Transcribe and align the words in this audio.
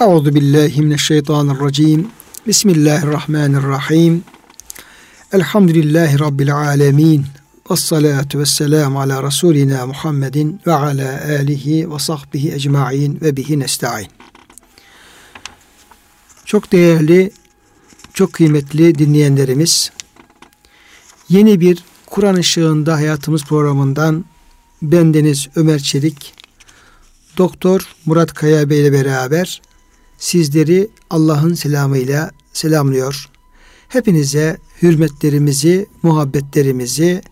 Euzu 0.00 0.34
billahi 0.34 0.82
mineşşeytanirracim. 0.82 2.10
Bismillahirrahmanirrahim. 2.46 4.24
Elhamdülillahi 5.32 6.18
rabbil 6.18 6.54
alamin. 6.54 7.26
Ves 7.70 7.80
salatu 7.80 8.38
vesselam 8.38 8.96
ala 8.96 9.22
rasulina 9.22 9.86
Muhammedin 9.86 10.60
ve 10.66 10.72
ala 10.72 11.20
alihi 11.40 11.90
ve 11.90 11.98
sahbihi 11.98 12.52
ecmaîn 12.52 13.20
ve 13.22 13.36
bihi 13.36 13.60
nestaîn. 13.60 14.08
Çok 16.44 16.72
değerli, 16.72 17.30
çok 18.14 18.32
kıymetli 18.32 18.98
dinleyenlerimiz, 18.98 19.90
yeni 21.28 21.60
bir 21.60 21.84
Kur'an 22.06 22.34
ışığında 22.34 22.94
hayatımız 22.94 23.44
programından 23.44 24.24
bendeniz 24.82 25.48
Ömer 25.56 25.78
Çelik, 25.78 26.34
Doktor 27.36 27.80
Murat 28.06 28.34
Kaya 28.34 28.70
Bey 28.70 28.80
ile 28.80 28.92
beraber 28.92 29.60
sizleri 30.18 30.88
Allah'ın 31.10 31.54
selamıyla 31.54 32.30
selamlıyor. 32.52 33.28
Hepinize 33.88 34.56
hürmetlerimizi, 34.82 35.86
muhabbetlerimizi, 36.02 37.22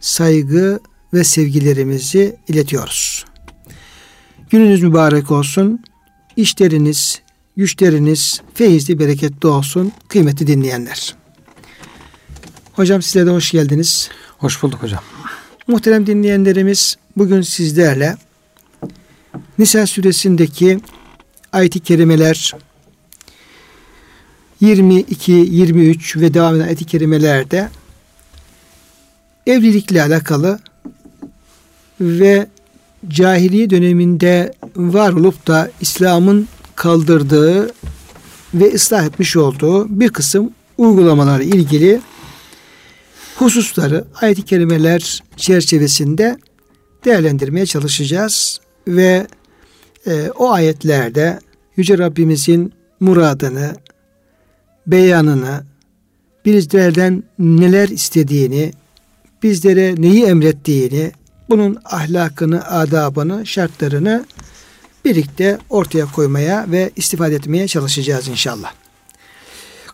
saygı 0.00 0.80
ve 1.14 1.24
sevgilerimizi 1.24 2.36
iletiyoruz. 2.48 3.24
Gününüz 4.50 4.82
mübarek 4.82 5.30
olsun. 5.30 5.84
İşleriniz, 6.36 7.22
güçleriniz 7.56 8.40
feyizli, 8.54 8.98
bereketli 8.98 9.48
olsun 9.48 9.92
kıymetli 10.08 10.46
dinleyenler. 10.46 11.14
Hocam 12.72 13.02
size 13.02 13.26
de 13.26 13.30
hoş 13.30 13.50
geldiniz. 13.50 14.08
Hoş 14.38 14.62
bulduk 14.62 14.82
hocam. 14.82 15.02
Muhterem 15.66 16.06
dinleyenlerimiz 16.06 16.96
bugün 17.16 17.42
sizlerle 17.42 18.16
Nisa 19.58 19.86
suresindeki 19.86 20.80
ayet-i 21.54 21.80
kerimeler. 21.80 22.52
22, 24.60 25.32
23 25.32 26.16
ve 26.16 26.34
devam 26.34 26.56
eden 26.56 26.64
ayet-i 26.64 26.84
kerimelerde 26.84 27.68
evlilikle 29.46 30.02
alakalı 30.02 30.58
ve 32.00 32.46
cahiliye 33.08 33.70
döneminde 33.70 34.54
var 34.76 35.12
olup 35.12 35.46
da 35.46 35.70
İslam'ın 35.80 36.48
kaldırdığı 36.74 37.72
ve 38.54 38.74
ıslah 38.74 39.04
etmiş 39.04 39.36
olduğu 39.36 40.00
bir 40.00 40.08
kısım 40.08 40.50
uygulamaları 40.78 41.44
ilgili 41.44 42.00
hususları 43.36 44.04
ayet-i 44.20 44.42
kerimeler 44.42 45.22
çerçevesinde 45.36 46.38
değerlendirmeye 47.04 47.66
çalışacağız 47.66 48.60
ve 48.88 49.26
e, 50.06 50.30
o 50.36 50.50
ayetlerde 50.50 51.38
Yüce 51.76 51.98
Rabbimizin 51.98 52.72
muradını, 53.00 53.76
beyanını, 54.86 55.64
bizlerden 56.44 57.22
neler 57.38 57.88
istediğini, 57.88 58.72
bizlere 59.42 59.94
neyi 59.98 60.24
emrettiğini, 60.24 61.12
bunun 61.50 61.78
ahlakını, 61.84 62.66
adabını, 62.66 63.46
şartlarını 63.46 64.24
birlikte 65.04 65.58
ortaya 65.70 66.06
koymaya 66.06 66.66
ve 66.70 66.90
istifade 66.96 67.34
etmeye 67.34 67.68
çalışacağız 67.68 68.28
inşallah. 68.28 68.72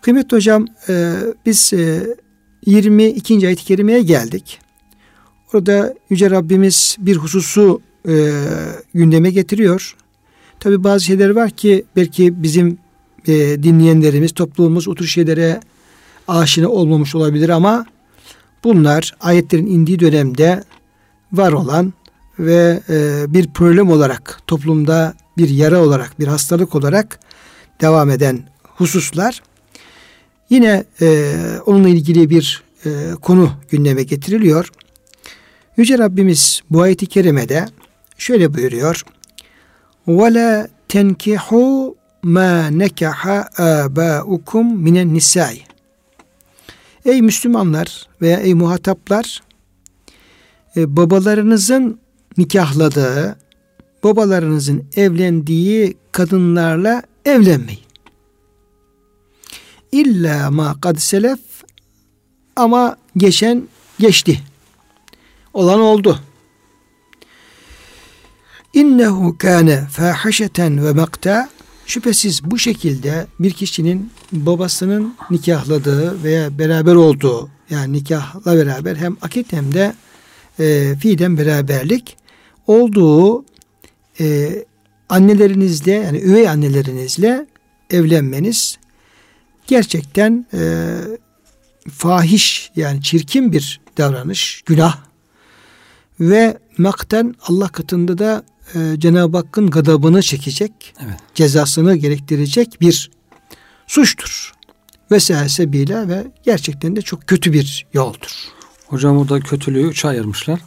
Kıymetli 0.03 0.37
hocam, 0.37 0.67
e, 0.89 1.15
biz 1.47 1.73
e, 1.73 2.07
22. 2.67 3.47
ayet-i 3.47 3.65
kerimeye 3.65 4.03
geldik. 4.03 4.61
Orada 5.55 5.95
Yüce 6.11 6.31
Rabbimiz 6.31 6.97
bir 6.99 7.17
hususu 7.17 7.83
e, 8.09 8.33
gündeme 8.95 9.31
getiriyor. 9.31 9.97
Tabi 10.61 10.85
bazı 10.85 11.05
şeyler 11.05 11.31
var 11.31 11.51
ki 11.51 11.85
belki 11.97 12.43
bizim 12.43 12.79
e, 13.27 13.33
dinleyenlerimiz, 13.63 14.33
toplumumuz 14.33 14.89
o 14.89 14.95
tür 14.95 15.07
şeylere 15.07 15.61
aşina 16.29 16.69
olmamış 16.69 17.15
olabilir 17.15 17.49
ama 17.49 17.87
bunlar 18.65 19.15
ayetlerin 19.21 19.67
indiği 19.67 20.01
dönemde 20.01 20.65
var 21.33 21.53
olan 21.53 21.93
ve 22.39 22.81
e, 22.89 23.25
bir 23.35 23.47
problem 23.47 23.91
olarak 23.91 24.41
toplumda 24.47 25.15
bir 25.39 25.49
yara 25.49 25.83
olarak 25.83 26.21
bir 26.21 26.27
hastalık 26.27 26.75
olarak 26.75 27.21
devam 27.81 28.11
eden 28.11 28.41
hususlar 28.63 29.43
yine 30.51 30.85
e, 31.01 31.35
onunla 31.67 31.89
ilgili 31.89 32.31
bir 32.31 32.63
e, 32.87 32.91
konu 33.23 33.51
gündeme 33.71 34.03
getiriliyor. 34.03 34.73
Yüce 35.77 35.99
Rabbimiz 35.99 36.63
bu 36.71 36.83
ayeti 36.83 37.07
kerimede 37.07 37.67
şöyle 38.19 38.55
buyuruyor. 38.55 39.05
Ve 40.09 40.35
la 40.35 40.69
tenkihu 40.89 41.97
ma 42.23 42.71
nekaha 42.71 43.49
abaukum 43.59 44.77
minen 44.79 45.15
nisai. 45.15 45.63
Ey 47.05 47.23
Müslümanlar 47.23 48.09
veya 48.23 48.39
ey 48.41 48.55
muhataplar 48.55 49.43
e, 50.77 50.97
babalarınızın 50.97 52.01
nikahladığı 52.39 53.37
babalarınızın 54.05 54.85
evlendiği 54.97 55.97
kadınlarla 56.13 57.03
evlenmeyin. 57.25 57.81
İlla 59.93 60.51
ma 60.51 60.81
kad 60.81 60.97
selef 60.97 61.39
ama 62.57 62.97
geçen 63.17 63.69
geçti. 63.99 64.41
Olan 65.55 65.81
oldu. 65.81 66.19
İnnehu 68.75 69.39
kâne 69.39 69.87
fâhaşeten 69.91 70.85
ve 70.85 70.93
makta 70.93 71.49
şüphesiz 71.87 72.45
bu 72.45 72.59
şekilde 72.59 73.27
bir 73.41 73.51
kişinin 73.51 74.13
babasının 74.33 75.15
nikahladığı 75.31 76.23
veya 76.23 76.59
beraber 76.59 76.95
olduğu 76.95 77.49
yani 77.71 77.93
nikahla 77.93 78.57
beraber 78.57 78.97
hem 78.97 79.17
akit 79.23 79.53
hem 79.53 79.75
de 79.75 79.95
e, 80.59 80.97
fiiden 81.01 81.39
beraberlik 81.39 82.17
olduğu 82.67 83.45
e, 84.21 84.51
annelerinizle 85.09 85.93
yani 85.93 86.19
üvey 86.19 86.49
annelerinizle 86.49 87.47
evlenmeniz 87.91 88.79
gerçekten 89.67 90.47
e, 90.55 90.61
fahiş 91.91 92.71
yani 92.77 93.03
çirkin 93.03 93.53
bir 93.53 93.81
davranış, 93.99 94.63
günah. 94.67 94.99
Ve 96.21 96.59
makten 96.79 97.35
Allah 97.43 97.69
katında 97.69 98.19
da 98.19 98.45
e, 98.75 99.01
Cenab-ı 99.01 99.37
Hakk'ın 99.37 99.71
gadabını 99.71 100.23
çekecek, 100.23 100.95
evet. 101.05 101.19
cezasını 101.35 101.97
gerektirecek 101.97 102.81
bir 102.81 103.11
suçtur. 103.87 104.53
Vesaire 105.11 105.49
sebebiyle 105.49 106.09
ve 106.09 106.27
gerçekten 106.43 106.97
de 106.97 107.03
çok 107.03 107.27
kötü 107.27 107.53
bir 107.53 107.87
yoldur. 107.93 108.33
Hocam 108.87 109.19
burada 109.19 109.41
kötülüğü 109.41 109.89
üçe 109.89 110.09
ayırmışlar. 110.09 110.61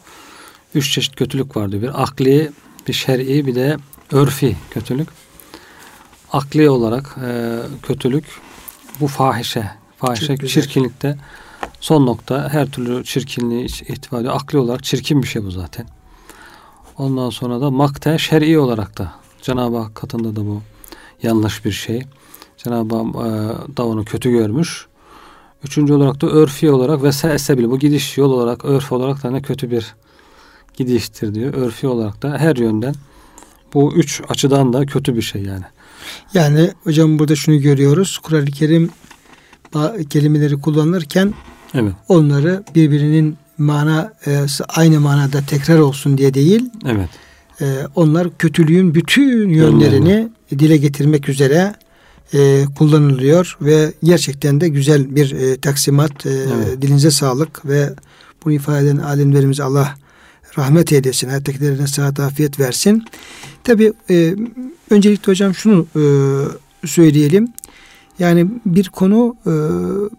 Üç 0.74 0.92
çeşit 0.92 1.16
kötülük 1.16 1.56
vardı. 1.56 1.82
Bir 1.82 2.02
akli, 2.02 2.50
bir 2.88 2.92
şer'i, 2.92 3.46
bir 3.46 3.54
de 3.54 3.76
örfi 4.12 4.56
kötülük. 4.70 5.08
Akli 6.32 6.70
olarak 6.70 7.16
e, 7.26 7.58
kötülük 7.82 8.24
bu 9.00 9.06
fahişe, 9.06 9.70
fahişe 9.96 10.36
çirkinlikte 10.36 11.18
son 11.80 12.06
nokta 12.06 12.48
her 12.52 12.66
türlü 12.66 13.04
çirkinliği 13.04 13.64
ihtiva 13.64 14.20
ediyor. 14.20 14.34
Akli 14.34 14.58
olarak 14.58 14.84
çirkin 14.84 15.22
bir 15.22 15.28
şey 15.28 15.44
bu 15.44 15.50
zaten. 15.50 15.86
Ondan 16.98 17.30
sonra 17.30 17.60
da 17.60 17.70
makte 17.70 18.18
şer'i 18.18 18.58
olarak 18.58 18.98
da 18.98 19.12
Cenab-ı 19.42 19.76
Hak 19.76 19.94
katında 19.94 20.36
da 20.36 20.46
bu 20.46 20.62
yanlış 21.22 21.64
bir 21.64 21.72
şey. 21.72 22.02
Cenab-ı 22.56 22.96
Hak 22.96 23.06
e, 23.06 23.76
da 23.76 23.86
onu 23.86 24.04
kötü 24.04 24.30
görmüş. 24.30 24.86
Üçüncü 25.64 25.92
olarak 25.92 26.20
da 26.20 26.26
örfi 26.26 26.70
olarak 26.70 27.02
ve 27.02 27.12
sesebil 27.12 27.64
bu 27.64 27.78
gidiş 27.78 28.18
yol 28.18 28.32
olarak 28.32 28.64
örf 28.64 28.92
olarak 28.92 29.22
da 29.22 29.30
ne 29.30 29.42
kötü 29.42 29.70
bir 29.70 29.94
gidiştir 30.74 31.34
diyor. 31.34 31.54
Örfi 31.54 31.86
olarak 31.86 32.22
da 32.22 32.38
her 32.38 32.56
yönden 32.56 32.94
bu 33.74 33.92
üç 33.94 34.22
açıdan 34.28 34.72
da 34.72 34.86
kötü 34.86 35.16
bir 35.16 35.22
şey 35.22 35.42
yani. 35.42 35.64
Yani 36.34 36.70
hocam 36.84 37.18
burada 37.18 37.36
şunu 37.36 37.60
görüyoruz. 37.60 38.18
Kur'an-ı 38.18 38.46
Kerim 38.46 38.90
kelimeleri 40.10 40.60
kullanırken 40.60 41.34
evet. 41.74 41.92
onları 42.08 42.64
birbirinin 42.74 43.36
mana 43.58 44.12
e, 44.26 44.46
aynı 44.68 45.00
manada 45.00 45.40
tekrar 45.48 45.78
olsun 45.78 46.18
diye 46.18 46.34
değil. 46.34 46.70
Evet. 46.86 47.08
E, 47.60 47.64
onlar 47.94 48.28
kötülüğün 48.38 48.94
bütün 48.94 49.48
yönlerini 49.48 49.84
Yönlerini. 49.84 50.28
dile 50.50 50.76
getirmek 50.76 51.28
üzere 51.28 51.74
e, 52.34 52.64
kullanılıyor 52.78 53.56
ve 53.60 53.92
gerçekten 54.02 54.60
de 54.60 54.68
güzel 54.68 55.16
bir 55.16 55.32
e, 55.32 55.56
taksimat. 55.56 56.26
E, 56.26 56.30
evet. 56.30 56.82
Dilinize 56.82 57.10
sağlık 57.10 57.66
ve 57.66 57.90
bunu 58.44 58.52
ifade 58.52 58.86
eden 58.86 58.96
alimlerimize 58.96 59.62
Allah 59.62 59.94
rahmet 60.58 60.92
eylesin. 60.92 61.28
Hayattakilerine 61.28 61.86
sıhhat 61.86 62.20
afiyet 62.20 62.60
versin. 62.60 63.04
Tabi 63.64 63.92
e, 64.10 64.34
öncelikle 64.90 65.32
hocam 65.32 65.54
şunu 65.54 65.86
e, 65.96 66.02
söyleyelim. 66.86 67.48
Yani 68.18 68.46
bir 68.66 68.88
konu 68.88 69.36
e, 69.46 69.52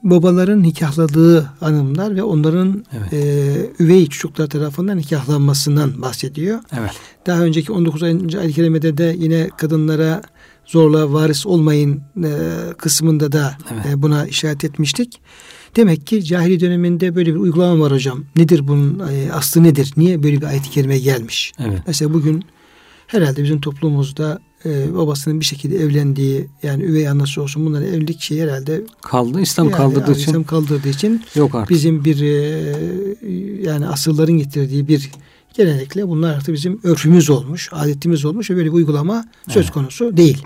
babaların 0.03 0.63
nikahladığı 0.63 1.41
hanımlar 1.41 2.15
ve 2.15 2.23
onların 2.23 2.85
evet. 2.97 3.13
e, 3.13 3.83
üvey 3.83 4.07
çocuklar 4.07 4.47
tarafından 4.47 4.97
nikahlanmasından 4.97 6.01
bahsediyor. 6.01 6.59
Evet. 6.79 6.91
Daha 7.27 7.41
önceki 7.41 7.71
19. 7.71 8.03
ayet 8.03 8.55
kerimede 8.55 8.97
de 8.97 9.15
yine 9.19 9.49
kadınlara 9.57 10.21
zorla 10.65 11.13
varis 11.13 11.45
olmayın 11.45 12.01
e, 12.23 12.29
kısmında 12.77 13.31
da 13.31 13.57
Evet. 13.73 13.85
e, 13.85 14.01
buna 14.01 14.25
işaret 14.25 14.63
etmiştik. 14.63 15.21
Demek 15.75 16.07
ki 16.07 16.23
cahili 16.23 16.59
döneminde 16.59 17.15
böyle 17.15 17.33
bir 17.33 17.39
uygulama 17.39 17.83
var 17.85 17.91
hocam. 17.91 18.23
Nedir 18.35 18.67
bunun 18.67 18.99
e, 18.99 19.31
aslı 19.31 19.63
nedir? 19.63 19.93
Niye 19.97 20.23
böyle 20.23 20.41
bir 20.41 20.45
ayet-i 20.45 20.69
kerime 20.69 20.99
gelmiş? 20.99 21.53
Evet. 21.59 21.79
Mesela 21.87 22.13
bugün 22.13 22.45
herhalde 23.07 23.43
bizim 23.43 23.61
toplumumuzda 23.61 24.39
e, 24.65 24.95
babasının 24.95 25.39
bir 25.39 25.45
şekilde 25.45 25.77
evlendiği 25.77 26.47
yani 26.63 26.83
üvey 26.83 27.07
annesi 27.09 27.39
olsun 27.39 27.65
bunların 27.65 27.87
evlilik 27.87 28.21
şeyi 28.21 28.41
herhalde 28.43 28.81
Kaldı. 29.01 29.41
İslam 29.41 29.69
yani 29.69 29.77
kaldırdığı 29.77 30.11
İslam 30.11 30.35
için 30.35 30.43
kaldırdığı 30.43 30.89
için 30.89 31.23
yok 31.35 31.55
artık. 31.55 31.69
bizim 31.69 32.05
bir 32.05 32.21
e, 32.21 32.29
yani 33.63 33.87
asılların 33.87 34.37
getirdiği 34.37 34.87
bir 34.87 35.11
genellikle 35.57 36.07
bunlar 36.07 36.33
artık 36.35 36.53
bizim 36.53 36.79
örfümüz 36.83 37.29
olmuş, 37.29 37.69
adetimiz 37.71 38.25
olmuş 38.25 38.51
ve 38.51 38.55
böyle 38.55 38.65
bir 38.69 38.73
uygulama 38.73 39.25
söz 39.47 39.63
Evet. 39.63 39.71
konusu 39.73 40.17
değil. 40.17 40.43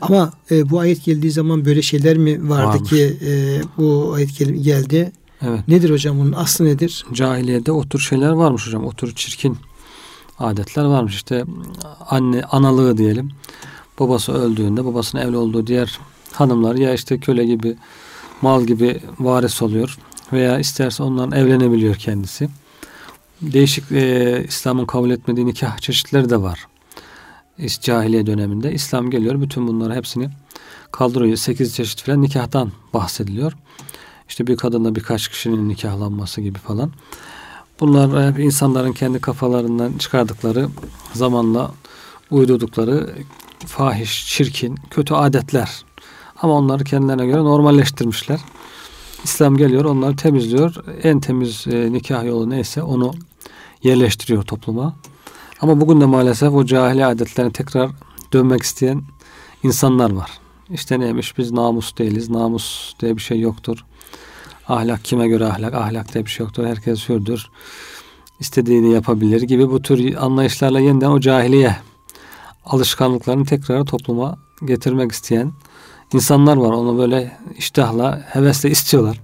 Ama 0.00 0.32
e, 0.50 0.70
bu 0.70 0.80
ayet 0.80 1.04
geldiği 1.04 1.30
zaman 1.30 1.64
böyle 1.64 1.82
şeyler 1.82 2.16
mi 2.18 2.48
vardı 2.48 2.66
Varmış. 2.66 2.90
ki 2.90 3.16
e, 3.26 3.60
bu 3.78 4.12
ayet 4.14 4.38
gel- 4.38 4.54
geldi? 4.54 5.12
Evet. 5.42 5.68
Nedir 5.68 5.90
hocam 5.90 6.18
bunun 6.18 6.32
aslı 6.32 6.64
nedir? 6.64 7.04
Cahiliyede 7.12 7.72
o 7.72 7.88
tür 7.88 7.98
şeyler 7.98 8.30
varmış 8.30 8.66
hocam. 8.66 8.84
O 8.84 8.92
tür 8.92 9.14
çirkin 9.14 9.56
adetler 10.40 10.84
varmış. 10.84 11.14
İşte 11.14 11.44
anne 12.10 12.42
analığı 12.42 12.98
diyelim. 12.98 13.30
Babası 13.98 14.32
öldüğünde 14.32 14.84
babasının 14.84 15.22
evli 15.22 15.36
olduğu 15.36 15.66
diğer 15.66 15.98
hanımlar 16.32 16.74
ya 16.74 16.94
işte 16.94 17.20
köle 17.20 17.44
gibi 17.44 17.76
mal 18.42 18.64
gibi 18.64 19.00
varis 19.18 19.62
oluyor 19.62 19.98
veya 20.32 20.58
isterse 20.58 21.02
onların 21.02 21.38
evlenebiliyor 21.38 21.94
kendisi. 21.94 22.48
Değişik 23.42 23.92
e, 23.92 24.44
İslam'ın 24.48 24.86
kabul 24.86 25.10
etmediği 25.10 25.46
nikah 25.46 25.78
çeşitleri 25.78 26.30
de 26.30 26.42
var. 26.42 26.66
Cahiliye 27.80 28.26
döneminde 28.26 28.72
İslam 28.72 29.10
geliyor 29.10 29.40
bütün 29.40 29.68
bunları 29.68 29.94
hepsini 29.94 30.28
kaldırıyor. 30.92 31.36
Sekiz 31.36 31.74
çeşit 31.74 32.02
falan 32.02 32.22
nikahtan 32.22 32.72
bahsediliyor. 32.94 33.52
İşte 34.28 34.46
bir 34.46 34.56
kadınla 34.56 34.94
birkaç 34.94 35.28
kişinin 35.28 35.68
nikahlanması 35.68 36.40
gibi 36.40 36.58
falan. 36.58 36.92
Bunlar 37.80 38.32
hep 38.32 38.38
insanların 38.38 38.92
kendi 38.92 39.20
kafalarından 39.20 39.92
çıkardıkları 39.92 40.68
zamanla 41.12 41.70
uydurdukları 42.30 43.10
fahiş, 43.66 44.28
çirkin, 44.28 44.78
kötü 44.90 45.14
adetler. 45.14 45.84
Ama 46.42 46.54
onları 46.54 46.84
kendilerine 46.84 47.26
göre 47.26 47.38
normalleştirmişler. 47.38 48.40
İslam 49.24 49.56
geliyor, 49.56 49.84
onları 49.84 50.16
temizliyor. 50.16 50.84
En 51.02 51.20
temiz 51.20 51.66
e, 51.66 51.92
nikah 51.92 52.24
yolu 52.24 52.50
neyse 52.50 52.82
onu 52.82 53.12
yerleştiriyor 53.82 54.42
topluma. 54.42 54.96
Ama 55.60 55.80
bugün 55.80 56.00
de 56.00 56.06
maalesef 56.06 56.52
o 56.52 56.64
cahili 56.64 57.04
adetlerine 57.04 57.52
tekrar 57.52 57.90
dönmek 58.32 58.62
isteyen 58.62 59.02
insanlar 59.62 60.10
var. 60.10 60.30
İşte 60.70 61.00
neymiş 61.00 61.38
biz 61.38 61.52
namus 61.52 61.98
değiliz. 61.98 62.30
Namus 62.30 62.94
diye 63.00 63.16
bir 63.16 63.22
şey 63.22 63.40
yoktur. 63.40 63.84
Ahlak 64.70 65.04
kime 65.04 65.28
göre 65.28 65.46
ahlak? 65.46 65.74
Ahlak 65.74 66.14
diye 66.14 66.24
bir 66.24 66.30
şey 66.30 66.44
yoktur. 66.44 66.66
Herkes 66.66 67.08
hürdür. 67.08 67.50
İstediğini 68.40 68.92
yapabilir 68.92 69.42
gibi 69.42 69.70
bu 69.70 69.82
tür 69.82 70.14
anlayışlarla 70.14 70.80
yeniden 70.80 71.10
o 71.10 71.20
cahiliye 71.20 71.76
alışkanlıklarını 72.64 73.44
tekrar 73.44 73.84
topluma 73.84 74.38
getirmek 74.64 75.12
isteyen 75.12 75.52
insanlar 76.12 76.56
var. 76.56 76.72
Onu 76.72 76.98
böyle 76.98 77.36
iştahla, 77.58 78.26
hevesle 78.26 78.70
istiyorlar. 78.70 79.20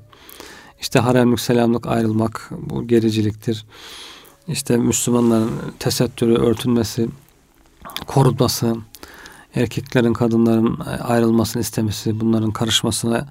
İşte 0.80 0.98
haremlik, 0.98 1.40
selamlık 1.40 1.86
ayrılmak 1.86 2.50
bu 2.50 2.86
gericiliktir. 2.86 3.66
İşte 4.48 4.76
Müslümanların 4.76 5.50
tesettürü, 5.78 6.34
örtünmesi, 6.34 7.08
korunması, 8.06 8.76
erkeklerin 9.54 10.12
kadınların 10.12 10.78
ayrılmasını 11.00 11.62
istemesi, 11.62 12.20
bunların 12.20 12.50
karışmasına 12.50 13.28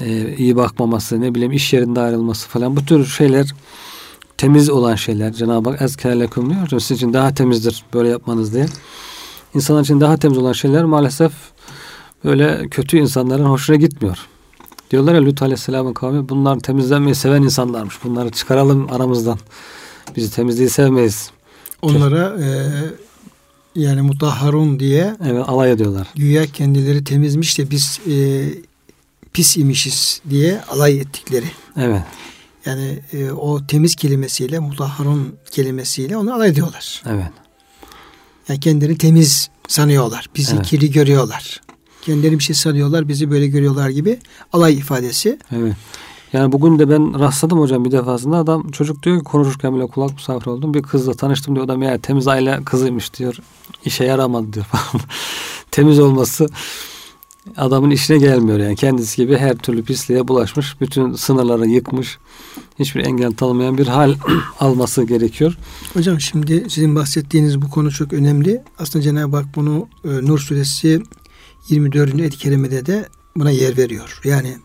e, 0.00 0.36
iyi 0.36 0.56
bakmaması, 0.56 1.20
ne 1.20 1.34
bileyim 1.34 1.52
iş 1.52 1.72
yerinde 1.72 2.00
ayrılması 2.00 2.48
falan 2.48 2.76
bu 2.76 2.84
tür 2.84 3.06
şeyler 3.06 3.54
temiz 4.36 4.70
olan 4.70 4.94
şeyler. 4.94 5.32
Cenab-ı 5.32 5.70
Hak 5.70 5.82
ezkerlekum 5.82 6.50
diyor. 6.50 6.68
Sizin 6.80 6.94
için 6.94 7.12
daha 7.12 7.34
temizdir 7.34 7.84
böyle 7.94 8.08
yapmanız 8.08 8.54
diye. 8.54 8.66
İnsanlar 9.54 9.82
için 9.82 10.00
daha 10.00 10.16
temiz 10.16 10.38
olan 10.38 10.52
şeyler 10.52 10.84
maalesef 10.84 11.32
böyle 12.24 12.68
kötü 12.68 12.98
insanların 12.98 13.44
hoşuna 13.44 13.76
gitmiyor. 13.76 14.18
Diyorlar 14.90 15.14
ya 15.14 15.24
Lut 15.24 15.42
Aleyhisselam'ın 15.42 15.92
kavmi 15.92 16.28
bunlar 16.28 16.60
temizlenmeyi 16.60 17.14
seven 17.14 17.42
insanlarmış. 17.42 17.94
Bunları 18.04 18.30
çıkaralım 18.30 18.92
aramızdan. 18.92 19.38
Biz 20.16 20.30
temizliği 20.30 20.68
sevmeyiz. 20.70 21.30
Onlara 21.82 22.36
e, 22.40 22.48
yani 23.74 24.02
mutahharun 24.02 24.80
diye 24.80 25.16
Evet 25.24 25.44
alay 25.48 25.72
ediyorlar. 25.72 26.08
güya 26.14 26.46
kendileri 26.46 27.04
temizmiş 27.04 27.58
de 27.58 27.70
biz 27.70 28.00
e, 28.10 28.14
pis 29.32 29.56
imişiz 29.56 30.20
diye 30.30 30.60
alay 30.68 30.98
ettikleri. 31.00 31.46
Evet. 31.76 32.02
Yani 32.66 32.98
e, 33.12 33.30
o 33.30 33.66
temiz 33.66 33.96
kelimesiyle 33.96 34.58
mutahharun 34.58 35.36
kelimesiyle 35.50 36.16
onu 36.16 36.34
alay 36.34 36.48
ediyorlar. 36.48 37.02
Evet. 37.06 37.32
Yani 38.48 38.60
kendilerini 38.60 38.98
temiz 38.98 39.50
sanıyorlar. 39.68 40.26
Bizi 40.36 40.54
Evet. 40.54 40.66
kirli 40.66 40.90
görüyorlar. 40.90 41.60
Kendileri 42.02 42.38
bir 42.38 42.44
şey 42.44 42.56
sanıyorlar. 42.56 43.08
Bizi 43.08 43.30
böyle 43.30 43.46
görüyorlar 43.46 43.88
gibi 43.88 44.18
alay 44.52 44.74
ifadesi. 44.74 45.38
Evet. 45.52 45.74
Yani 46.32 46.52
bugün 46.52 46.78
de 46.78 46.90
ben 46.90 47.20
rastladım 47.20 47.60
hocam 47.60 47.84
bir 47.84 47.92
defasında 47.92 48.36
adam 48.36 48.70
çocuk 48.70 49.02
diyor 49.02 49.18
ki 49.18 49.24
konuşurken 49.24 49.76
bile 49.76 49.86
kulak 49.86 50.14
misafir 50.14 50.46
oldum. 50.46 50.74
Bir 50.74 50.82
kızla 50.82 51.14
tanıştım 51.14 51.54
diyor. 51.56 51.68
Da 51.68 51.76
meğer 51.76 51.98
temiz 51.98 52.28
aile 52.28 52.64
kızıymış 52.64 53.14
diyor. 53.14 53.36
İşe 53.84 54.04
yaramadı 54.04 54.52
diyor 54.52 54.64
falan. 54.64 55.04
temiz 55.70 55.98
olması 55.98 56.48
adamın 57.56 57.90
işine 57.90 58.18
gelmiyor 58.18 58.58
yani. 58.58 58.76
Kendisi 58.76 59.16
gibi 59.16 59.36
her 59.36 59.56
türlü 59.56 59.84
pisliğe 59.84 60.28
bulaşmış. 60.28 60.80
Bütün 60.80 61.14
sınırları 61.14 61.66
yıkmış. 61.66 62.18
Hiçbir 62.78 63.04
engel 63.04 63.32
tanımayan 63.32 63.78
bir 63.78 63.86
hal 63.86 64.14
alması 64.60 65.02
gerekiyor. 65.02 65.56
Hocam 65.94 66.20
şimdi 66.20 66.66
sizin 66.70 66.94
bahsettiğiniz 66.94 67.62
bu 67.62 67.70
konu 67.70 67.90
çok 67.90 68.12
önemli. 68.12 68.62
Aslında 68.78 69.02
Cenab-ı 69.02 69.36
Hak 69.36 69.46
bunu 69.56 69.88
e, 70.04 70.08
Nur 70.08 70.38
suresi 70.38 71.02
24. 71.68 72.14
ayet-i 72.14 72.38
kerimede 72.38 72.86
de 72.86 73.08
buna 73.36 73.50
yer 73.50 73.76
veriyor. 73.76 74.20
Yani 74.24 74.56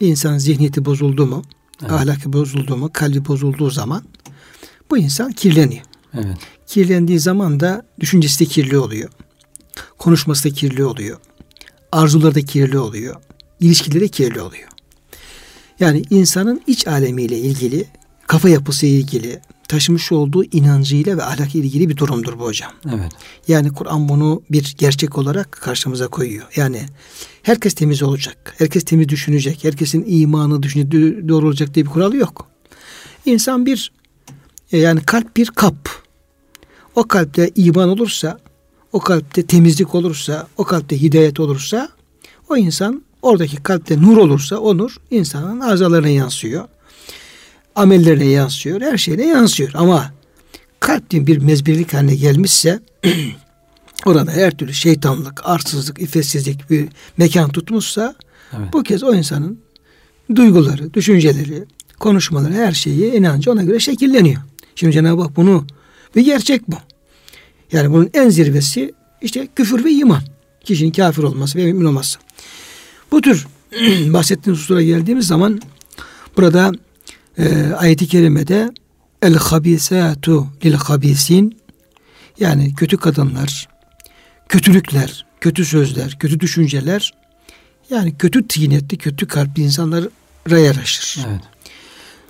bir 0.00 0.06
insanın 0.08 0.38
zihniyeti 0.38 0.84
bozuldu 0.84 1.26
mu, 1.26 1.42
Evet. 1.82 1.92
ahlakı 1.92 2.32
bozuldu 2.32 2.76
mu, 2.76 2.90
kalbi 2.92 3.26
bozulduğu 3.26 3.70
zaman 3.70 4.02
bu 4.90 4.98
insan 4.98 5.32
kirleniyor. 5.32 5.84
Evet. 6.14 6.36
Kirlendiği 6.66 7.20
zaman 7.20 7.60
da 7.60 7.86
düşüncesi 8.00 8.40
de 8.40 8.44
kirli 8.44 8.78
oluyor. 8.78 9.10
Konuşması 9.98 10.48
da 10.48 10.54
kirli 10.54 10.84
oluyor. 10.84 11.18
Arzuları 11.92 12.34
da 12.34 12.40
kirli 12.40 12.78
oluyor. 12.78 13.16
İlişkileri 13.60 14.00
de 14.00 14.08
kirli 14.08 14.40
oluyor. 14.40 14.68
Yani 15.80 16.02
insanın 16.10 16.62
iç 16.66 16.86
alemiyle 16.86 17.38
ilgili, 17.38 17.86
kafa 18.26 18.48
yapısıyla 18.48 18.98
ilgili, 18.98 19.40
taşımış 19.68 20.12
olduğu 20.12 20.44
inancıyla 20.44 21.16
ve 21.16 21.22
ahlakıyla 21.22 21.66
ilgili 21.66 21.88
bir 21.88 21.96
durumdur 21.96 22.38
bu 22.38 22.44
hocam. 22.44 22.72
Evet. 22.88 23.12
Yani 23.48 23.72
Kur'an 23.72 24.08
bunu 24.08 24.42
bir 24.50 24.74
gerçek 24.78 25.18
olarak 25.18 25.52
karşımıza 25.52 26.08
koyuyor. 26.08 26.46
Yani 26.56 26.82
herkes 27.42 27.74
temiz 27.74 28.02
olacak. 28.02 28.54
Herkes 28.58 28.84
temiz 28.84 29.08
düşünecek. 29.08 29.64
Herkesin 29.64 30.04
imanı 30.08 30.62
düşünce 30.62 30.90
doğru 31.28 31.46
olacak 31.46 31.74
diye 31.74 31.84
bir 31.84 31.90
kural 31.90 32.12
yok. 32.12 32.46
İnsan 33.26 33.66
bir 33.66 33.92
e, 34.72 34.78
yani 34.78 35.00
kalp 35.00 35.36
bir 35.36 35.46
kap. 35.46 35.88
O 36.94 37.08
kalpte 37.08 37.50
iman 37.54 37.88
olursa, 37.88 38.38
o 38.96 39.00
kalpte 39.00 39.46
temizlik 39.46 39.94
olursa, 39.94 40.46
o 40.56 40.64
kalpte 40.64 41.00
hidayet 41.00 41.40
olursa 41.40 41.88
o 42.48 42.56
insan 42.56 43.02
oradaki 43.22 43.56
kalpte 43.56 44.02
nur 44.02 44.16
olursa 44.16 44.56
o 44.56 44.78
nur 44.78 44.96
insanın 45.10 45.60
azalarına 45.60 46.08
yansıyor. 46.08 46.64
Amellerine 47.74 48.24
yansıyor, 48.24 48.80
her 48.80 48.98
şeyine 48.98 49.26
yansıyor. 49.26 49.70
Ama 49.74 50.12
kalptin 50.80 51.26
bir 51.26 51.38
mezbirlik 51.38 51.94
haline 51.94 52.14
gelmişse 52.14 52.80
orada 54.06 54.32
her 54.32 54.50
türlü 54.50 54.74
şeytanlık, 54.74 55.40
arsızlık, 55.44 56.00
iffetsizlik 56.00 56.70
bir 56.70 56.88
mekan 57.16 57.50
tutmuşsa 57.50 58.14
Evet. 58.56 58.72
bu 58.72 58.82
kez 58.82 59.02
o 59.02 59.14
insanın 59.14 59.58
duyguları, 60.34 60.94
düşünceleri, 60.94 61.64
konuşmaları, 61.98 62.54
her 62.54 62.72
şeyi 62.72 63.12
inancı 63.12 63.52
ona 63.52 63.62
göre 63.62 63.80
şekilleniyor. 63.80 64.42
Şimdi 64.74 64.92
Cenab-ı 64.92 65.22
Hak 65.22 65.36
bunu 65.36 65.66
bir 66.16 66.24
gerçek 66.24 66.68
bu. 66.68 66.76
Yani 67.72 67.92
bunun 67.92 68.10
en 68.14 68.28
zirvesi 68.28 68.94
işte 69.22 69.48
küfür 69.56 69.84
ve 69.84 69.90
iman. 69.90 70.22
Kişinin 70.64 70.90
kafir 70.90 71.22
olması 71.22 71.58
ve 71.58 71.64
mümin 71.64 71.84
olması. 71.84 72.18
Bu 73.12 73.20
tür 73.20 73.46
bahsettiğimiz 74.12 74.58
hususlara 74.58 74.82
geldiğimiz 74.82 75.26
zaman 75.26 75.60
burada 76.36 76.72
e, 77.38 77.72
ayeti 77.72 78.06
kerimede 78.06 78.70
el 79.22 79.34
habisatu 79.34 80.46
lil 80.64 80.72
habisin 80.72 81.58
yani 82.40 82.74
kötü 82.74 82.96
kadınlar, 82.96 83.68
kötülükler, 84.48 85.26
kötü 85.40 85.64
sözler, 85.64 86.16
kötü 86.18 86.40
düşünceler 86.40 87.14
yani 87.90 88.18
kötü 88.18 88.48
tinetli, 88.48 88.98
kötü 88.98 89.28
kalpli 89.28 89.62
insanlara 89.62 90.58
yaraşır. 90.58 91.26
Evet. 91.28 91.40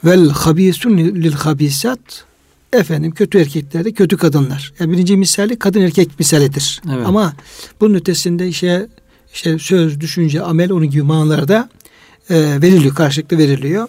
Vel 0.04 0.28
habisun 0.28 0.98
lil 0.98 1.32
habisat 1.32 2.24
efendim 2.72 3.10
kötü 3.10 3.38
erkekler 3.38 3.84
de 3.84 3.92
kötü 3.92 4.16
kadınlar. 4.16 4.72
Yani 4.78 4.92
birinci 4.92 5.16
misali 5.16 5.58
kadın 5.58 5.80
erkek 5.80 6.18
misalidir. 6.18 6.82
Evet. 6.94 7.06
Ama 7.06 7.32
bunun 7.80 7.94
ötesinde 7.94 8.48
işte, 8.48 8.86
işte 9.34 9.58
söz, 9.58 10.00
düşünce, 10.00 10.42
amel 10.42 10.72
onun 10.72 10.90
gibi 10.90 11.02
manalarda 11.02 11.68
e, 12.30 12.34
veriliyor, 12.62 12.94
karşılıklı 12.94 13.38
veriliyor. 13.38 13.88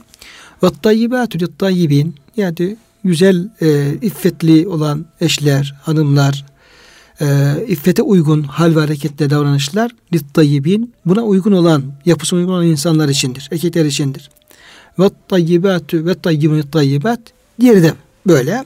Ve 0.63 0.67
tayyibatü 0.81 1.57
tayyibin 1.57 2.15
yani 2.37 2.77
güzel, 3.03 3.49
e, 3.61 3.93
iffetli 4.01 4.67
olan 4.67 5.05
eşler, 5.21 5.75
hanımlar, 5.81 6.45
e, 7.21 7.25
iffete 7.67 8.01
uygun 8.01 8.43
hal 8.43 8.75
ve 8.75 8.79
hareketle 8.79 9.29
davranışlar 9.29 9.91
littayyibin 10.13 10.93
buna 11.05 11.21
uygun 11.21 11.51
olan, 11.51 11.83
yapısına 12.05 12.39
uygun 12.39 12.53
olan 12.53 12.65
insanlar 12.65 13.09
içindir, 13.09 13.49
erkekler 13.51 13.85
içindir. 13.85 14.29
Ve 14.99 15.09
tayyibatü 15.27 16.05
ve 16.05 16.13
tayyibun 16.13 16.61
tayyibat 16.61 17.19
diğeri 17.59 17.83
de 17.83 17.93
böyle. 18.27 18.65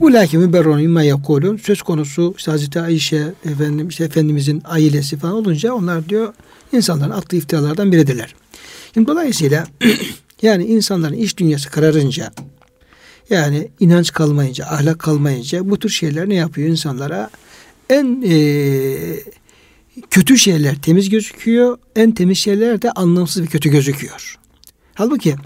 Ulaike 0.00 0.38
müberrun 0.38 0.78
imma 0.78 1.02
yakulun. 1.02 1.56
Söz 1.56 1.82
konusu 1.82 2.34
işte 2.36 2.50
Hazreti 2.50 2.80
Ayşe 2.80 3.32
efendim 3.44 3.88
işte 3.88 4.04
Efendimizin 4.04 4.62
ailesi 4.64 5.16
falan 5.16 5.34
olunca 5.34 5.72
onlar 5.72 6.08
diyor 6.08 6.34
insanların 6.72 7.10
attığı 7.10 7.36
iftiralardan 7.36 7.92
biridirler. 7.92 8.34
Şimdi 8.94 9.08
dolayısıyla 9.08 9.66
yani 10.42 10.64
insanların 10.64 11.14
iş 11.14 11.36
dünyası 11.36 11.70
kararınca 11.70 12.32
yani 13.30 13.68
inanç 13.80 14.12
kalmayınca, 14.12 14.66
ahlak 14.66 14.98
kalmayınca 14.98 15.70
bu 15.70 15.78
tür 15.78 15.88
şeyler 15.88 16.28
ne 16.28 16.34
yapıyor 16.34 16.68
insanlara? 16.68 17.30
En 17.90 18.22
e, 18.28 18.36
kötü 20.10 20.38
şeyler 20.38 20.74
temiz 20.82 21.10
gözüküyor, 21.10 21.78
en 21.96 22.10
temiz 22.10 22.38
şeyler 22.38 22.82
de 22.82 22.92
anlamsız 22.92 23.42
ve 23.42 23.46
kötü 23.46 23.70
gözüküyor. 23.70 24.38
Halbuki 24.94 25.36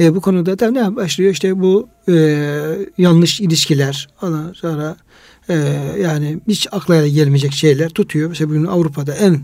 e, 0.00 0.14
bu 0.14 0.20
konuda 0.20 0.58
da 0.58 0.70
ne 0.70 0.96
başlıyor? 0.96 1.32
İşte 1.32 1.60
bu 1.60 1.88
e, 2.08 2.14
yanlış 2.98 3.40
ilişkiler, 3.40 4.08
ondan 4.22 4.52
sonra 4.52 4.96
e, 5.48 5.54
yani 6.02 6.40
hiç 6.48 6.66
akla 6.72 7.06
gelmeyecek 7.06 7.52
şeyler 7.52 7.88
tutuyor. 7.88 8.28
Mesela 8.28 8.50
bugün 8.50 8.64
Avrupa'da 8.64 9.14
en 9.14 9.40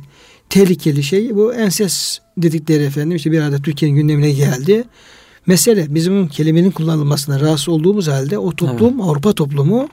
tehlikeli 0.49 1.03
şey 1.03 1.37
bu 1.37 1.55
enses 1.55 2.19
dedikleri 2.39 2.83
efendim 2.83 3.17
işte 3.17 3.33
bir 3.33 3.41
arada 3.41 3.63
Türkiye'nin 3.63 3.97
gündemine 3.97 4.31
geldi. 4.31 4.85
Mesele 5.47 5.95
bizim 5.95 6.29
kelimenin 6.29 6.71
kullanılmasına 6.71 7.41
rahatsız 7.41 7.69
olduğumuz 7.69 8.09
halde 8.09 8.39
o 8.39 8.53
toplum 8.53 8.95
evet. 8.95 9.05
Avrupa 9.05 9.33
toplumu 9.33 9.89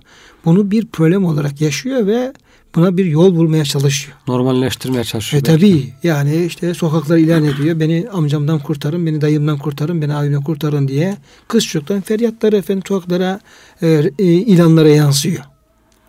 bunu 0.46 0.72
bir 0.72 0.86
problem 0.88 1.26
olarak 1.26 1.62
yaşıyor 1.62 2.08
ve 2.08 2.34
buna 2.76 2.98
bir 2.98 3.06
yol 3.06 3.36
bulmaya 3.36 3.66
çalışıyor. 3.66 4.18
Normalleştirmeye 4.28 5.04
çalışıyor. 5.04 5.44
E 5.44 5.46
tabi 5.46 5.94
yani 6.04 6.46
işte 6.46 6.74
sokaklar 6.74 7.18
ilan 7.18 7.44
ediyor. 7.44 7.80
Beni 7.80 8.08
amcamdan 8.14 8.60
kurtarın, 8.60 9.06
beni 9.06 9.22
dayımdan 9.22 9.58
kurtarın, 9.58 10.02
beni 10.02 10.14
abimden 10.14 10.42
kurtarın 10.44 10.88
diye. 10.88 11.18
Kız 11.48 11.66
çocuktan 11.66 12.02
feryatları 12.02 12.58
efendim 12.58 12.84
sokaklara 12.88 13.40
e, 13.82 14.12
e, 14.20 14.24
ilanlara 14.24 14.90
yansıyor. 14.90 15.44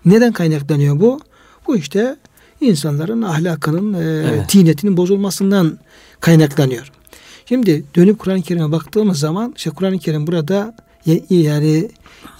Neden 0.05 0.33
kaynaklanıyor 0.33 1.01
bu? 1.01 1.21
Bu 1.67 1.77
işte 1.77 2.17
insanların 2.61 3.23
ahlakının, 3.23 3.95
e, 3.95 4.29
evet. 4.29 4.49
tinetinin 4.49 4.97
bozulmasından 4.97 5.79
kaynaklanıyor. 6.21 6.91
Şimdi 7.47 7.85
dönüp 7.97 8.19
Kur'an-ı 8.19 8.43
Kerim'e 8.43 8.73
baktığımız 8.73 9.19
zaman 9.19 9.55
işte 9.57 9.71
Kur'an-ı 9.71 9.99
Kerim 9.99 10.27
burada 10.27 10.77
yani 11.31 11.89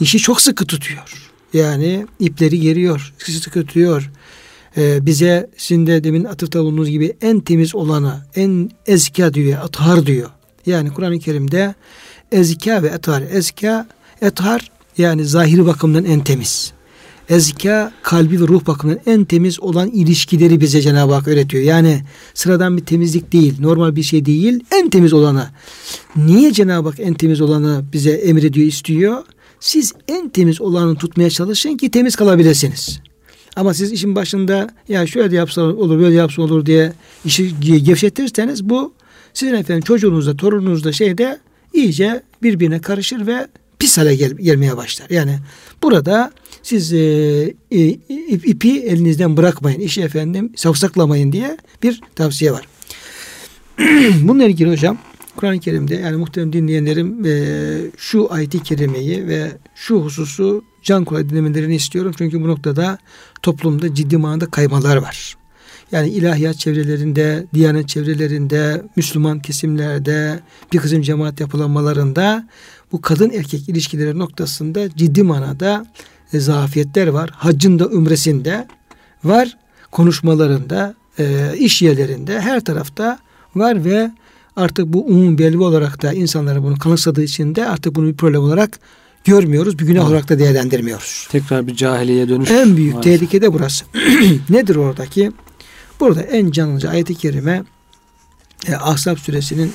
işi 0.01 0.19
çok 0.19 0.41
sıkı 0.41 0.67
tutuyor. 0.67 1.34
Yani 1.55 2.07
ipleri 2.21 2.61
geriyor, 2.61 3.15
sıkı 3.19 3.61
tutuyor. 3.61 4.11
Ee, 4.77 5.07
bize 5.07 5.51
sizin 5.57 5.87
de 5.87 6.05
demin 6.05 6.25
atıfta 6.25 6.61
bulunduğunuz 6.61 6.89
gibi 6.89 7.17
en 7.23 7.41
temiz 7.41 7.75
olanı, 7.75 8.27
en 8.37 8.71
ezka 8.87 9.35
diyor, 9.35 9.59
atar 9.63 10.07
diyor. 10.07 10.31
Yani 10.67 10.91
Kur'an-ı 10.91 11.19
Kerim'de 11.19 11.75
ezka 12.33 12.83
ve 12.83 12.89
etar. 12.89 13.23
Ezka, 13.33 13.87
etar 14.23 14.71
yani 14.99 15.25
zahiri 15.25 15.67
bakımdan 15.67 16.05
en 16.05 16.25
temiz. 16.25 16.73
Ezka 17.29 17.93
kalbi 18.03 18.41
ve 18.41 18.49
ruh 18.49 18.67
bakımından 18.67 19.01
en 19.07 19.25
temiz 19.25 19.61
olan 19.61 19.91
ilişkileri 19.91 20.61
bize 20.61 20.81
Cenab-ı 20.81 21.15
Hak 21.15 21.29
öğretiyor. 21.29 21.65
Yani 21.65 22.03
sıradan 22.35 22.77
bir 22.77 22.85
temizlik 22.85 23.33
değil, 23.33 23.55
normal 23.61 23.97
bir 23.97 24.03
şey 24.03 24.25
değil, 24.25 24.65
en 24.73 24.91
temiz 24.91 25.13
olanı. 25.13 25.49
Niye 26.17 26.53
Cenab-ı 26.53 26.89
Hak 26.89 27.01
en 27.01 27.15
temiz 27.15 27.41
olanı 27.41 27.85
bize 27.93 28.11
emrediyor, 28.11 28.67
istiyor? 28.67 29.23
Siz 29.65 29.93
en 30.09 30.29
temiz 30.29 30.61
olanı 30.61 30.97
tutmaya 30.97 31.31
çalışın 31.31 31.77
ki 31.77 31.91
temiz 31.91 32.17
kalabilirsiniz. 32.17 33.01
Ama 33.57 33.75
siz 33.75 33.93
işin 33.93 34.15
başında 34.15 34.69
ya 34.89 35.07
şöyle 35.07 35.37
yapsa 35.37 35.63
olur, 35.63 35.99
böyle 35.99 36.15
yapsa 36.15 36.43
olur 36.43 36.67
diye 36.67 36.93
işi 37.25 37.61
gevşetirseniz 37.61 38.69
bu 38.69 38.95
sizin 39.35 39.55
efendim 39.55 39.83
çocuğunuzda, 39.83 40.37
torununuzda 40.37 40.93
şeyde 40.93 41.39
iyice 41.73 42.23
birbirine 42.43 42.81
karışır 42.81 43.27
ve 43.27 43.49
pis 43.79 43.99
hale 43.99 44.15
gel, 44.15 44.31
gelmeye 44.31 44.77
başlar. 44.77 45.11
Yani 45.11 45.39
burada 45.83 46.33
siz 46.63 46.93
e, 46.93 46.99
e, 47.71 47.89
ipi 48.29 48.81
elinizden 48.81 49.37
bırakmayın. 49.37 49.81
işi 49.81 50.03
efendim 50.03 50.53
savsaklamayın 50.57 51.33
diye 51.33 51.57
bir 51.83 52.01
tavsiye 52.15 52.53
var. 52.53 52.69
Bununla 54.23 54.45
ilgili 54.45 54.71
hocam 54.71 54.99
Kur'an-ı 55.37 55.61
Kerim'de 55.61 55.95
yani 55.95 56.17
muhterem 56.17 56.53
dinleyenlerim 56.53 57.25
e, 57.27 57.35
şu 57.97 58.33
ayeti 58.33 58.63
kerimeyi 58.63 59.29
ve 59.29 59.53
şu 59.75 59.97
hususu 59.97 60.65
can 60.83 61.05
kulağıyla 61.05 61.31
dinlemelerini 61.31 61.75
istiyorum. 61.75 62.13
Çünkü 62.19 62.43
bu 62.43 62.49
noktada 62.49 62.99
toplumda 63.43 63.95
ciddi 63.95 64.17
manada 64.17 64.47
kaymalar 64.47 64.97
var. 64.97 65.37
Yani 65.93 66.09
ilahiyat 66.09 66.59
çevrelerinde, 66.59 67.47
diyanet 67.55 67.89
çevrelerinde, 67.89 68.83
Müslüman 68.97 69.41
kesimlerde, 69.41 70.41
bir 70.73 70.79
kısım 70.79 71.03
cemaat 71.03 71.41
yapılanmalarında 71.41 72.49
bu 72.93 73.01
kadın 73.01 73.31
erkek 73.31 73.69
ilişkileri 73.69 74.19
noktasında 74.19 74.97
ciddi 74.97 75.23
manada 75.23 75.87
e, 76.33 76.41
zafiyetler 76.41 77.07
var. 77.09 77.31
Haccında, 77.33 77.89
ümresinde 77.91 78.67
var. 79.25 79.57
Konuşmalarında, 79.91 80.95
e, 81.19 81.55
iş 81.59 81.83
yerlerinde 81.83 82.41
her 82.41 82.65
tarafta 82.65 83.19
var 83.55 83.85
ve 83.85 84.11
artık 84.57 84.87
bu 84.87 85.07
umum 85.07 85.39
belli 85.39 85.59
olarak 85.59 86.03
da 86.03 86.13
insanlara 86.13 86.63
bunu 86.63 86.79
kanıksadığı 86.79 87.23
için 87.23 87.55
de 87.55 87.69
artık 87.69 87.95
bunu 87.95 88.07
bir 88.07 88.17
problem 88.17 88.41
olarak 88.41 88.79
görmüyoruz. 89.25 89.79
Bir 89.79 89.87
günah 89.87 90.01
evet. 90.01 90.11
olarak 90.11 90.29
da 90.29 90.39
değerlendirmiyoruz. 90.39 91.29
Tekrar 91.31 91.67
bir 91.67 91.77
cahiliye 91.77 92.29
dönüş. 92.29 92.51
En 92.51 92.77
büyük 92.77 92.95
maalesef. 92.95 93.21
tehlike 93.21 93.43
de 93.43 93.53
burası. 93.53 93.85
Nedir 94.49 94.77
oradaki? 94.77 95.33
Burada 96.01 96.23
en 96.23 96.51
canlıca 96.51 96.91
ayet-i 96.91 97.15
kerime 97.15 97.65
e, 98.69 98.75
Ahzab 98.75 99.17
suresinin 99.17 99.73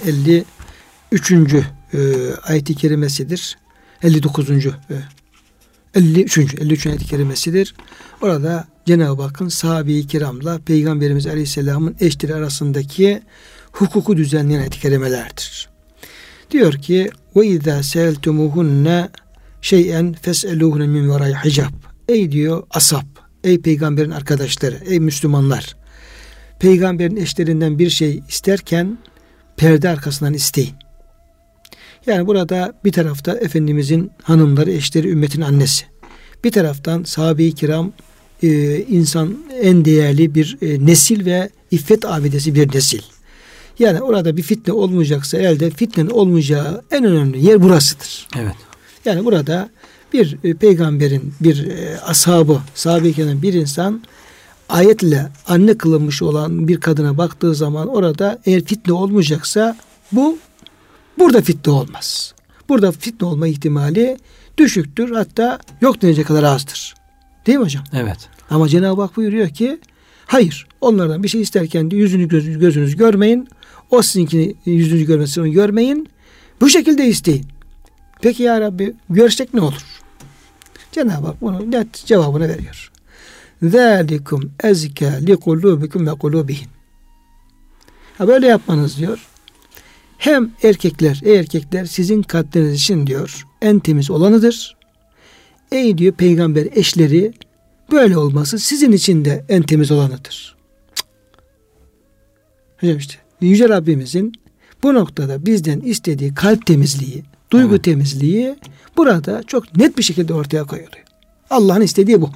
53. 1.11 1.31
E, 1.31 1.97
ayet-i 2.43 2.75
kerimesidir. 2.75 3.57
59. 4.03 4.49
E, 4.49 4.71
53. 5.95 6.37
53. 6.37 6.87
ayet-i 6.87 7.05
kerimesidir. 7.05 7.75
Orada 8.21 8.67
Cenab-ı 8.85 9.21
Hakk'ın 9.21 9.47
sahabe-i 9.47 10.07
kiramla 10.07 10.59
Peygamberimiz 10.65 11.27
Aleyhisselam'ın 11.27 11.95
eşleri 11.99 12.35
arasındaki 12.35 13.21
hukuku 13.71 14.17
düzenleyen 14.17 14.59
ayet-i 14.59 14.79
kerimelerdir. 14.79 15.69
Diyor 16.51 16.73
ki 16.73 17.09
ve 17.35 17.47
izâ 17.47 17.83
seeltumuhunne 17.83 19.09
şeyen 19.61 20.13
fes'eluhune 20.13 20.87
min 20.87 21.09
veray 21.09 21.33
hicab. 21.33 21.73
Ey 22.07 22.31
diyor 22.31 22.63
asap, 22.69 23.05
ey 23.43 23.61
peygamberin 23.61 24.11
arkadaşları, 24.11 24.75
ey 24.85 24.99
Müslümanlar. 24.99 25.75
Peygamberin 26.59 27.15
eşlerinden 27.15 27.79
bir 27.79 27.89
şey 27.89 28.23
isterken 28.29 28.97
perde 29.57 29.89
arkasından 29.89 30.33
isteyin. 30.33 30.73
Yani 32.05 32.27
burada 32.27 32.73
bir 32.85 32.91
tarafta 32.91 33.33
Efendimizin 33.37 34.11
hanımları, 34.23 34.71
eşleri, 34.71 35.09
ümmetin 35.09 35.41
annesi. 35.41 35.85
Bir 36.43 36.51
taraftan 36.51 37.03
sahabe-i 37.03 37.55
kiram 37.55 37.91
e, 38.43 38.77
insan 38.77 39.37
en 39.61 39.85
değerli 39.85 40.35
bir 40.35 40.57
e, 40.61 40.85
nesil 40.85 41.25
ve 41.25 41.49
iffet 41.71 42.05
abidesi 42.05 42.55
bir 42.55 42.75
nesil. 42.75 43.01
Yani 43.79 44.01
orada 44.01 44.37
bir 44.37 44.41
fitne 44.41 44.73
olmayacaksa 44.73 45.37
elde 45.37 45.69
fitnenin 45.69 46.09
olmayacağı 46.09 46.81
en 46.91 47.03
önemli 47.03 47.45
yer 47.45 47.61
burasıdır. 47.61 48.27
Evet. 48.37 48.55
Yani 49.05 49.25
burada 49.25 49.69
bir 50.13 50.37
e, 50.43 50.53
peygamberin 50.53 51.33
bir 51.41 51.67
e, 51.67 51.99
ashabı, 51.99 52.59
sahabe 52.75 53.41
bir 53.41 53.53
insan 53.53 54.01
ayetle 54.69 55.29
anne 55.47 55.77
kılınmış 55.77 56.21
olan 56.21 56.67
bir 56.67 56.79
kadına 56.79 57.17
baktığı 57.17 57.55
zaman 57.55 57.87
orada 57.87 58.39
eğer 58.45 58.63
fitne 58.63 58.93
olmayacaksa 58.93 59.77
bu 60.11 60.37
burada 61.19 61.41
fitne 61.41 61.73
olmaz. 61.73 62.33
Burada 62.69 62.91
fitne 62.91 63.27
olma 63.27 63.47
ihtimali 63.47 64.17
düşüktür 64.57 65.11
hatta 65.15 65.59
yok 65.81 66.01
denecek 66.01 66.27
kadar 66.27 66.43
azdır. 66.43 66.95
Değil 67.47 67.57
mi 67.57 67.63
hocam? 67.63 67.83
Evet. 67.93 68.29
Ama 68.49 68.67
Cenab-ı 68.67 69.01
Hak 69.01 69.17
buyuruyor 69.17 69.49
ki 69.49 69.79
hayır 70.25 70.67
onlardan 70.81 71.23
bir 71.23 71.27
şey 71.27 71.41
isterken 71.41 71.91
de 71.91 71.95
yüzünü 71.95 72.27
gözünüz, 72.27 72.59
gözünüz 72.59 72.95
görmeyin. 72.95 73.47
O 73.89 74.01
sizinkini 74.01 74.55
yüzünüzü 74.65 75.05
görmesini 75.05 75.43
onu 75.43 75.51
görmeyin. 75.51 76.09
Bu 76.61 76.69
şekilde 76.69 77.07
isteyin. 77.07 77.45
Peki 78.21 78.43
ya 78.43 78.61
Rabbi 78.61 78.95
görsek 79.09 79.53
ne 79.53 79.61
olur? 79.61 80.01
Cenab-ı 80.91 81.27
Hak 81.27 81.41
bunu 81.41 81.71
net 81.71 81.93
cevabını 82.05 82.49
veriyor. 82.49 82.91
Zalikum 83.63 84.51
ezke 84.63 85.27
li 85.27 85.35
kulubikum 85.35 86.07
ve 86.07 86.11
kulubihin. 86.11 86.67
Ha 88.17 88.27
böyle 88.27 88.47
yapmanız 88.47 88.97
diyor. 88.97 89.27
Hem 90.17 90.51
erkekler, 90.63 91.21
ey 91.23 91.35
erkekler 91.39 91.85
sizin 91.85 92.21
kalpleriniz 92.21 92.73
için 92.73 93.07
diyor 93.07 93.47
en 93.61 93.79
temiz 93.79 94.11
olanıdır. 94.11 94.77
ey 95.71 95.97
diyor 95.97 96.13
peygamber 96.13 96.67
eşleri 96.75 97.33
böyle 97.91 98.17
olması 98.17 98.59
sizin 98.59 98.91
için 98.91 99.25
de 99.25 99.45
en 99.49 99.61
temiz 99.61 99.91
olanıdır. 99.91 100.55
Hocam 102.79 102.97
işte 102.97 103.15
Yüce 103.41 103.69
Rabbimizin 103.69 104.33
bu 104.83 104.93
noktada 104.93 105.45
bizden 105.45 105.79
istediği 105.79 106.33
kalp 106.33 106.65
temizliği, 106.65 107.23
duygu 107.51 107.73
evet. 107.73 107.83
temizliği 107.83 108.55
burada 108.97 109.43
çok 109.43 109.77
net 109.77 109.97
bir 109.97 110.03
şekilde 110.03 110.33
ortaya 110.33 110.63
koyuluyor. 110.63 111.03
Allah'ın 111.49 111.81
istediği 111.81 112.21
bu. 112.21 112.29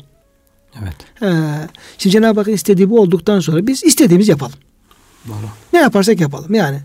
Evet. 0.81 0.95
Ee, 1.21 1.67
şimdi 1.97 2.13
Cenab-ı 2.13 2.39
Hakk'ın 2.39 2.53
istediği 2.53 2.89
bu 2.89 2.99
olduktan 2.99 3.39
sonra 3.39 3.67
biz 3.67 3.83
istediğimiz 3.83 4.27
yapalım. 4.27 4.53
Doğru. 5.27 5.49
Ne 5.73 5.79
yaparsak 5.79 6.19
yapalım 6.19 6.53
yani. 6.53 6.77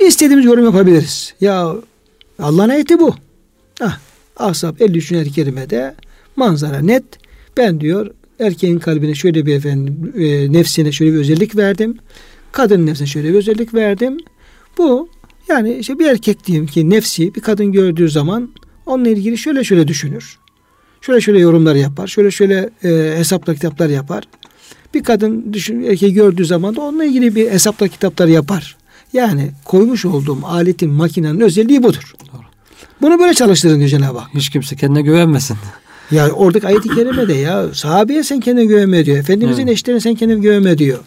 istediğimiz 0.00 0.44
yorum 0.44 0.64
yapabiliriz. 0.64 1.34
Ya 1.40 1.74
Allah'ın 2.38 2.68
ayeti 2.68 2.98
bu. 2.98 3.14
Ah, 3.80 3.98
Ashab 4.36 4.80
53. 4.80 5.12
ayet-i 5.12 5.32
kerimede 5.32 5.94
manzara 6.36 6.80
net. 6.80 7.04
Ben 7.56 7.80
diyor 7.80 8.10
erkeğin 8.40 8.78
kalbine 8.78 9.14
şöyle 9.14 9.46
bir 9.46 9.54
efendim 9.54 10.12
e, 10.16 10.52
nefsine 10.52 10.92
şöyle 10.92 11.12
bir 11.12 11.18
özellik 11.18 11.56
verdim. 11.56 11.98
Kadın 12.58 12.86
nefsine 12.86 13.06
şöyle 13.06 13.28
bir 13.28 13.34
özellik 13.34 13.74
verdim. 13.74 14.16
Bu 14.78 15.08
yani 15.48 15.74
işte 15.74 15.98
bir 15.98 16.06
erkek 16.06 16.46
diyeyim 16.46 16.66
ki 16.66 16.90
nefsi 16.90 17.34
bir 17.34 17.40
kadın 17.40 17.72
gördüğü 17.72 18.08
zaman 18.08 18.48
onunla 18.86 19.08
ilgili 19.08 19.38
şöyle 19.38 19.64
şöyle 19.64 19.88
düşünür. 19.88 20.38
Şöyle 21.00 21.20
şöyle 21.20 21.38
yorumlar 21.38 21.74
yapar. 21.74 22.06
Şöyle 22.06 22.30
şöyle 22.30 22.70
e, 22.84 22.88
hesapla 23.18 23.54
kitaplar 23.54 23.88
yapar. 23.88 24.24
Bir 24.94 25.02
kadın 25.02 25.52
düşün 25.52 25.82
erkeği 25.82 26.12
gördüğü 26.12 26.44
zaman 26.44 26.76
da 26.76 26.80
onunla 26.80 27.04
ilgili 27.04 27.34
bir 27.34 27.50
hesapla 27.50 27.88
kitaplar 27.88 28.26
yapar. 28.26 28.76
Yani 29.12 29.50
koymuş 29.64 30.04
olduğum 30.04 30.38
aletin 30.46 30.90
makinenin 30.90 31.40
özelliği 31.40 31.82
budur. 31.82 32.14
Doğru. 32.32 32.42
Bunu 33.02 33.18
böyle 33.18 33.34
çalıştırın 33.34 33.78
diyor 33.78 33.88
Cenab-ı 33.88 34.18
Hak. 34.18 34.34
Hiç 34.34 34.50
kimse 34.50 34.76
kendine 34.76 35.02
güvenmesin. 35.02 35.56
Ya 36.10 36.30
oradaki 36.30 36.66
ayet-i 36.66 36.88
kerimede 36.88 37.34
ya 37.34 37.74
sahabeye 37.74 38.22
sen 38.22 38.40
kendine 38.40 38.64
güvenme 38.64 39.06
diyor. 39.06 39.18
Efendimizin 39.18 39.62
evet. 39.62 39.72
eşlerine 39.72 40.00
sen 40.00 40.14
kendine 40.14 40.38
güvenme 40.38 40.78
diyor. 40.78 40.98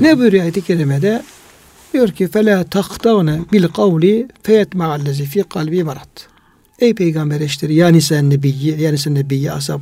Ne 0.00 0.18
buyuruyor 0.18 0.42
ayet-i 0.42 0.62
kerimede? 0.62 1.22
Diyor 1.92 2.08
ki 2.08 2.28
fela 2.28 2.64
taktavne 2.64 3.40
bil 3.52 3.68
kavli 3.68 4.28
feyet 4.42 4.74
ma'allezi 4.74 5.24
fi 5.24 5.42
kalbi 5.42 5.84
marat. 5.84 6.28
Ey 6.78 6.94
peygamber 6.94 7.40
eşleri 7.40 7.74
yani 7.74 8.00
sen 8.00 8.30
nebiyyi 8.30 8.80
yani 8.80 8.98
sen 8.98 9.14
nebiyyi 9.14 9.52
asap 9.52 9.80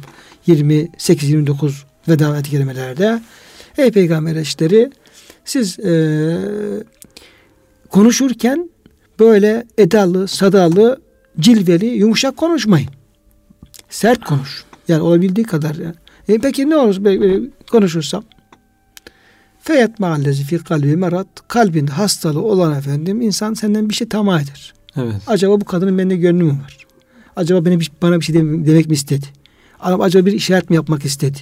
28-29 0.49 1.73
ve 2.09 2.19
davet 2.19 2.49
kelimelerde 2.49 3.23
ey 3.79 3.91
peygamber 3.91 4.37
eşleri 4.37 4.91
siz 5.45 5.79
e, 5.79 5.93
konuşurken 7.91 8.71
böyle 9.21 9.67
edalı, 9.79 10.29
sadalı, 10.29 11.01
cilveli, 11.41 11.87
yumuşak 11.87 12.37
konuşmayın. 12.37 12.89
Sert 13.91 14.25
konuş. 14.25 14.65
Yani 14.89 15.03
olabildiği 15.03 15.47
kadar. 15.47 15.75
Yani. 15.75 15.95
E 16.29 16.39
peki 16.39 16.71
ne 16.71 16.77
olur 16.77 17.05
konuşursam? 17.71 18.25
Feyat 19.63 20.01
ma'allezi 20.01 20.45
fi 20.45 20.59
kalbi 20.59 20.97
merat. 20.97 21.27
Kalbinde 21.49 21.91
hastalığı 21.91 22.43
olan 22.43 22.79
efendim 22.79 23.21
insan 23.21 23.55
senden 23.55 23.89
bir 23.89 23.95
şey 23.95 24.09
tamah 24.09 24.43
eder. 24.43 24.75
Evet. 24.97 25.23
Acaba 25.27 25.61
bu 25.61 25.65
kadının 25.65 25.99
bende 25.99 26.17
gönlü 26.17 26.45
mü 26.45 26.53
var? 26.53 26.79
Acaba 27.37 27.65
bir, 27.65 27.91
bana 28.03 28.21
bir 28.21 28.25
şey 28.25 28.35
demek 28.35 28.87
mi 28.87 28.93
istedi? 28.93 29.27
Acaba 29.81 30.27
bir 30.27 30.33
işaret 30.33 30.71
mi 30.71 30.77
yapmak 30.77 31.05
istedi? 31.05 31.39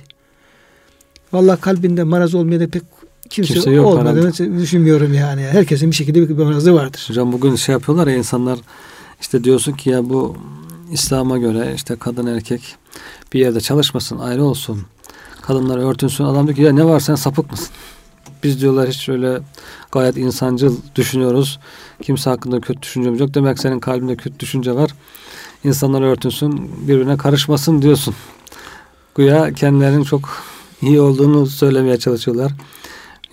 Vallahi 1.33 1.61
kalbinde 1.61 2.05
maraz 2.05 2.35
olmaya 2.35 2.61
da 2.61 2.69
pek 2.69 2.83
kimse, 3.31 3.55
kimse 3.55 3.71
yok 3.71 3.87
olmadığını 3.87 4.33
herhalde. 4.33 4.59
düşünmüyorum 4.59 5.15
yani. 5.15 5.43
Herkesin 5.43 5.91
bir 5.91 5.97
şekilde 5.97 6.29
bir 6.29 6.45
marazı 6.45 6.75
vardır. 6.75 7.05
Hocam 7.09 7.33
bugün 7.33 7.57
şey 7.57 7.73
yapıyorlar 7.73 8.07
ya 8.07 8.17
insanlar 8.17 8.59
işte 9.21 9.45
diyorsun 9.45 9.73
ki 9.73 9.91
ya 9.91 10.11
bu 10.11 10.37
İslam'a 10.93 11.39
göre 11.39 11.73
işte 11.77 11.97
kadın 11.97 12.27
erkek 12.27 12.77
bir 13.33 13.41
yerde 13.41 13.61
çalışmasın 13.61 14.19
ayrı 14.19 14.45
olsun. 14.45 14.83
Kadınlar 15.43 15.79
örtünsün. 15.79 16.25
Adam 16.25 16.47
diyor 16.47 16.57
ki 16.57 16.63
ya 16.63 16.73
ne 16.73 16.85
var 16.85 17.01
sen 17.01 17.15
sapık 17.15 17.51
mısın? 17.51 17.69
Biz 18.43 18.61
diyorlar 18.61 18.89
hiç 18.89 19.09
öyle 19.09 19.41
gayet 19.93 20.17
insancıl 20.17 20.77
düşünüyoruz. 20.97 21.59
Kimse 22.03 22.31
hakkında 22.31 22.61
kötü 22.61 22.83
düşüncemiz 22.83 23.21
yok. 23.21 23.35
Demek 23.35 23.59
senin 23.59 23.81
kalbinde 23.81 24.17
kötü 24.17 24.41
düşünce 24.41 24.75
var 24.75 24.91
insanlar 25.65 26.03
örtünsün, 26.03 26.71
birbirine 26.89 27.17
karışmasın 27.17 27.83
diyorsun. 27.83 28.15
Güya 29.15 29.53
kendilerinin 29.53 30.05
çok 30.05 30.43
iyi 30.83 31.01
olduğunu 31.01 31.47
söylemeye 31.47 31.99
çalışıyorlar. 31.99 32.53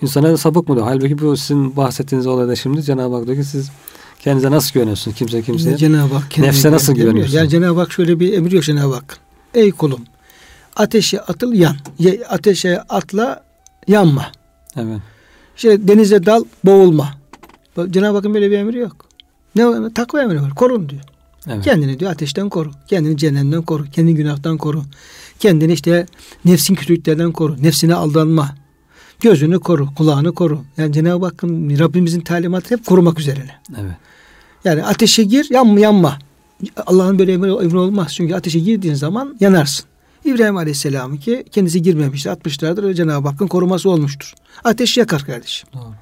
İnsana 0.02 0.28
da 0.28 0.36
sapık 0.36 0.68
mı 0.68 0.74
diyor? 0.74 0.86
Halbuki 0.86 1.18
bu 1.18 1.36
sizin 1.36 1.76
bahsettiğiniz 1.76 2.26
olayda 2.26 2.56
şimdi 2.56 2.82
Cenab-ı 2.82 3.14
Hak 3.14 3.26
diyor 3.26 3.36
ki 3.36 3.44
siz 3.44 3.70
kendinize 4.18 4.50
nasıl 4.50 4.74
güveniyorsunuz? 4.74 5.16
Kimse 5.16 5.42
kimseye. 5.42 5.76
Cenab-ı 5.76 6.14
Hak 6.14 6.38
nefse 6.38 6.72
nasıl 6.72 6.94
güveniyorsun? 6.94 7.36
Yani 7.36 7.48
Cenab-ı 7.48 7.80
Hak 7.80 7.92
şöyle 7.92 8.20
bir 8.20 8.32
emir 8.32 8.52
yok 8.52 8.64
Cenab-ı 8.64 8.94
Hak. 8.94 9.18
Ey 9.54 9.72
kulum 9.72 10.00
ateşe 10.76 11.20
atıl 11.20 11.52
yan. 11.52 11.76
Ateşe 12.28 12.80
atla 12.80 13.44
yanma. 13.88 14.26
Evet. 14.76 15.00
İşte 15.56 15.88
denize 15.88 16.26
dal 16.26 16.44
boğulma. 16.64 17.08
Cenab-ı 17.90 18.16
Hakk'ın 18.16 18.34
böyle 18.34 18.50
bir 18.50 18.58
emri 18.58 18.78
yok. 18.78 19.06
Ne 19.56 19.92
takva 19.94 20.22
emri 20.22 20.42
var. 20.42 20.54
Korun 20.54 20.88
diyor. 20.88 21.02
Evet. 21.50 21.64
Kendini 21.64 22.00
diyor 22.00 22.10
ateşten 22.10 22.48
koru. 22.48 22.70
Kendini 22.86 23.16
cehennemden 23.16 23.62
koru. 23.62 23.84
Kendini 23.84 24.14
günahtan 24.16 24.58
koru. 24.58 24.82
Kendini 25.38 25.72
işte 25.72 26.06
nefsin 26.44 26.74
kötülüklerden 26.74 27.32
koru. 27.32 27.62
Nefsine 27.62 27.94
aldanma. 27.94 28.54
Gözünü 29.20 29.60
koru. 29.60 29.94
Kulağını 29.94 30.34
koru. 30.34 30.60
Yani 30.76 30.92
Cenab-ı 30.92 31.24
Hakk'ın 31.24 31.78
Rabbimizin 31.78 32.20
talimatı 32.20 32.74
hep 32.74 32.86
korumak 32.86 33.20
üzerine. 33.20 33.54
Evet. 33.80 33.92
Yani 34.64 34.84
ateşe 34.84 35.22
gir 35.22 35.46
yanma 35.50 35.80
yanma. 35.80 36.18
Allah'ın 36.86 37.18
böyle 37.18 37.32
emri, 37.32 37.64
emri 37.64 37.78
olmaz. 37.78 38.12
Çünkü 38.14 38.34
ateşe 38.34 38.58
girdiğin 38.58 38.94
zaman 38.94 39.36
yanarsın. 39.40 39.86
İbrahim 40.26 40.56
Aleyhisselam 40.56 41.16
ki 41.16 41.44
kendisi 41.50 41.82
girmemişti. 41.82 42.30
Atmışlardır. 42.30 42.94
Cenab-ı 42.94 43.28
Hakk'ın 43.28 43.46
koruması 43.46 43.90
olmuştur. 43.90 44.34
Ateş 44.64 44.96
yakar 44.96 45.24
kardeşim. 45.24 45.68
Doğru. 45.74 45.92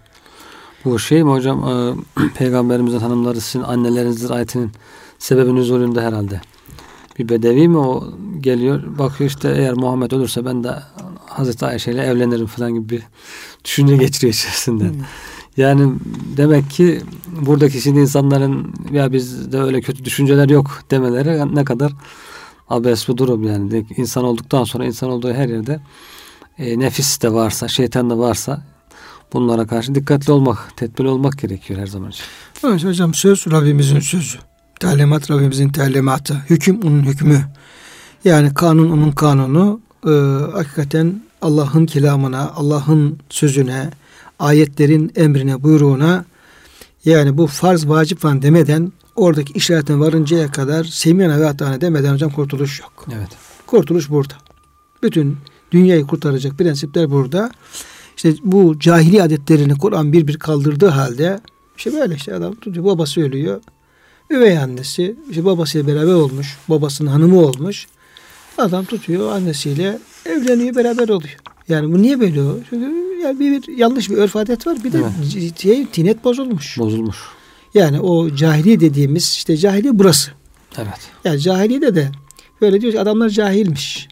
Bu 0.84 0.98
şey 0.98 1.24
mi 1.24 1.30
hocam 1.30 1.64
e, 1.68 2.28
peygamberimizin 2.38 2.98
hanımları 2.98 3.40
sizin 3.40 3.64
annelerinizdir 3.64 4.30
ayetinin 4.30 4.72
sebebi 5.18 5.54
nüzulünde 5.54 6.00
herhalde. 6.00 6.40
Bir 7.18 7.28
bedevi 7.28 7.68
mi 7.68 7.78
o 7.78 8.14
geliyor 8.40 8.98
bakıyor 8.98 9.30
işte 9.30 9.54
eğer 9.56 9.72
Muhammed 9.72 10.10
ölürse 10.10 10.44
ben 10.44 10.64
de 10.64 10.74
Hazreti 11.26 11.66
Ayşe 11.66 11.92
ile 11.92 12.02
evlenirim 12.02 12.46
falan 12.46 12.74
gibi 12.74 12.88
bir 12.88 13.02
düşünce 13.64 13.96
geçiriyor 13.96 14.32
içerisinden. 14.32 14.92
Hmm. 14.92 15.00
Yani 15.56 15.94
demek 16.36 16.70
ki 16.70 17.00
buradaki 17.40 17.80
şimdi 17.80 18.00
insanların 18.00 18.74
ya 18.92 19.12
bizde 19.12 19.58
öyle 19.60 19.80
kötü 19.80 20.04
düşünceler 20.04 20.48
yok 20.48 20.80
demeleri 20.90 21.54
ne 21.54 21.64
kadar 21.64 21.92
abes 22.68 23.08
bu 23.08 23.18
durum 23.18 23.42
yani. 23.42 23.86
insan 23.96 24.24
olduktan 24.24 24.64
sonra 24.64 24.84
insan 24.84 25.10
olduğu 25.10 25.32
her 25.32 25.48
yerde 25.48 25.80
e, 26.58 26.78
nefis 26.78 27.22
de 27.22 27.32
varsa, 27.32 27.68
şeytan 27.68 28.10
da 28.10 28.18
varsa 28.18 28.64
bunlara 29.32 29.66
karşı 29.66 29.94
dikkatli 29.94 30.32
olmak, 30.32 30.76
tedbirli 30.76 31.08
olmak 31.08 31.38
gerekiyor 31.38 31.80
her 31.80 31.86
zaman 31.86 32.10
için. 32.10 32.24
Evet 32.64 32.84
hocam 32.84 33.14
söz 33.14 33.46
Rabbimizin 33.46 34.00
sözü. 34.00 34.38
Talimat 34.80 35.30
Rabbimizin 35.30 35.68
talimatı. 35.68 36.34
Hüküm 36.50 36.80
onun 36.82 37.02
hükmü. 37.02 37.44
Yani 38.24 38.54
kanun 38.54 38.90
onun 38.90 39.12
kanunu. 39.12 39.80
E, 40.06 40.10
hakikaten 40.52 41.22
Allah'ın 41.42 41.86
kelamına, 41.86 42.52
Allah'ın 42.56 43.18
sözüne, 43.30 43.90
ayetlerin 44.38 45.12
emrine, 45.16 45.62
buyruğuna 45.62 46.24
yani 47.04 47.38
bu 47.38 47.46
farz 47.46 47.88
vacip 47.88 48.18
falan 48.18 48.42
demeden 48.42 48.92
oradaki 49.16 49.52
işaretin 49.52 50.00
varıncaya 50.00 50.50
kadar 50.50 50.84
semiyana 50.84 51.40
ve 51.40 51.44
hatana 51.44 51.80
demeden 51.80 52.12
hocam 52.12 52.30
kurtuluş 52.30 52.80
yok. 52.80 53.06
Evet. 53.16 53.28
Kurtuluş 53.66 54.10
burada. 54.10 54.34
Bütün 55.02 55.36
dünyayı 55.72 56.06
kurtaracak 56.06 56.58
prensipler 56.58 57.10
burada. 57.10 57.50
İşte 58.16 58.34
bu 58.44 58.78
cahili 58.78 59.22
adetlerini 59.22 59.78
Kur'an 59.78 60.12
bir 60.12 60.26
bir 60.26 60.38
kaldırdığı 60.38 60.88
halde 60.88 61.40
işte 61.76 61.92
böyle 61.92 62.14
işte 62.14 62.34
adam 62.34 62.54
tutuyor 62.54 62.86
babası 62.86 63.20
ölüyor. 63.20 63.60
Üvey 64.30 64.58
annesi 64.58 65.16
işte 65.30 65.44
babasıyla 65.44 65.86
beraber 65.86 66.12
olmuş. 66.12 66.58
Babasının 66.68 67.10
hanımı 67.10 67.40
olmuş. 67.40 67.86
Adam 68.58 68.84
tutuyor 68.84 69.32
annesiyle 69.32 69.98
evleniyor 70.26 70.74
beraber 70.74 71.08
oluyor. 71.08 71.36
Yani 71.68 71.92
bu 71.92 72.02
niye 72.02 72.20
böyle? 72.20 72.40
Çünkü 72.70 73.04
yani 73.22 73.40
bir, 73.40 73.62
bir 73.62 73.78
yanlış 73.78 74.10
bir 74.10 74.16
örf 74.16 74.36
adet 74.36 74.66
var. 74.66 74.84
Bir 74.84 74.92
de 74.92 74.98
evet. 74.98 75.58
şey, 75.58 75.86
tinet 75.86 76.24
bozulmuş. 76.24 76.78
Bozulmuş. 76.78 77.16
Yani 77.74 78.00
o 78.00 78.34
cahiliye 78.34 78.80
dediğimiz 78.80 79.24
işte 79.24 79.56
cahiliye 79.56 79.98
burası. 79.98 80.30
Evet. 80.78 81.00
Yani 81.24 81.40
cahiliyede 81.40 81.94
de 81.94 82.08
böyle 82.60 82.80
diyor 82.80 82.92
ki 82.92 83.00
adamlar 83.00 83.28
cahilmiş. 83.28 84.08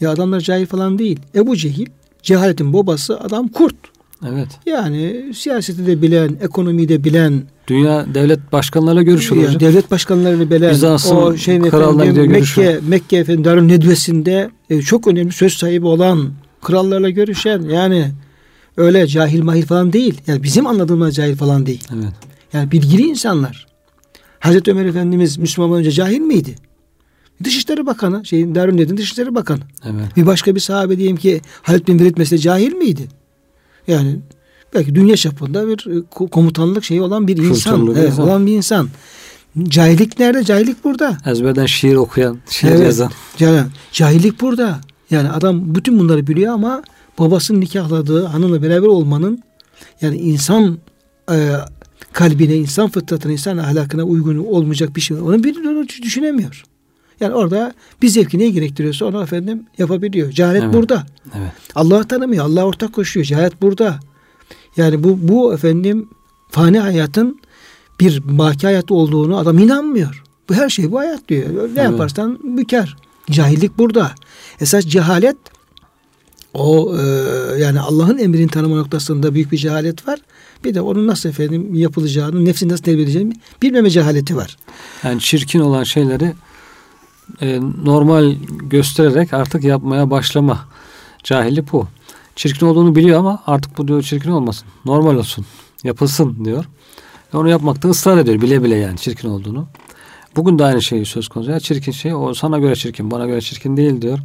Ya 0.00 0.10
adamlar 0.10 0.40
cahil 0.40 0.66
falan 0.66 0.98
değil. 0.98 1.20
Ebu 1.34 1.56
Cehil 1.56 1.86
cehaletin 2.22 2.72
babası 2.72 3.20
adam 3.20 3.48
kurt. 3.48 3.76
Evet. 4.28 4.48
Yani 4.66 5.32
siyaseti 5.34 5.86
de 5.86 6.02
bilen, 6.02 6.38
ekonomiyi 6.42 6.88
de 6.88 7.04
bilen. 7.04 7.42
Dünya 7.68 8.06
devlet 8.14 8.52
başkanlarıyla 8.52 9.02
görüşüyor 9.02 9.42
hocam. 9.42 9.60
Devlet 9.60 9.90
başkanlarını 9.90 10.50
bilen. 10.50 10.70
Bizans'ın 10.70 11.16
o 11.16 11.36
şeyin 11.36 11.64
efendim, 11.64 12.30
Mekke, 12.30 12.80
Mekke 12.88 13.16
efendim 13.16 13.44
Darun 13.44 13.68
Nedvesi'nde 13.68 14.50
e, 14.70 14.80
çok 14.80 15.06
önemli 15.06 15.32
söz 15.32 15.52
sahibi 15.52 15.86
olan 15.86 16.30
krallarla 16.62 17.10
görüşen 17.10 17.62
yani 17.62 18.12
öyle 18.76 19.06
cahil 19.06 19.42
mahil 19.42 19.66
falan 19.66 19.92
değil. 19.92 20.20
Yani 20.26 20.42
bizim 20.42 20.66
anladığımız 20.66 21.14
cahil 21.14 21.36
falan 21.36 21.66
değil. 21.66 21.84
Evet. 21.94 22.31
Yani 22.52 22.70
bilgili 22.70 23.02
insanlar. 23.02 23.66
Hazreti 24.40 24.70
Ömer 24.70 24.84
Efendimiz 24.84 25.38
Müslüman 25.38 25.78
önce 25.78 25.90
cahil 25.90 26.20
miydi? 26.20 26.54
Dışişleri 27.44 27.86
Bakanı, 27.86 28.26
şeyin 28.26 28.54
Darun 28.54 28.76
Nedin 28.76 28.96
Dışişleri 28.96 29.34
Bakanı. 29.34 29.60
Evet. 29.84 30.16
Bir 30.16 30.26
başka 30.26 30.54
bir 30.54 30.60
sahabe 30.60 30.96
diyeyim 30.96 31.16
ki 31.16 31.40
Halid 31.62 31.88
bin 31.88 31.98
Velid 31.98 32.14
mesela 32.18 32.40
cahil 32.40 32.72
miydi? 32.72 33.08
Yani 33.86 34.18
belki 34.74 34.94
dünya 34.94 35.16
çapında 35.16 35.68
bir 35.68 35.98
e, 35.98 36.02
komutanlık 36.30 36.84
şeyi 36.84 37.02
olan 37.02 37.28
bir 37.28 37.36
insan, 37.36 37.76
Kültürlü 37.80 37.98
evet, 37.98 38.10
insan. 38.10 38.24
olan 38.24 38.46
bir 38.46 38.52
insan. 38.52 38.88
Cahillik 39.62 40.18
nerede? 40.18 40.44
Cahillik 40.44 40.84
burada. 40.84 41.16
Ezberden 41.26 41.66
şiir 41.66 41.96
okuyan, 41.96 42.38
şiir 42.50 42.70
Evet. 42.70 42.80
yazan. 42.80 43.10
Yani 43.38 43.62
cahillik 43.92 44.40
burada. 44.40 44.80
Yani 45.10 45.30
adam 45.30 45.74
bütün 45.74 45.98
bunları 45.98 46.26
biliyor 46.26 46.54
ama 46.54 46.82
babasının 47.18 47.60
nikahladığı 47.60 48.24
hanımla 48.24 48.62
beraber 48.62 48.86
olmanın 48.86 49.42
yani 50.00 50.16
insan 50.16 50.78
e, 51.30 51.50
kalbine, 52.12 52.56
insan 52.56 52.88
fıtratına, 52.88 53.32
insan 53.32 53.58
ahlakına 53.58 54.02
uygun 54.02 54.36
olmayacak 54.36 54.96
bir 54.96 55.00
şey. 55.00 55.16
Onu 55.16 55.44
bir 55.44 55.64
onu 55.64 55.88
düşünemiyor. 55.88 56.64
Yani 57.20 57.34
orada 57.34 57.74
bir 58.02 58.08
zevki 58.08 58.38
ne 58.38 58.48
gerektiriyorsa 58.48 59.06
onu 59.06 59.22
efendim 59.22 59.66
yapabiliyor. 59.78 60.30
Cehalet 60.30 60.62
Evet. 60.62 60.74
burada. 60.74 61.06
Evet. 61.38 61.52
Allah'ı 61.74 62.04
tanımıyor. 62.04 62.44
Allah 62.44 62.64
ortak 62.64 62.92
koşuyor. 62.92 63.26
Cehalet 63.26 63.62
burada. 63.62 64.00
Yani 64.76 65.04
bu 65.04 65.18
bu 65.22 65.54
efendim 65.54 66.08
fani 66.50 66.78
hayatın 66.78 67.40
bir 68.00 68.22
baki 68.24 68.66
hayat 68.66 68.90
olduğunu 68.90 69.36
adam 69.36 69.58
inanmıyor. 69.58 70.22
Bu 70.48 70.54
her 70.54 70.68
şey 70.68 70.92
bu 70.92 70.98
hayat 70.98 71.28
diyor. 71.28 71.48
Ne 71.50 71.56
Evet. 71.64 71.76
yaparsan 71.76 72.38
büker. 72.58 72.96
Cahillik 73.30 73.78
burada. 73.78 74.12
Esas 74.60 74.86
cehalet 74.86 75.36
o 76.54 76.96
e, 76.96 77.02
yani 77.58 77.80
Allah'ın 77.80 78.18
emrini 78.18 78.48
tanıma 78.48 78.76
noktasında 78.76 79.34
büyük 79.34 79.52
bir 79.52 79.56
cehalet 79.56 80.08
var. 80.08 80.20
Bir 80.64 80.74
de 80.74 80.80
onun 80.80 81.06
nasıl 81.06 81.28
efendim 81.28 81.74
yapılacağını, 81.74 82.44
nefsini 82.44 82.72
nasıl 82.72 82.84
devredeceğini 82.84 83.32
bilmeme 83.62 83.90
cehaleti 83.90 84.36
var. 84.36 84.56
Yani 85.04 85.20
çirkin 85.20 85.60
olan 85.60 85.84
şeyleri 85.84 86.34
e, 87.40 87.60
normal 87.84 88.34
göstererek 88.62 89.32
artık 89.32 89.64
yapmaya 89.64 90.10
başlama. 90.10 90.64
Cahillik 91.24 91.72
bu. 91.72 91.86
Çirkin 92.36 92.66
olduğunu 92.66 92.94
biliyor 92.96 93.18
ama 93.18 93.42
artık 93.46 93.78
bu 93.78 93.88
diyor 93.88 94.02
çirkin 94.02 94.30
olmasın. 94.30 94.68
Normal 94.84 95.16
olsun. 95.16 95.46
Yapılsın 95.84 96.44
diyor. 96.44 96.64
Ve 97.34 97.38
onu 97.38 97.48
yapmakta 97.48 97.88
ısrar 97.88 98.18
ediyor. 98.18 98.40
Bile 98.40 98.62
bile 98.62 98.76
yani 98.76 98.98
çirkin 98.98 99.28
olduğunu. 99.28 99.66
Bugün 100.36 100.58
de 100.58 100.64
aynı 100.64 100.82
şey 100.82 101.04
söz 101.04 101.28
konusu. 101.28 101.50
Ya 101.50 101.60
çirkin 101.60 101.92
şey 101.92 102.14
o 102.14 102.34
sana 102.34 102.58
göre 102.58 102.76
çirkin, 102.76 103.10
bana 103.10 103.26
göre 103.26 103.40
çirkin 103.40 103.76
değil 103.76 104.02
diyor. 104.02 104.18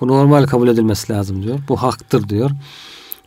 Bu 0.00 0.08
normal 0.08 0.46
kabul 0.46 0.68
edilmesi 0.68 1.12
lazım 1.12 1.42
diyor. 1.42 1.58
Bu 1.68 1.76
haktır 1.76 2.28
diyor. 2.28 2.50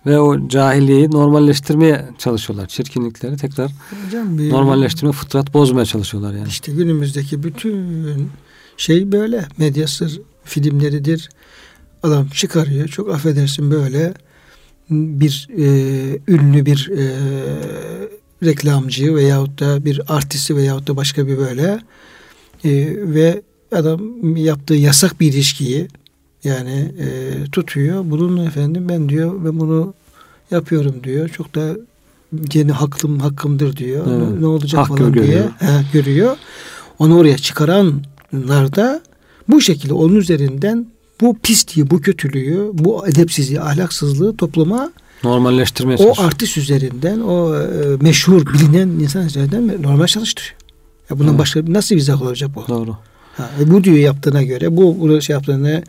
Ve 0.06 0.20
o 0.20 0.48
cahilliği 0.48 1.12
normalleştirmeye 1.12 2.06
çalışıyorlar. 2.18 2.68
Çirkinlikleri 2.68 3.38
tekrar 3.38 3.72
Hocam 4.06 4.38
bir- 4.38 4.50
normalleştirme, 4.50 5.12
fıtrat 5.12 5.54
bozmaya 5.54 5.86
çalışıyorlar 5.86 6.34
yani. 6.34 6.48
İşte 6.48 6.72
günümüzdeki 6.72 7.44
bütün 7.44 8.30
şey 8.78 9.12
böyle. 9.12 9.46
Medyasır 9.58 10.22
filmleridir. 10.44 11.30
Adam 12.04 12.28
çıkarıyor. 12.28 12.88
Çok 12.88 13.14
affedersin 13.14 13.72
böyle 13.72 14.14
bir 14.90 15.48
e, 15.58 15.64
ünlü 16.28 16.66
bir 16.66 16.92
e, 16.98 17.06
reklamcı 18.44 19.16
veyahut 19.16 19.60
da 19.60 19.86
bir 19.86 20.02
artisti 20.08 20.56
veyahut 20.56 20.88
da 20.88 20.96
başka 20.98 21.28
bir 21.28 21.38
böyle 21.38 21.80
e, 22.64 22.70
ve 23.14 23.42
adam 23.72 24.36
yaptığı 24.36 24.74
yasak 24.74 25.20
bir 25.20 25.34
ilişkiyi 25.34 25.88
yani 26.44 26.92
e, 27.00 27.34
tutuyor. 27.52 28.04
Bunun 28.06 28.46
efendim 28.46 28.90
ben 28.90 29.10
diyor 29.10 29.44
ve 29.44 29.60
bunu 29.60 29.94
yapıyorum 30.52 30.96
diyor. 31.04 31.30
Çok 31.30 31.56
da 31.56 31.76
gene 32.50 32.72
hakkım 32.72 33.20
hakkımdır 33.20 33.78
diyor. 33.78 34.08
Evet. 34.10 34.40
Ne, 34.40 34.46
olacak 34.46 34.82
Hakkı 34.82 34.98
falan 34.98 35.14
diye 35.14 35.26
görüyor. 35.26 35.46
he, 35.60 35.84
görüyor. 35.94 36.38
Onu 37.00 37.18
oraya 37.18 37.38
çıkaranlar 37.38 38.76
da 38.76 39.02
bu 39.50 39.62
şekilde 39.62 39.94
onun 39.94 40.16
üzerinden 40.16 40.88
bu 41.22 41.38
pisliği, 41.44 41.90
bu 41.90 42.02
kötülüğü, 42.02 42.70
bu 42.74 43.08
edepsizliği, 43.08 43.62
ahlaksızlığı 43.62 44.38
topluma 44.38 44.92
Normalleştirmeye 45.24 45.98
o 45.98 46.22
artist 46.22 46.58
üzerinden, 46.58 47.20
o 47.20 47.56
e, 47.56 47.68
meşhur, 48.02 48.54
bilinen 48.54 48.88
insan 48.88 49.26
üzerinden 49.26 49.84
normal 49.84 50.08
çalıştırıyor. 50.08 50.56
Ya 51.10 51.20
bundan 51.20 51.30
Evet. 51.30 51.40
başka 51.40 51.62
nasıl 51.68 51.96
bir 51.96 52.00
izah 52.00 52.22
olacak 52.22 52.50
bu? 52.56 52.68
Doğru. 52.68 52.98
Ha, 53.38 53.50
e 53.62 53.72
bu 53.72 53.84
diyor 53.84 53.98
yaptığına 53.98 54.44
göre, 54.44 54.78
bu 54.78 55.22
şey 55.22 55.34
yaptığına, 55.34 55.82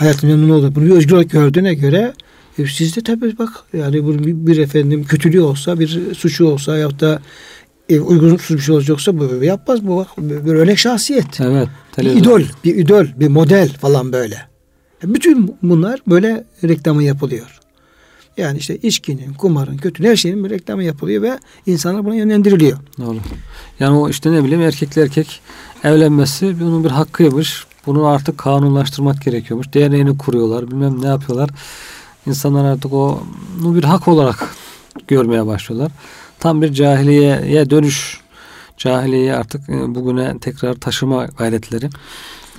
hayatın 0.00 0.30
memnun 0.30 0.50
olduğu, 0.50 0.74
bunu 0.74 0.84
bir 0.84 0.90
özgür 0.90 1.12
olarak 1.12 1.30
gördüğüne 1.30 1.74
göre 1.74 2.12
e, 2.58 2.66
siz 2.66 2.96
de 2.96 3.00
tabii 3.00 3.38
bak 3.38 3.50
yani 3.72 4.04
bunun 4.04 4.26
bir, 4.26 4.34
bir 4.46 4.58
efendim 4.58 5.04
kötülüğü 5.04 5.40
olsa, 5.40 5.80
bir 5.80 6.14
suçu 6.14 6.46
olsa 6.46 6.76
ya 6.76 7.00
da 7.00 7.22
e, 7.88 8.00
uygunsuz 8.00 8.56
bir 8.56 8.62
şey 8.62 8.74
olacaksa 8.74 9.18
bu 9.18 9.44
yapmaz 9.44 9.86
bu 9.86 9.96
bak 9.96 10.08
bir 10.18 10.54
örnek 10.54 10.78
şahsiyet. 10.78 11.40
Evet. 11.40 11.68
Bir 11.90 11.96
televizyon. 11.96 12.22
idol, 12.22 12.42
bir 12.64 12.76
idol, 12.76 13.06
bir 13.16 13.28
model 13.28 13.68
falan 13.68 14.12
böyle. 14.12 14.34
E, 15.04 15.14
Bütün 15.14 15.56
bunlar 15.62 16.00
böyle 16.06 16.44
reklamı 16.64 17.02
yapılıyor. 17.02 17.60
Yani 18.36 18.58
işte 18.58 18.76
içkinin, 18.76 19.34
kumarın, 19.34 19.76
kötü 19.76 20.04
her 20.04 20.16
şeyin 20.16 20.44
bir 20.44 20.50
reklamı 20.50 20.84
yapılıyor 20.84 21.22
ve 21.22 21.38
insanlar 21.66 22.04
buna 22.04 22.14
yönlendiriliyor. 22.14 22.78
Doğru. 22.98 23.18
Yani 23.80 23.96
o 23.96 24.08
işte 24.08 24.32
ne 24.32 24.44
bileyim 24.44 24.62
erkekle 24.62 25.02
erkek 25.02 25.40
evlenmesi 25.84 26.60
bunun 26.60 26.84
bir 26.84 26.90
hakkıymış. 26.90 27.66
Bunu 27.86 28.06
artık 28.06 28.38
kanunlaştırmak 28.38 29.22
gerekiyormuş. 29.24 29.72
Derneğini 29.74 30.18
kuruyorlar. 30.18 30.70
Bilmem 30.70 31.02
ne 31.02 31.06
yapıyorlar. 31.06 31.50
İnsanlar 32.26 32.64
artık 32.64 32.92
o 32.92 33.22
bunu 33.62 33.74
bir 33.76 33.84
hak 33.84 34.08
olarak 34.08 34.54
görmeye 35.08 35.46
başlıyorlar. 35.46 35.92
Tam 36.38 36.62
bir 36.62 36.72
cahiliyeye 36.72 37.70
dönüş. 37.70 38.20
Cahiliyeyi 38.76 39.34
artık 39.34 39.68
e, 39.68 39.94
bugüne 39.94 40.38
tekrar 40.38 40.74
taşıma 40.74 41.24
gayretleri. 41.24 41.90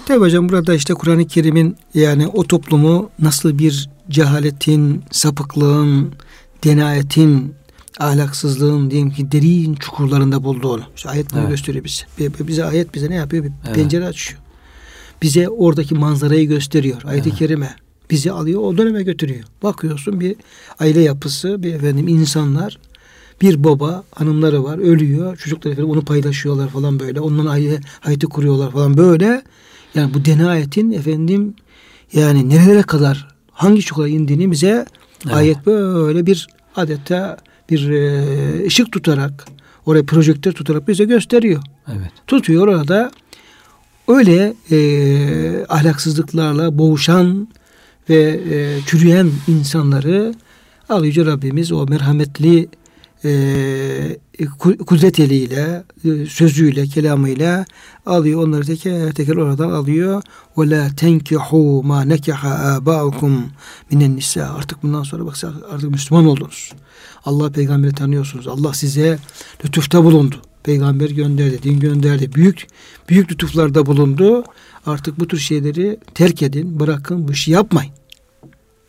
Tabi 0.05 0.19
hocam 0.19 0.49
burada 0.49 0.73
işte 0.73 0.93
Kur'an-ı 0.93 1.27
Kerim'in 1.27 1.75
yani 1.93 2.27
o 2.27 2.43
toplumu 2.43 3.09
nasıl 3.19 3.57
bir 3.59 3.89
cehaletin, 4.09 5.03
sapıklığın, 5.11 6.13
denayetin, 6.63 7.53
ahlaksızlığın 7.99 8.91
diyelim 8.91 9.11
ki 9.11 9.31
derin 9.31 9.73
çukurlarında 9.75 10.43
bulduğunu. 10.43 10.81
İşte 10.95 11.09
ayet 11.09 11.31
bunu 11.33 11.39
Evet. 11.39 11.49
gösteriyor 11.49 11.85
bize. 11.85 12.03
Bi- 12.19 12.47
Bize 12.47 12.65
ayet 12.65 12.93
bize 12.95 13.09
ne 13.09 13.15
yapıyor? 13.15 13.43
Bir 13.43 13.51
Evet. 13.65 13.75
pencere 13.75 14.05
açıyor. 14.05 14.40
Bize 15.21 15.49
oradaki 15.49 15.95
manzarayı 15.95 16.47
gösteriyor. 16.47 17.01
Ayet-i 17.05 17.29
Evet. 17.29 17.39
kerime. 17.39 17.75
Bizi 18.11 18.31
alıyor 18.31 18.61
o 18.61 18.77
döneme 18.77 19.03
götürüyor. 19.03 19.43
Bakıyorsun 19.63 20.19
bir 20.19 20.35
aile 20.79 21.01
yapısı, 21.01 21.63
bir 21.63 21.73
efendim 21.73 22.07
insanlar, 22.07 22.79
bir 23.41 23.63
baba, 23.63 24.03
hanımları 24.15 24.63
var, 24.63 24.77
ölüyor. 24.77 25.37
Çocuklar 25.37 25.71
efendim 25.71 25.91
onu 25.91 26.05
paylaşıyorlar 26.05 26.69
falan 26.69 26.99
böyle. 26.99 27.19
Ondan 27.19 27.45
aile 27.45 27.79
hayatı 27.99 28.27
kuruyorlar 28.27 28.71
falan 28.71 28.97
böyle. 28.97 29.41
Yani 29.95 30.13
bu 30.13 30.25
denayetin 30.25 30.91
efendim 30.91 31.53
yani 32.13 32.49
nerelere 32.49 32.81
kadar 32.81 33.27
hangi 33.51 33.81
çukura 33.81 34.07
indiğini 34.07 34.51
bize 34.51 34.85
Evet. 35.25 35.35
ayet 35.35 35.65
böyle 35.65 36.25
bir 36.25 36.47
adeta 36.75 37.37
bir 37.69 37.89
e, 37.89 38.65
ışık 38.65 38.91
tutarak 38.91 39.45
oraya 39.85 40.05
projektör 40.05 40.51
tutarak 40.51 40.87
bize 40.87 41.03
gösteriyor. 41.03 41.61
Evet. 41.87 42.11
Tutuyor 42.27 42.67
orada 42.67 43.11
öyle 44.17 44.53
e, 44.71 45.65
ahlaksızlıklarla 45.69 46.77
boğuşan 46.77 47.47
ve 48.09 48.39
e, 48.51 48.79
çürüyen 48.85 49.31
insanları 49.47 50.33
Allah 50.89 51.05
Yüce 51.05 51.25
Rabbimiz 51.25 51.71
o 51.71 51.85
merhametli 51.85 52.69
e, 53.23 53.29
ku- 54.39 54.77
kudret 54.77 55.19
eliyle, 55.19 55.83
e, 56.05 56.25
sözüyle, 56.25 56.87
kelamıyla 56.87 57.65
alıyor. 58.05 58.43
Onları 58.43 58.65
teker 58.65 59.11
teker 59.11 59.35
oradan 59.35 59.69
alıyor. 59.69 60.23
Ve 60.57 60.69
la 60.69 60.95
tenkihu 60.95 61.83
ma 61.83 62.01
nekaha 62.03 62.75
abaukum 62.75 63.45
minen 63.91 64.15
nisa. 64.15 64.55
Artık 64.57 64.83
bundan 64.83 65.03
sonra 65.03 65.25
bak 65.25 65.35
artık 65.71 65.89
Müslüman 65.91 66.25
oldunuz. 66.25 66.71
Allah 67.25 67.51
peygamberi 67.51 67.93
tanıyorsunuz. 67.93 68.47
Allah 68.47 68.73
size 68.73 69.19
lütufta 69.65 70.03
bulundu. 70.03 70.35
Peygamber 70.63 71.09
gönderdi, 71.09 71.63
din 71.63 71.79
gönderdi. 71.79 72.33
Büyük 72.33 72.67
büyük 73.09 73.31
lütuflarda 73.31 73.85
bulundu. 73.85 74.43
Artık 74.85 75.19
bu 75.19 75.27
tür 75.27 75.37
şeyleri 75.37 75.99
terk 76.13 76.41
edin, 76.41 76.79
bırakın, 76.79 77.27
bu 77.27 77.31
işi 77.31 77.51
yapmayın. 77.51 77.93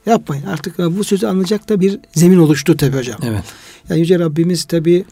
Yapmayın. 0.07 0.47
Artık 0.47 0.81
e, 0.81 0.99
bu 0.99 1.05
sözü 1.05 1.27
anlayacak 1.27 1.69
da 1.69 1.81
bir 1.81 1.99
zemin 2.15 2.39
oluştu 2.39 2.77
tabi 2.77 2.97
hocam. 2.97 3.21
Evet. 3.23 3.45
Yani 3.89 4.01
Yüce 4.01 4.19
Rabbimiz 4.19 4.65
tabi 4.65 5.05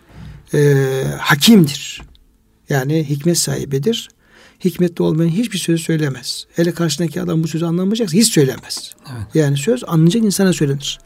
e, 0.55 0.75
hakimdir. 1.19 2.03
Yani 2.69 3.09
hikmet 3.09 3.39
sahibidir. 3.39 4.09
Hikmetli 4.65 5.03
olmayan 5.03 5.31
hiçbir 5.31 5.59
söz 5.59 5.81
söylemez. 5.81 6.47
Hele 6.57 6.73
karşındaki 6.73 7.23
adam 7.23 7.43
bu 7.43 7.49
sözü 7.49 7.65
anlamayacaksa 7.65 8.17
hiç 8.17 8.33
söylemez. 8.33 8.95
Evet. 9.13 9.27
Yani 9.35 9.57
söz 9.57 9.85
anlayacak 9.87 10.25
insana 10.25 10.53
söylenir. 10.53 10.99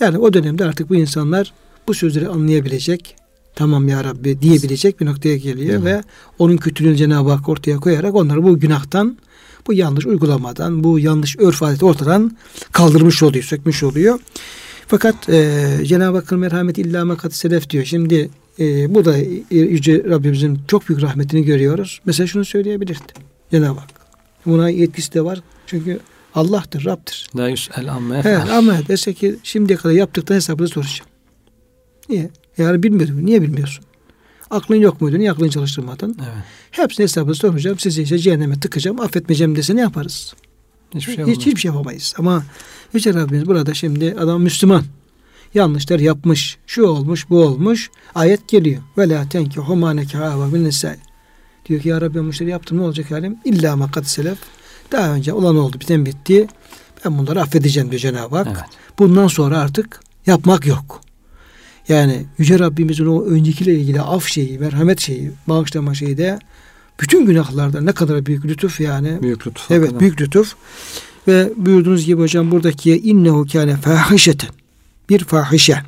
Yani 0.00 0.18
o 0.18 0.32
dönemde 0.32 0.64
artık 0.64 0.90
bu 0.90 0.96
insanlar 0.96 1.52
bu 1.88 1.94
sözleri 1.94 2.28
anlayabilecek, 2.28 3.16
tamam 3.56 3.88
ya 3.88 4.04
Rabbi 4.04 4.42
diyebilecek 4.42 5.00
bir 5.00 5.06
noktaya 5.06 5.36
geliyor 5.36 5.84
ve 5.84 6.02
onun 6.38 6.56
kötülüğünü 6.56 6.96
Cenab-ı 6.96 7.30
Hak 7.30 7.48
ortaya 7.48 7.76
koyarak 7.76 8.14
onları 8.14 8.42
bu 8.42 8.60
günahtan, 8.60 9.18
bu 9.66 9.72
yanlış 9.72 10.06
uygulamadan, 10.06 10.84
bu 10.84 10.98
yanlış 10.98 11.38
örf 11.38 11.62
adeti 11.62 11.84
ortadan 11.84 12.36
kaldırmış 12.72 13.22
oluyor, 13.22 13.44
sökmüş 13.44 13.82
oluyor. 13.82 14.18
Fakat 14.86 15.28
e, 15.28 15.64
Cenab-ı 15.84 16.16
Hakk'ın 16.16 16.38
merhameti 16.38 16.80
illa 16.80 17.04
mekat 17.04 17.34
selef 17.34 17.70
diyor. 17.70 17.84
Şimdi 17.84 18.30
e, 18.58 18.94
bu 18.94 19.04
da 19.04 19.16
Yüce 19.50 20.04
Rabbimizin 20.04 20.60
çok 20.68 20.88
büyük 20.88 21.02
rahmetini 21.02 21.44
görüyoruz. 21.44 22.00
Mesela 22.04 22.26
şunu 22.26 22.44
söyleyebilirdi 22.44 23.12
Cenab-ı 23.50 23.80
Hak. 23.80 23.90
Buna 24.46 24.70
yetkisi 24.70 25.14
de 25.14 25.24
var. 25.24 25.40
Çünkü 25.66 26.00
Allah'tır, 26.34 26.84
Rab'dır. 26.84 27.26
La 27.36 27.48
yüs'el 27.48 27.92
amme 27.92 28.22
Evet, 28.24 28.50
ama 28.50 28.78
dese 28.88 29.14
ki 29.14 29.36
şimdiye 29.42 29.78
kadar 29.78 29.94
yaptıktan 29.94 30.34
hesabını 30.34 30.68
soracağım. 30.68 31.10
Niye? 32.08 32.30
Yani 32.58 32.82
bilmiyordum. 32.82 33.26
Niye 33.26 33.42
bilmiyorsun? 33.42 33.84
Aklın 34.50 34.76
yok 34.76 35.00
muydu? 35.00 35.18
Niye 35.18 35.32
aklını 35.32 35.50
çalıştırmadın? 35.50 36.16
Evet. 36.18 36.44
Hepsini 36.70 37.04
hesabını 37.04 37.34
soracağım. 37.34 37.78
Sizi 37.78 38.02
işte 38.02 38.18
cehenneme 38.18 38.60
tıkacağım. 38.60 39.00
Affetmeyeceğim 39.00 39.56
dese 39.56 39.76
ne 39.76 39.80
yaparız? 39.80 40.34
Hiçbir 40.94 41.14
şey 41.14 41.24
Hiç, 41.26 41.46
hiçbir 41.46 41.60
şey 41.60 41.68
yapamayız. 41.68 42.14
Ama 42.18 42.44
Yüce 42.92 43.14
Rabbimiz 43.14 43.46
burada 43.46 43.74
şimdi 43.74 44.14
adam 44.18 44.42
Müslüman. 44.42 44.84
Yanlışlar 45.54 45.98
yapmış. 46.00 46.58
Şu 46.66 46.86
olmuş, 46.86 47.30
bu 47.30 47.42
olmuş. 47.42 47.90
Ayet 48.14 48.48
geliyor. 48.48 48.82
Ve 48.98 49.08
la 49.08 49.28
tenkihu 49.28 49.76
ma 49.76 49.92
nekaha 49.92 50.54
bin 50.54 50.64
nisai. 50.64 50.96
Diyor 51.66 51.80
ki 51.80 51.88
ya 51.88 52.00
Rabbi 52.00 52.28
işleri 52.28 52.50
yaptım 52.50 52.78
ne 52.78 52.82
olacak 52.82 53.10
halim? 53.10 53.38
İlla 53.44 53.76
ma 53.76 53.90
kad 53.90 54.04
selef. 54.04 54.38
Daha 54.92 55.14
önce 55.14 55.32
olan 55.32 55.56
oldu 55.56 55.76
bizden 55.80 56.06
bitti. 56.06 56.46
Ben 57.04 57.18
bunları 57.18 57.42
affedeceğim 57.42 57.90
diyor 57.90 58.00
Cenab-ı 58.00 58.36
Hak. 58.36 58.46
Evet. 58.46 58.58
Bundan 58.98 59.26
sonra 59.28 59.58
artık 59.58 60.00
yapmak 60.26 60.66
yok. 60.66 61.00
Yani 61.88 62.24
Yüce 62.38 62.58
Rabbimizin 62.58 63.06
o 63.06 63.22
öncekiyle 63.22 63.74
ilgili 63.74 64.00
af 64.00 64.26
şeyi, 64.26 64.58
merhamet 64.58 65.00
şeyi, 65.00 65.30
bağışlama 65.48 65.94
şeyi 65.94 66.18
de 66.18 66.38
bütün 67.00 67.26
günahlarda 67.26 67.80
ne 67.80 67.92
kadar 67.92 68.26
büyük 68.26 68.44
lütuf 68.44 68.80
yani. 68.80 69.18
Büyük 69.22 69.46
lütuf. 69.46 69.70
Evet 69.70 69.80
hakikaten. 69.80 70.00
büyük 70.00 70.20
lütuf. 70.20 70.54
Ve 71.28 71.52
buyurduğunuz 71.56 72.06
gibi 72.06 72.20
hocam 72.20 72.50
buradaki 72.50 72.98
innehu 72.98 73.46
kâne 73.52 73.76
fahişeten. 73.76 74.50
Bir 75.08 75.24
fahişe. 75.24 75.82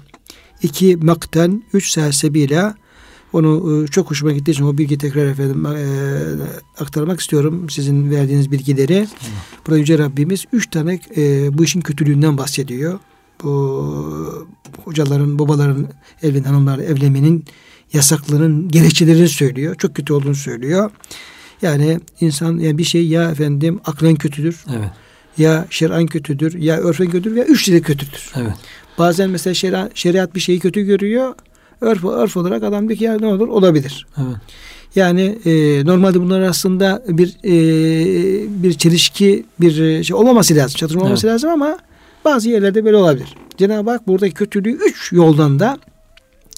iki 0.63 0.97
makten. 0.97 1.63
Üç 1.73 1.91
sebebiyle 1.91 2.75
onu 3.33 3.85
e, 3.85 3.87
çok 3.87 4.11
hoşuma 4.11 4.33
gittiği 4.33 4.51
için 4.51 4.65
o 4.65 4.79
bilgi 4.79 4.99
tekrar 4.99 5.27
efendim 5.27 5.67
e, 5.67 6.83
aktarmak 6.83 7.21
istiyorum. 7.21 7.71
Sizin 7.71 8.11
verdiğiniz 8.11 8.53
bilgileri. 8.53 9.09
Burada 9.67 9.79
Yüce 9.79 9.99
Rabbimiz 9.99 10.45
üç 10.53 10.71
tane 10.71 11.01
e, 11.17 11.59
bu 11.59 11.65
işin 11.65 11.81
kötülüğünden 11.81 12.39
bahsediyor. 12.39 12.99
Bu 13.43 14.08
hocaların, 14.89 15.39
babaların, 15.39 15.87
evlen 16.23 16.43
hanımlarla 16.43 16.85
evlenmenin 16.85 17.45
yasaklığının 17.93 18.69
gerekçelerini 18.69 19.29
söylüyor. 19.29 19.75
Çok 19.75 19.95
kötü 19.95 20.13
olduğunu 20.13 20.35
söylüyor. 20.35 20.91
Yani 21.63 22.01
insan 22.21 22.59
yani 22.59 22.79
bir 22.79 22.85
şey 22.85 23.07
ya 23.09 23.31
efendim 23.31 23.81
aklen 23.85 24.15
kötüdür, 24.15 24.65
Evet. 24.79 24.89
ya 25.39 25.67
şer'an 25.71 26.07
kötüdür, 26.07 26.59
ya 26.59 26.77
örfen 26.77 27.11
kötüdür 27.11 27.37
ya 27.37 27.45
üçlü 27.45 27.73
de 27.73 27.81
kötüdür. 27.81 28.31
Evet. 28.37 28.53
Bazen 28.99 29.31
mesela 29.31 29.55
şeriat, 29.55 29.97
şeriat 29.97 30.35
bir 30.35 30.41
şeyi 30.41 30.61
kötü 30.61 30.83
görüyor. 30.83 31.35
Örf, 31.81 32.05
örf 32.05 32.37
olarak 32.37 32.63
adam 32.63 32.89
diyor 32.89 32.99
ki 32.99 33.05
ya 33.05 33.19
ne 33.19 33.27
olur 33.27 33.49
olabilir. 33.49 34.07
Evet. 34.19 34.37
Yani 34.95 35.39
e, 35.45 35.85
normalde 35.87 36.21
bunlar 36.21 36.41
aslında 36.41 37.03
bir 37.09 37.29
e, 37.45 37.53
bir 38.63 38.73
çelişki 38.73 39.45
bir 39.61 39.81
e, 39.81 40.05
şey 40.05 40.17
olmaması 40.17 40.55
lazım. 40.55 40.77
Çatışma 40.77 41.03
olmaması 41.03 41.27
Evet. 41.27 41.35
lazım 41.35 41.51
ama 41.51 41.79
bazı 42.25 42.49
yerlerde 42.49 42.85
böyle 42.85 42.97
olabilir. 42.97 43.35
Cenab-ı 43.59 43.91
Hak 43.91 44.09
buradaki 44.09 44.35
kötülüğü 44.35 44.73
üç 44.73 45.13
yoldan 45.13 45.59
da 45.59 45.79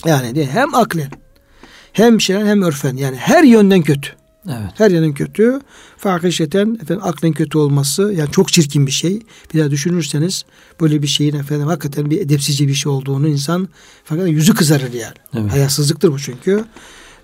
yani 0.04 0.46
hem 0.46 0.74
aklen 0.74 1.10
hem 1.92 2.20
şeren 2.20 2.46
hem 2.46 2.62
örfen 2.62 2.96
yani 2.96 3.16
her 3.16 3.42
yönden 3.42 3.82
kötü. 3.82 4.10
Evet. 4.46 4.70
Her 4.74 4.90
yönden 4.90 5.14
kötü. 5.14 5.60
Fakişeten 5.96 6.78
efendim 6.82 7.04
aklen 7.04 7.32
kötü 7.32 7.58
olması 7.58 8.12
yani 8.16 8.30
çok 8.30 8.52
çirkin 8.52 8.86
bir 8.86 8.90
şey. 8.90 9.22
Bir 9.54 9.60
daha 9.60 9.70
düşünürseniz 9.70 10.44
böyle 10.80 11.02
bir 11.02 11.06
şeyin 11.06 11.36
efendim 11.36 11.66
hakikaten 11.66 12.10
bir 12.10 12.20
edepsizce 12.20 12.68
bir 12.68 12.74
şey 12.74 12.92
olduğunu 12.92 13.28
insan 13.28 13.68
fakat 14.04 14.28
yüzü 14.28 14.54
kızarır 14.54 14.92
yani. 14.92 15.14
Evet. 15.34 15.52
Hayasızlıktır 15.52 16.12
bu 16.12 16.18
çünkü. 16.18 16.64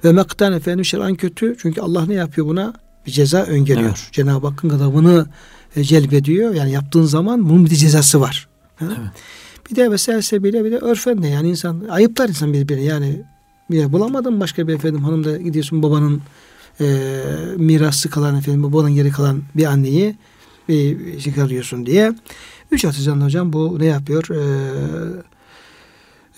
Ve 0.05 0.13
mektan 0.13 0.53
efendim 0.53 0.85
şer'an 0.85 1.15
kötü. 1.15 1.57
Çünkü 1.63 1.81
Allah 1.81 2.07
ne 2.07 2.15
yapıyor 2.15 2.47
buna? 2.47 2.75
Bir 3.07 3.13
ceza 3.13 3.43
öngörüyor. 3.43 3.89
Evet. 3.89 4.09
Cenab-ı 4.13 4.47
Hakk'ın 4.47 4.71
gadabını 4.71 5.27
e, 5.77 5.85
celbediyor. 5.85 6.55
Yani 6.55 6.73
yaptığın 6.73 7.05
zaman 7.05 7.49
bunun 7.49 7.67
bir 7.67 7.77
cezası 7.77 8.21
var. 8.21 8.49
Evet. 8.81 8.97
Bir 9.71 9.77
de 9.77 9.89
mesela 9.89 10.23
sebebiyle 10.23 10.65
bir 10.65 10.73
de 10.73 10.79
örfen 10.79 11.23
de 11.23 11.29
yani 11.29 11.49
insan 11.49 11.85
ayıplar 11.91 12.29
insan 12.29 12.53
birbirini 12.53 12.85
yani 12.85 13.23
bir 13.71 13.93
bulamadın 13.93 14.41
başka 14.41 14.69
bir 14.69 14.75
efendim 14.75 15.05
hanım 15.05 15.25
da 15.25 15.37
gidiyorsun 15.37 15.83
babanın 15.83 16.23
e, 16.81 16.87
mirası 17.57 18.11
kalan 18.11 18.37
efendim 18.37 18.63
babanın 18.63 18.95
geri 18.95 19.11
kalan 19.11 19.43
bir 19.57 19.65
anneyi 19.65 20.17
bir 20.69 21.21
çıkarıyorsun 21.21 21.87
diye. 21.87 22.13
Üç 22.71 22.85
atıcan 22.85 23.21
hocam 23.21 23.53
bu 23.53 23.79
ne 23.79 23.87
yapıyor? 23.87 24.29
E, 24.31 24.41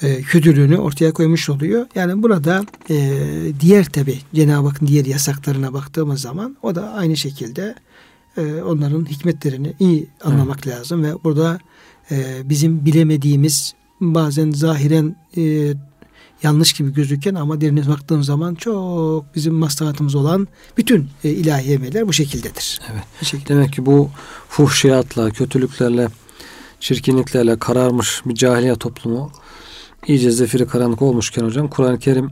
e, 0.02 0.22
kötülüğünü 0.22 0.76
ortaya 0.76 1.12
koymuş 1.12 1.48
oluyor. 1.48 1.86
Yani 1.94 2.22
burada 2.22 2.64
e, 2.90 2.96
diğer 3.60 3.84
tabi 3.84 4.18
Cenab-ı 4.34 4.68
Hakk'ın 4.68 4.86
diğer 4.86 5.04
yasaklarına 5.04 5.72
baktığımız 5.72 6.20
zaman 6.20 6.56
o 6.62 6.74
da 6.74 6.92
aynı 6.92 7.16
şekilde 7.16 7.74
e, 8.36 8.62
onların 8.62 9.04
hikmetlerini 9.04 9.74
iyi 9.78 10.08
anlamak 10.24 10.66
lazım 10.66 11.02
ve 11.02 11.24
burada 11.24 11.58
e, 12.10 12.48
bizim 12.48 12.84
bilemediğimiz 12.84 13.74
bazen 14.00 14.50
zahiren 14.50 15.16
e, 15.36 15.74
yanlış 16.42 16.72
gibi 16.72 16.94
gözüken 16.94 17.34
ama 17.34 17.60
derine 17.60 17.88
baktığım 17.88 18.22
zaman 18.22 18.54
çok 18.54 19.34
bizim 19.34 19.54
maslahatımız 19.54 20.14
olan 20.14 20.48
bütün 20.76 21.08
e, 21.24 21.30
ilahi 21.30 21.72
emeller 21.72 22.08
bu 22.08 22.12
şekildedir. 22.12 22.80
Evet. 22.92 23.02
Bu 23.20 23.24
şekilde. 23.24 23.48
Demek 23.48 23.72
ki 23.72 23.86
bu 23.86 24.10
fuhşiyatla, 24.48 25.30
kötülüklerle, 25.30 26.08
çirkinliklerle 26.80 27.58
kararmış 27.58 28.22
bir 28.26 28.34
cahiliye 28.34 28.74
toplumu 28.74 29.30
iyice 30.06 30.30
zefiri 30.30 30.66
karanlık 30.66 31.02
olmuşken 31.02 31.44
hocam 31.44 31.68
Kur'an-ı 31.68 31.98
Kerim 31.98 32.30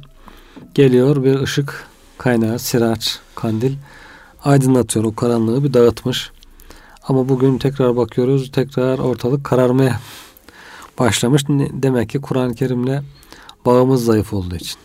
geliyor 0.75 1.25
bir 1.25 1.41
ışık 1.41 1.87
kaynağı, 2.19 2.59
siraç, 2.59 3.19
kandil 3.35 3.73
aydınlatıyor 4.45 5.05
o 5.05 5.15
karanlığı 5.15 5.65
bir 5.65 5.75
dağıtmış. 5.75 6.31
Ama 7.09 7.29
bugün 7.29 7.59
tekrar 7.59 7.97
bakıyoruz 7.97 8.51
tekrar 8.53 8.99
ortalık 8.99 9.45
kararmaya 9.45 10.01
başlamış. 10.99 11.43
Demek 11.73 12.09
ki 12.09 12.21
Kur'an-ı 12.21 12.55
Kerim'le 12.55 13.03
bağımız 13.67 14.05
zayıf 14.05 14.33
olduğu 14.33 14.57
için. 14.57 14.77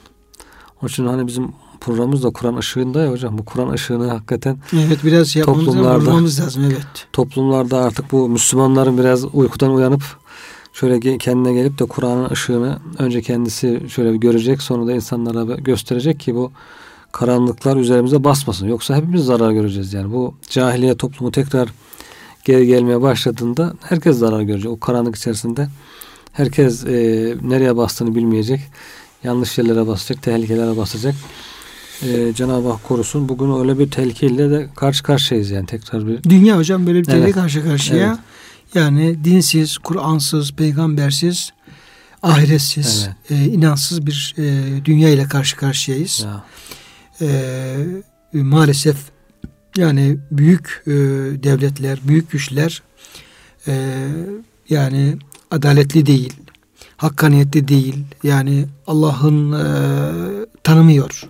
Onun 0.81 0.89
için 0.89 1.05
hani 1.05 1.27
bizim 1.27 1.51
programımız 1.81 2.23
da 2.23 2.29
Kur'an 2.29 2.55
ışığında 2.57 3.01
ya 3.01 3.11
hocam. 3.11 3.37
Bu 3.37 3.45
Kur'an 3.45 3.69
ışığını 3.69 4.09
hakikaten 4.09 4.57
Evet 4.73 5.03
biraz 5.03 5.35
Toplumlarda- 5.35 6.13
lazım 6.43 6.63
evet. 6.65 7.07
toplumlarda 7.13 7.77
artık 7.77 8.11
bu 8.11 8.29
Müslümanların 8.29 8.97
biraz 8.97 9.35
uykudan 9.35 9.73
uyanıp 9.75 10.03
şöyle 10.73 11.17
kendine 11.17 11.53
gelip 11.53 11.79
de 11.79 11.85
Kur'an'ın 11.85 12.29
ışığını 12.29 12.79
önce 12.99 13.21
kendisi 13.21 13.81
şöyle 13.89 14.13
bir 14.13 14.17
görecek 14.17 14.61
sonra 14.61 14.87
da 14.87 14.93
insanlara 14.93 15.55
gösterecek 15.55 16.19
ki 16.19 16.35
bu 16.35 16.51
karanlıklar 17.11 17.77
üzerimize 17.77 18.23
basmasın. 18.23 18.67
Yoksa 18.67 18.95
hepimiz 18.95 19.25
zarar 19.25 19.51
göreceğiz 19.51 19.93
yani. 19.93 20.13
Bu 20.13 20.33
cahiliye 20.49 20.97
toplumu 20.97 21.31
tekrar 21.31 21.69
geri 22.45 22.67
gelmeye 22.67 23.01
başladığında 23.01 23.73
herkes 23.81 24.17
zarar 24.17 24.41
görecek. 24.41 24.71
O 24.71 24.79
karanlık 24.79 25.15
içerisinde 25.15 25.67
herkes 26.31 26.83
e, 26.85 26.89
nereye 27.41 27.77
bastığını 27.77 28.15
bilmeyecek. 28.15 28.61
Yanlış 29.23 29.57
yerlere 29.57 29.87
basacak, 29.87 30.23
tehlikelere 30.23 30.77
basacak. 30.77 31.15
E, 32.07 32.33
Cenab-ı 32.33 32.69
Hak 32.71 32.83
korusun. 32.83 33.29
Bugün 33.29 33.59
öyle 33.59 33.79
bir 33.79 33.91
tehlikeyle 33.91 34.49
de 34.51 34.69
karşı 34.75 35.03
karşıyayız 35.03 35.49
yani 35.51 35.65
tekrar 35.65 36.07
bir 36.07 36.23
Dünya 36.23 36.57
hocam 36.57 36.87
böyle 36.87 36.99
bir 36.99 37.05
tehlike 37.05 37.23
Evet. 37.23 37.35
karşı 37.35 37.63
karşıya. 37.63 38.07
Evet. 38.07 38.17
Yani 38.75 39.23
dinsiz, 39.23 39.77
Kur'ansız, 39.77 40.51
peygambersiz, 40.51 41.49
ahiretsiz, 42.23 43.09
e, 43.29 43.35
inansız 43.45 44.07
bir 44.07 44.35
e, 44.37 44.85
dünya 44.85 45.09
ile 45.09 45.23
karşı 45.23 45.57
karşıyayız. 45.57 46.25
ya, 46.25 46.43
E, 47.21 47.75
maalesef 48.33 48.97
yani 49.77 50.17
büyük 50.31 50.83
e, 50.87 50.91
devletler, 51.43 51.99
büyük 52.07 52.31
güçler 52.31 52.81
e, 53.67 54.07
yani 54.69 55.17
adaletli 55.51 56.05
değil, 56.05 56.33
hakkaniyetli 56.97 57.67
değil. 57.67 58.03
Yani 58.23 58.65
Allah'ın 58.87 59.51
e, 59.51 59.65
tanımıyor. 60.63 61.23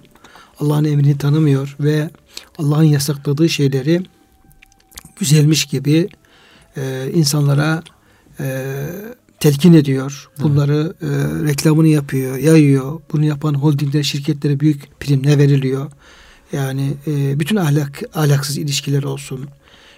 Allah'ın 0.59 0.83
emrini 0.83 1.17
tanımıyor 1.17 1.75
ve 1.79 2.09
Allah'ın 2.57 2.83
yasakladığı 2.83 3.49
şeyleri 3.49 4.01
güzelmiş 5.19 5.65
gibi 5.65 6.09
e, 6.77 7.11
insanlara 7.13 7.83
e, 8.39 8.65
telkin 9.39 9.73
ediyor. 9.73 10.29
Bunları 10.39 10.93
e, 11.01 11.07
reklamını 11.47 11.87
yapıyor, 11.87 12.37
yayıyor. 12.37 13.01
Bunu 13.13 13.25
yapan 13.25 13.53
holdinglere, 13.53 14.03
şirketlere 14.03 14.59
büyük 14.59 14.99
primler 14.99 15.37
veriliyor. 15.37 15.91
Yani 16.53 16.93
e, 17.07 17.39
bütün 17.39 17.55
ahlak 17.55 18.01
ahlaksız 18.13 18.57
ilişkiler 18.57 19.03
olsun, 19.03 19.45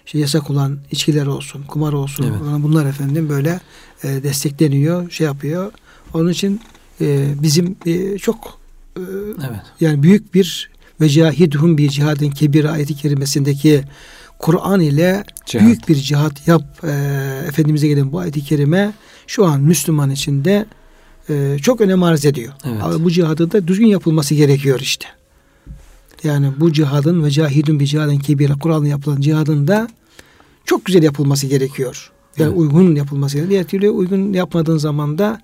işte 0.05 0.19
yasak 0.19 0.49
olan 0.49 0.79
içkiler 0.91 1.25
olsun, 1.25 1.63
kumar 1.63 1.93
olsun. 1.93 2.23
Evet. 2.23 2.63
Bunlar 2.63 2.85
efendim 2.85 3.29
böyle 3.29 3.59
e, 4.03 4.23
destekleniyor, 4.23 5.11
şey 5.11 5.25
yapıyor. 5.25 5.71
Onun 6.13 6.29
için 6.31 6.61
e, 7.01 7.25
bizim 7.41 7.75
e, 7.85 8.17
çok 8.17 8.59
e, 8.97 9.01
evet. 9.39 9.61
yani 9.79 10.03
büyük 10.03 10.33
bir 10.33 10.69
ve 11.01 11.09
cahidhum 11.09 11.77
bir 11.77 11.89
cihadın 11.89 12.29
kebir 12.29 12.65
ayeti 12.65 12.95
kerimesindeki 12.95 13.83
Kur'an 14.39 14.79
ile 14.79 15.23
Cihat. 15.45 15.65
büyük 15.65 15.89
bir 15.89 15.95
cihat 15.95 16.47
yap 16.47 16.63
e, 16.83 16.91
Efendimiz'e 17.47 17.87
gelen 17.87 18.11
bu 18.11 18.19
ayeti 18.19 18.43
kerime 18.45 18.93
şu 19.27 19.45
an 19.45 19.61
Müslüman 19.61 20.09
içinde 20.09 20.65
e, 21.29 21.57
çok 21.61 21.81
önem 21.81 22.03
arz 22.03 22.25
ediyor. 22.25 22.53
Evet. 22.65 22.83
Ama 22.83 23.03
bu 23.03 23.11
cihadı 23.11 23.51
da 23.51 23.67
düzgün 23.67 23.87
yapılması 23.87 24.35
gerekiyor 24.35 24.79
işte. 24.79 25.07
Yani 26.23 26.51
bu 26.59 26.73
cihadın 26.73 27.23
ve 27.23 27.31
cahidun 27.31 27.79
bir 27.79 27.85
cihadın 27.85 28.17
kebire 28.17 28.53
Kur'an'la 28.53 28.87
yapılan 28.87 29.21
cihadın 29.21 29.67
da 29.67 29.87
çok 30.65 30.85
güzel 30.85 31.03
yapılması 31.03 31.47
gerekiyor. 31.47 32.11
Yani 32.37 32.49
evet. 32.49 32.59
uygun 32.59 32.95
yapılması 32.95 33.33
gerekiyor. 33.33 33.49
Diğer 33.49 33.63
türlü 33.63 33.89
uygun 33.89 34.33
yapmadığın 34.33 34.77
zaman 34.77 35.17
da 35.17 35.41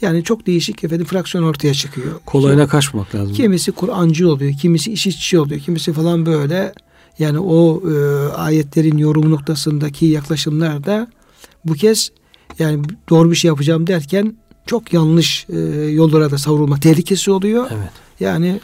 yani 0.00 0.24
çok 0.24 0.46
değişik 0.46 0.84
efendim 0.84 1.06
fraksiyon 1.06 1.44
ortaya 1.44 1.74
çıkıyor. 1.74 2.20
Kolayına 2.26 2.66
kaçmak 2.66 3.14
lazım. 3.14 3.34
Kimisi 3.34 3.72
Kur'ancı 3.72 4.30
oluyor, 4.30 4.52
kimisi 4.52 4.92
işitçi 4.92 5.38
oluyor, 5.38 5.60
kimisi 5.60 5.92
falan 5.92 6.26
böyle. 6.26 6.72
Yani 7.18 7.38
o 7.38 7.82
e, 7.90 7.94
ayetlerin 8.32 8.98
yorum 8.98 9.30
noktasındaki 9.30 10.06
yaklaşımlar 10.06 10.84
da 10.84 11.08
bu 11.64 11.72
kez 11.72 12.10
yani 12.58 12.82
doğru 13.08 13.30
bir 13.30 13.36
şey 13.36 13.48
yapacağım 13.48 13.86
derken 13.86 14.36
çok 14.66 14.92
yanlış 14.92 15.46
e, 15.48 15.58
yollara 15.90 16.30
da 16.30 16.38
savrulma 16.38 16.80
tehlikesi 16.80 17.30
oluyor. 17.30 17.66
Evet. 17.70 17.90
Yani 18.20 18.60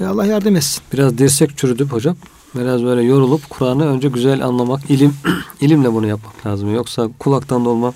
e, 0.00 0.04
Allah 0.04 0.26
yardım 0.26 0.56
etsin. 0.56 0.82
Biraz 0.92 1.18
dirsek 1.18 1.58
çürüdüp 1.58 1.92
hocam 1.92 2.16
biraz 2.54 2.84
böyle 2.84 3.02
yorulup 3.02 3.50
Kur'an'ı 3.50 3.86
önce 3.86 4.08
güzel 4.08 4.44
anlamak, 4.44 4.90
ilim 4.90 5.14
ilimle 5.60 5.92
bunu 5.92 6.06
yapmak 6.06 6.46
lazım. 6.46 6.74
Yoksa 6.74 7.08
kulaktan 7.18 7.64
dolma 7.64 7.92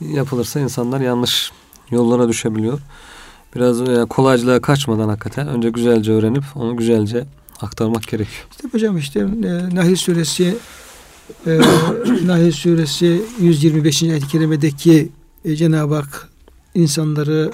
yapılırsa 0.00 0.60
insanlar 0.60 1.00
yanlış 1.00 1.52
yollara 1.90 2.28
düşebiliyor. 2.28 2.80
Biraz 3.56 3.80
e, 3.80 4.04
kolaycılığa 4.08 4.60
kaçmadan 4.60 5.08
hakikaten 5.08 5.48
önce 5.48 5.70
güzelce 5.70 6.12
öğrenip 6.12 6.44
onu 6.54 6.76
güzelce 6.76 7.26
aktarmak 7.60 8.02
gerekiyor. 8.02 8.46
İşte 8.50 8.68
hocam 8.72 8.98
işte 8.98 9.20
e, 9.20 9.74
Nahil 9.74 9.96
suresi 9.96 10.56
e, 11.46 11.60
Nahil 12.26 12.52
suresi 12.52 13.22
125. 13.40 14.02
ayet-i 14.02 14.28
kerimedeki 14.28 15.08
e, 15.44 15.56
Cenab-ı 15.56 15.94
Hak 15.94 16.28
insanları 16.74 17.52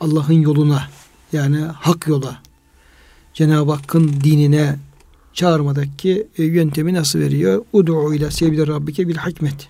Allah'ın 0.00 0.32
yoluna 0.32 0.82
yani 1.32 1.58
hak 1.58 2.06
yola 2.06 2.45
Cenab-ı 3.36 3.72
Hakk'ın 3.72 4.20
dinine 4.24 4.76
çağırmadaki 5.32 6.26
e, 6.38 6.44
yöntemi 6.44 6.94
nasıl 6.94 7.18
veriyor? 7.18 7.64
Udu'u 7.72 8.14
ila 8.14 8.30
sevgili 8.30 8.66
rabbike 8.66 9.08
bil 9.08 9.16
hikmet. 9.16 9.68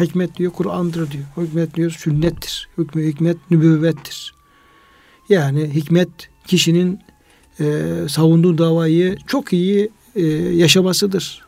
Hikmet 0.00 0.36
diyor 0.36 0.52
Kur'an'dır 0.52 1.10
diyor. 1.10 1.24
Hikmet 1.36 1.74
diyor 1.74 1.90
sünnettir. 1.90 2.68
Hükmü 2.78 3.06
hikmet 3.06 3.36
nübüvvettir. 3.50 4.34
Yani 5.28 5.74
hikmet 5.74 6.08
kişinin 6.46 7.00
e, 7.60 7.64
savunduğu 8.08 8.58
davayı 8.58 9.16
çok 9.26 9.52
iyi 9.52 9.90
e, 10.14 10.26
yaşamasıdır. 10.36 11.44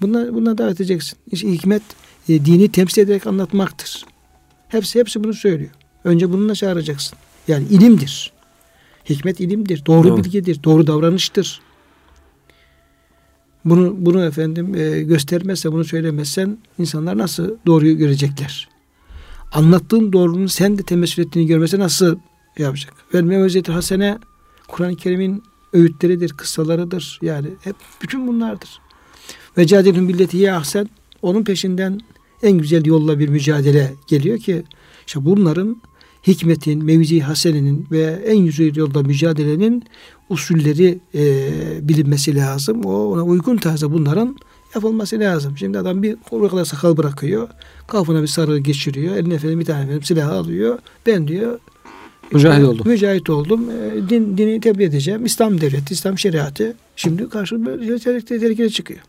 Buna, 0.00 0.34
buna 0.34 0.58
davet 0.58 0.74
edeceksin. 0.80 1.18
İşte 1.32 1.52
hikmet 1.52 1.82
e, 2.28 2.44
dini 2.44 2.72
temsil 2.72 3.02
ederek 3.02 3.26
anlatmaktır. 3.26 4.04
Hepsi 4.68 4.98
hepsi 4.98 5.24
bunu 5.24 5.34
söylüyor. 5.34 5.70
Önce 6.04 6.32
bununla 6.32 6.54
çağıracaksın. 6.54 7.18
Yani 7.48 7.64
ilimdir. 7.70 8.31
Hikmet 9.10 9.40
ilimdir. 9.40 9.82
Doğru 9.86 10.08
evet. 10.08 10.24
bilgidir. 10.24 10.62
Doğru 10.64 10.86
davranıştır. 10.86 11.60
Bunu 13.64 13.94
bunu 13.98 14.24
efendim 14.24 14.74
e, 14.74 15.02
göstermezse, 15.02 15.72
bunu 15.72 15.84
söylemezsen 15.84 16.58
insanlar 16.78 17.18
nasıl 17.18 17.56
doğruyu 17.66 17.98
görecekler? 17.98 18.68
Anlattığın 19.52 20.12
doğrunun 20.12 20.46
sen 20.46 20.78
de 20.78 20.82
temessül 20.82 21.22
ettiğini 21.22 21.46
görmese 21.46 21.78
nasıl 21.78 22.18
yapacak? 22.58 22.94
Ve 23.14 23.22
Mevziyet 23.22 23.68
Hasene 23.68 24.18
Kur'an-ı 24.68 24.96
Kerim'in 24.96 25.42
öğütleridir, 25.72 26.30
kıssalarıdır. 26.32 27.18
Yani 27.22 27.48
hep 27.64 27.76
bütün 28.02 28.28
bunlardır. 28.28 28.80
Ve 29.58 29.66
cadelün 29.66 30.08
billeti 30.08 30.52
ahsen 30.52 30.88
onun 31.22 31.44
peşinden 31.44 32.00
en 32.42 32.52
güzel 32.52 32.86
yolla 32.86 33.18
bir 33.18 33.28
mücadele 33.28 33.94
geliyor 34.08 34.38
ki 34.38 34.64
işte 35.06 35.24
bunların 35.24 35.82
hikmetin, 36.26 36.84
mevzi 36.84 37.20
hasenenin 37.20 37.86
ve 37.90 38.22
en 38.26 38.38
güzel 38.38 38.76
yolda 38.76 39.02
mücadelenin 39.02 39.84
usulleri 40.28 40.98
e, 41.14 41.48
bilinmesi 41.88 42.36
lazım. 42.36 42.84
O 42.84 43.12
ona 43.12 43.22
uygun 43.22 43.56
tarzda 43.56 43.92
bunların 43.92 44.36
yapılması 44.74 45.20
lazım. 45.20 45.58
Şimdi 45.58 45.78
adam 45.78 46.02
bir 46.02 46.16
kolu 46.16 46.48
kadar 46.48 46.64
sakal 46.64 46.96
bırakıyor. 46.96 47.48
Kafana 47.86 48.22
bir 48.22 48.26
sarı 48.26 48.58
geçiriyor. 48.58 49.16
Eline 49.16 49.34
efendim 49.34 49.60
bir 49.60 49.64
tane 49.64 49.82
efendim 49.82 50.02
silah 50.02 50.28
alıyor. 50.28 50.78
Ben 51.06 51.28
diyor 51.28 51.58
Mücahit 52.32 52.64
oldum. 52.64 52.88
Mücahit 52.88 53.30
oldum. 53.30 53.70
E, 53.70 54.08
din, 54.08 54.38
dini 54.38 54.60
tebliğ 54.60 54.84
edeceğim. 54.84 55.24
İslam 55.24 55.60
devleti, 55.60 55.94
İslam 55.94 56.18
şeriatı. 56.18 56.76
Şimdi 56.96 57.28
karşı 57.28 57.66
böyle 57.66 57.98
tehlikeli 58.20 58.70
çıkıyor. 58.70 59.00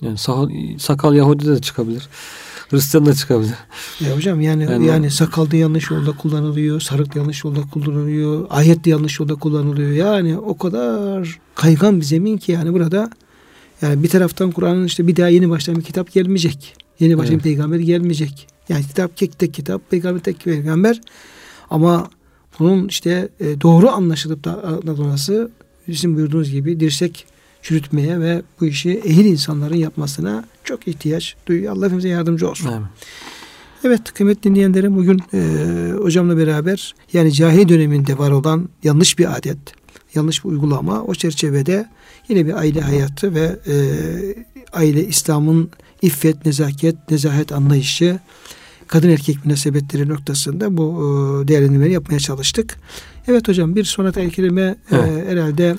Yani 0.00 0.18
sakal, 0.18 0.48
sakal 0.78 1.14
Yahudi 1.14 1.46
de 1.46 1.60
çıkabilir. 1.60 2.08
Hristiyan 2.72 3.06
da 3.06 3.14
çıkabilir. 3.14 3.54
Ya 4.00 4.16
hocam 4.16 4.40
yani 4.40 4.64
yani, 4.64 4.86
yani 4.86 5.10
sakal 5.10 5.50
da 5.50 5.56
yanlış 5.56 5.90
yolda 5.90 6.12
kullanılıyor, 6.12 6.80
sarık 6.80 7.14
da 7.14 7.18
yanlış 7.18 7.44
yolda 7.44 7.60
kullanılıyor, 7.72 8.46
ayet 8.50 8.84
de 8.84 8.90
yanlış 8.90 9.20
yolda 9.20 9.34
kullanılıyor. 9.34 9.90
Yani 9.90 10.38
o 10.38 10.58
kadar 10.58 11.38
kaygan 11.54 12.00
bir 12.00 12.04
zemin 12.04 12.36
ki 12.36 12.52
yani 12.52 12.72
burada 12.72 13.10
yani 13.82 14.02
bir 14.02 14.08
taraftan 14.08 14.50
Kur'an'ın 14.50 14.84
işte 14.84 15.06
bir 15.06 15.16
daha 15.16 15.28
yeni 15.28 15.50
başlayan 15.50 15.78
bir 15.78 15.84
kitap 15.84 16.12
gelmeyecek. 16.12 16.76
Yeni 17.00 17.18
başlayan 17.18 17.34
evet. 17.34 17.44
peygamber 17.44 17.78
gelmeyecek. 17.78 18.46
Yani 18.68 18.82
kitap 18.82 19.16
tek 19.16 19.38
tek 19.38 19.54
kitap, 19.54 19.90
peygamber 19.90 20.20
tek 20.20 20.44
peygamber. 20.44 21.00
Ama 21.70 22.10
bunun 22.58 22.88
işte 22.88 23.28
e, 23.40 23.60
doğru 23.60 23.90
anlaşılıp 23.90 24.44
da 24.44 24.64
anlatılması 24.64 25.50
bizim 25.88 26.16
buyurduğunuz 26.16 26.50
gibi 26.50 26.80
dirsek 26.80 27.26
çürütmeye 27.62 28.20
ve 28.20 28.42
bu 28.60 28.66
işi 28.66 28.90
ehil 28.90 29.24
insanların 29.24 29.76
yapmasına 29.76 30.44
çok 30.64 30.88
ihtiyaç 30.88 31.36
duyuyor. 31.46 31.72
Allah 31.72 31.84
hepimize 31.84 32.08
yardımcı 32.08 32.50
olsun. 32.50 32.70
Evet. 32.72 32.82
Evet 33.84 34.12
kıymetli 34.14 34.42
dinleyenlerim 34.42 34.96
bugün 34.96 35.22
e, 35.34 35.40
hocamla 35.92 36.36
beraber 36.36 36.94
yani 37.12 37.32
cahil 37.32 37.68
döneminde 37.68 38.18
var 38.18 38.30
olan 38.30 38.68
yanlış 38.82 39.18
bir 39.18 39.36
adet, 39.36 39.58
yanlış 40.14 40.44
bir 40.44 40.48
uygulama 40.48 41.02
o 41.02 41.14
çerçevede 41.14 41.88
yine 42.28 42.46
bir 42.46 42.54
aile 42.54 42.80
hayatı 42.80 43.34
ve 43.34 43.56
e, 43.66 43.74
aile 44.72 45.06
İslam'ın 45.06 45.70
iffet, 46.02 46.46
nezaket, 46.46 47.10
nezahet 47.10 47.52
anlayışı, 47.52 48.18
kadın 48.86 49.08
erkek 49.08 49.44
münasebetleri 49.44 50.08
noktasında 50.08 50.76
bu 50.76 50.84
e, 51.44 51.48
değerlendirmeleri 51.48 51.92
yapmaya 51.92 52.18
çalıştık. 52.18 52.76
Evet 53.28 53.48
hocam 53.48 53.76
bir 53.76 53.84
sonraki 53.84 54.20
ayet 54.20 54.38
e, 54.38 54.76
evet. 54.90 55.28
herhalde 55.28 55.76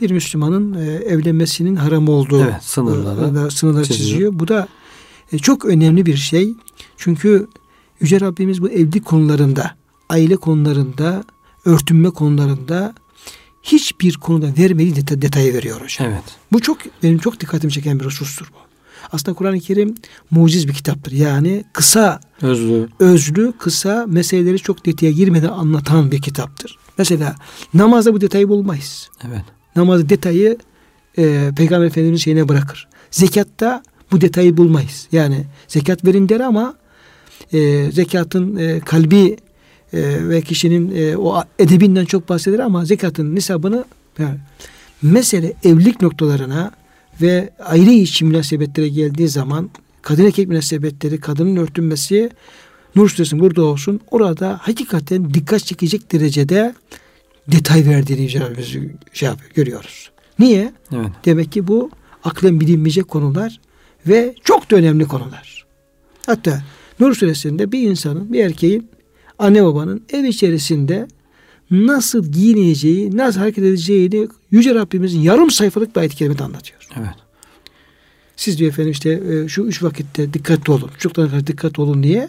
bir 0.00 0.10
Müslümanın 0.10 0.74
e, 0.74 0.90
evlenmesinin 0.90 1.76
haram 1.76 2.08
olduğu 2.08 2.42
evet, 2.42 2.62
sınırları, 2.62 3.46
e, 3.46 3.50
sınırları 3.50 3.84
çiziyor. 3.84 4.08
çiziyor. 4.08 4.32
Bu 4.34 4.48
da 4.48 4.68
e, 5.32 5.38
çok 5.38 5.64
önemli 5.64 6.06
bir 6.06 6.16
şey. 6.16 6.54
Çünkü 6.96 7.48
Yüce 8.00 8.20
Rabbimiz 8.20 8.62
bu 8.62 8.70
evlilik 8.70 9.04
konularında, 9.04 9.70
aile 10.08 10.36
konularında, 10.36 11.24
örtünme 11.64 12.10
konularında 12.10 12.94
hiçbir 13.62 14.14
konuda 14.14 14.46
vermediği 14.58 14.96
detay, 14.96 15.22
detayı 15.22 15.54
veriyor 15.54 15.80
hocam. 15.80 16.08
Evet. 16.08 16.22
Bu 16.52 16.60
çok 16.60 16.78
benim 17.02 17.18
çok 17.18 17.40
dikkatimi 17.40 17.72
çeken 17.72 18.00
bir 18.00 18.04
husustur 18.04 18.46
bu. 18.52 18.62
Aslında 19.12 19.36
Kur'an-ı 19.36 19.60
Kerim 19.60 19.94
muciz 20.30 20.68
bir 20.68 20.72
kitaptır. 20.72 21.12
Yani 21.12 21.64
kısa, 21.72 22.20
özlü, 22.42 22.88
özlü 22.98 23.52
kısa 23.58 24.06
meseleleri 24.08 24.58
çok 24.58 24.86
detaya 24.86 25.12
girmeden 25.12 25.48
anlatan 25.48 26.10
bir 26.12 26.22
kitaptır. 26.22 26.78
Mesela 26.98 27.36
namazda 27.74 28.14
bu 28.14 28.20
detayı 28.20 28.48
bulmayız. 28.48 29.10
Evet 29.26 29.44
namazı 29.76 30.08
detayı 30.08 30.56
e, 31.18 31.50
Peygamber 31.56 31.86
Efendimiz 31.86 32.22
şeyine 32.22 32.48
bırakır. 32.48 32.88
Zekatta 33.10 33.82
bu 34.12 34.20
detayı 34.20 34.56
bulmayız. 34.56 35.08
Yani 35.12 35.44
zekat 35.68 36.04
verin 36.04 36.28
der 36.28 36.40
ama 36.40 36.74
e, 37.52 37.90
zekatın 37.92 38.56
e, 38.56 38.80
kalbi 38.80 39.36
e, 39.92 40.28
ve 40.28 40.42
kişinin 40.42 40.96
e, 40.96 41.16
o 41.16 41.42
edebinden 41.58 42.04
çok 42.04 42.28
bahseder 42.28 42.58
ama 42.58 42.84
zekatın 42.84 43.34
nisabını 43.34 43.84
yani, 44.18 44.38
mesele 45.02 45.52
evlilik 45.64 46.02
noktalarına 46.02 46.70
ve 47.22 47.50
ayrı 47.64 47.90
içi 47.90 48.24
münasebetlere 48.24 48.88
geldiği 48.88 49.28
zaman 49.28 49.70
kadın 50.02 50.24
erkek 50.26 50.48
münasebetleri, 50.48 51.20
kadının 51.20 51.56
örtünmesi 51.56 52.30
Nur 52.96 53.08
Suresi'nin 53.08 53.42
burada 53.42 53.64
olsun. 53.64 54.00
Orada 54.10 54.58
hakikaten 54.62 55.34
dikkat 55.34 55.64
çekecek 55.64 56.12
derecede 56.12 56.74
detay 57.48 57.86
verdiğini 57.86 58.26
biz 58.58 58.66
şey 59.12 59.28
yapıyor, 59.28 59.50
görüyoruz. 59.54 60.10
Niye? 60.38 60.72
Evet. 60.92 61.10
Demek 61.24 61.52
ki 61.52 61.66
bu 61.66 61.90
aklen 62.24 62.60
bilinmeyecek 62.60 63.08
konular 63.08 63.60
ve 64.06 64.34
çok 64.44 64.70
da 64.70 64.76
önemli 64.76 65.04
konular. 65.04 65.66
Hatta 66.26 66.62
Nur 67.00 67.14
suresinde 67.14 67.72
bir 67.72 67.90
insanın, 67.90 68.32
bir 68.32 68.44
erkeğin, 68.44 68.90
anne 69.38 69.64
babanın 69.64 70.02
ev 70.12 70.24
içerisinde 70.24 71.08
nasıl 71.70 72.32
giyineceği, 72.32 73.16
nasıl 73.16 73.40
hareket 73.40 73.64
edeceğini 73.64 74.28
Yüce 74.50 74.74
Rabbimizin 74.74 75.20
yarım 75.20 75.50
sayfalık 75.50 75.96
bir 75.96 76.00
ayet-i 76.00 76.16
kerimede 76.16 76.44
anlatıyor. 76.44 76.88
Evet. 76.98 77.14
Siz 78.36 78.58
diyor 78.58 78.70
efendim 78.70 78.92
işte 78.92 79.10
e, 79.10 79.48
şu 79.48 79.62
üç 79.62 79.82
vakitte 79.82 80.34
dikkatli 80.34 80.72
olun, 80.72 80.90
çocuklarına 80.98 81.30
karşı 81.30 81.46
dikkatli 81.46 81.82
olun 81.82 82.02
diye. 82.02 82.28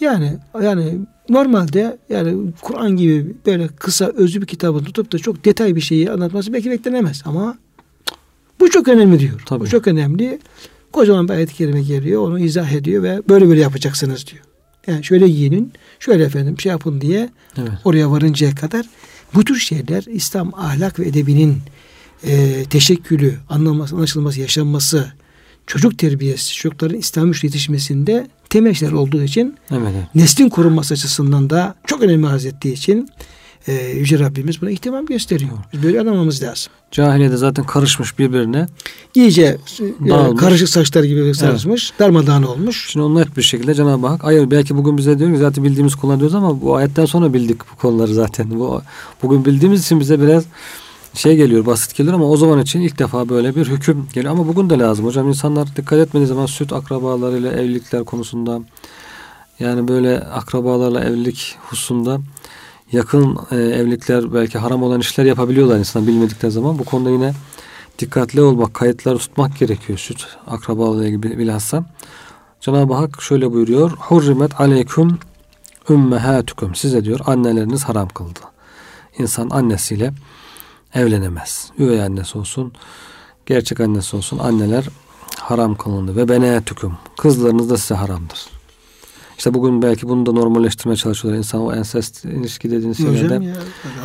Yani 0.00 0.38
yani 0.62 0.98
normalde 1.28 1.98
yani 2.08 2.52
Kur'an 2.62 2.96
gibi 2.96 3.34
böyle 3.46 3.68
kısa 3.68 4.06
özlü 4.06 4.40
bir 4.40 4.46
kitabı 4.46 4.84
tutup 4.84 5.12
da 5.12 5.18
çok 5.18 5.44
detay 5.44 5.76
bir 5.76 5.80
şeyi 5.80 6.10
anlatması 6.10 6.52
belki 6.52 6.70
beklenemez 6.70 7.22
ama 7.24 7.58
bu 8.60 8.70
çok 8.70 8.88
önemli 8.88 9.18
diyor. 9.18 9.42
Tabii. 9.46 9.60
Bu 9.60 9.68
çok 9.68 9.88
önemli. 9.88 10.38
Kocaman 10.92 11.28
bir 11.28 11.34
ayet-i 11.34 11.54
kerime 11.54 11.82
geliyor. 11.82 12.22
Onu 12.22 12.38
izah 12.38 12.72
ediyor 12.72 13.02
ve 13.02 13.22
böyle 13.28 13.48
böyle 13.48 13.60
yapacaksınız 13.60 14.26
diyor. 14.26 14.42
Yani 14.86 15.04
şöyle 15.04 15.28
giyinin, 15.28 15.72
şöyle 16.00 16.24
efendim 16.24 16.60
şey 16.60 16.70
yapın 16.70 17.00
diye 17.00 17.30
evet. 17.58 17.70
oraya 17.84 18.10
varıncaya 18.10 18.54
kadar 18.54 18.86
Bu 19.34 19.44
tür 19.44 19.56
şeyler 19.56 20.04
İslam 20.06 20.54
ahlak 20.54 20.98
ve 20.98 21.08
edebinin 21.08 21.58
e, 22.24 22.64
teşekkülü, 22.70 23.34
anlaması, 23.48 23.94
anlaşılması, 23.94 24.40
yaşanması, 24.40 25.12
çocuk 25.66 25.98
terbiyesi, 25.98 26.54
çocukların 26.54 26.98
İslam 26.98 27.32
yetişmesinde 27.42 28.26
temel 28.52 28.74
şeyler 28.74 28.92
olduğu 28.92 29.22
için 29.22 29.56
evet, 29.70 29.82
evet. 29.82 30.04
neslin 30.14 30.48
korunması 30.48 30.94
açısından 30.94 31.50
da 31.50 31.74
çok 31.86 32.02
önemli 32.02 32.26
arz 32.26 32.46
ettiği 32.46 32.72
için 32.72 33.08
e, 33.68 33.72
Yüce 33.72 34.18
Rabbimiz 34.18 34.62
buna 34.62 34.70
ihtimam 34.70 35.06
gösteriyor. 35.06 35.50
Biz 35.72 35.82
böyle 35.82 36.00
anlamamız 36.00 36.42
lazım. 36.42 36.72
Cahiliyede 36.90 37.36
zaten 37.36 37.66
karışmış 37.66 38.18
birbirine. 38.18 38.66
İyice 39.14 39.58
e, 39.80 40.36
karışık 40.36 40.68
saçlar 40.68 41.04
gibi 41.04 41.34
sarışmış, 41.34 41.90
evet. 41.90 42.00
darmadağın 42.00 42.42
olmuş. 42.42 42.90
Şimdi 42.90 43.06
onu 43.06 43.20
net 43.20 43.36
bir 43.36 43.42
şekilde 43.42 43.74
Cenab-ı 43.74 44.06
Hak, 44.06 44.24
hayır 44.24 44.50
belki 44.50 44.76
bugün 44.76 44.98
bize 44.98 45.18
diyor 45.18 45.32
ki 45.32 45.38
zaten 45.38 45.64
bildiğimiz 45.64 45.94
konular 45.94 46.18
diyoruz 46.18 46.34
ama 46.34 46.60
bu 46.60 46.76
ayetten 46.76 47.04
sonra 47.04 47.34
bildik 47.34 47.60
bu 47.72 47.76
konuları 47.76 48.14
zaten. 48.14 48.50
Bu 48.50 48.82
Bugün 49.22 49.44
bildiğimiz 49.44 49.82
için 49.82 50.00
bize 50.00 50.20
biraz 50.20 50.44
şey 51.14 51.36
geliyor 51.36 51.66
basit 51.66 51.96
geliyor 51.96 52.14
ama 52.14 52.24
o 52.24 52.36
zaman 52.36 52.58
için 52.58 52.80
ilk 52.80 52.98
defa 52.98 53.28
böyle 53.28 53.56
bir 53.56 53.66
hüküm 53.66 54.08
geliyor. 54.12 54.34
Ama 54.34 54.48
bugün 54.48 54.70
de 54.70 54.78
lazım 54.78 55.06
hocam. 55.06 55.28
insanlar 55.28 55.76
dikkat 55.76 55.98
etmediği 55.98 56.26
zaman 56.26 56.46
süt 56.46 56.72
akrabalarıyla 56.72 57.52
evlilikler 57.52 58.04
konusunda 58.04 58.60
yani 59.58 59.88
böyle 59.88 60.20
akrabalarla 60.20 61.04
evlilik 61.04 61.56
hususunda 61.62 62.20
yakın 62.92 63.38
e, 63.50 63.56
evlilikler 63.56 64.34
belki 64.34 64.58
haram 64.58 64.82
olan 64.82 65.00
işler 65.00 65.24
yapabiliyorlar 65.24 65.78
insan 65.78 66.06
bilmedikleri 66.06 66.52
zaman. 66.52 66.78
Bu 66.78 66.84
konuda 66.84 67.10
yine 67.10 67.32
dikkatli 67.98 68.42
olmak, 68.42 68.74
kayıtları 68.74 69.18
tutmak 69.18 69.58
gerekiyor 69.58 69.98
süt 69.98 70.26
akrabalarla 70.46 71.06
ilgili 71.06 71.38
bilhassa. 71.38 71.84
Cenab-ı 72.60 72.94
Hak 72.94 73.22
şöyle 73.22 73.52
buyuruyor. 73.52 73.90
Hurrimet 73.90 74.60
aleyküm 74.60 75.18
ümmehatukum. 75.90 76.74
Size 76.74 77.04
diyor 77.04 77.20
anneleriniz 77.26 77.84
haram 77.84 78.08
kıldı. 78.08 78.40
İnsan 79.18 79.50
annesiyle 79.50 80.12
evlenemez. 80.94 81.70
Üvey 81.78 82.02
annesi 82.02 82.38
olsun, 82.38 82.72
gerçek 83.46 83.80
annesi 83.80 84.16
olsun 84.16 84.38
anneler 84.38 84.88
haram 85.38 85.74
kılındı. 85.74 86.16
Ve 86.16 86.28
benetüküm. 86.28 86.92
Kızlarınız 87.16 87.70
da 87.70 87.76
size 87.76 87.94
haramdır. 87.94 88.46
İşte 89.38 89.54
bugün 89.54 89.82
belki 89.82 90.08
bunu 90.08 90.26
da 90.26 90.32
normalleştirmeye 90.32 90.96
çalışıyorlar. 90.96 91.38
İnsan 91.38 91.60
o 91.60 91.74
ensest 91.74 92.24
ilişki 92.24 92.70
dediğiniz 92.70 92.96
şeylerde. 92.96 93.44
Ya, 93.44 93.54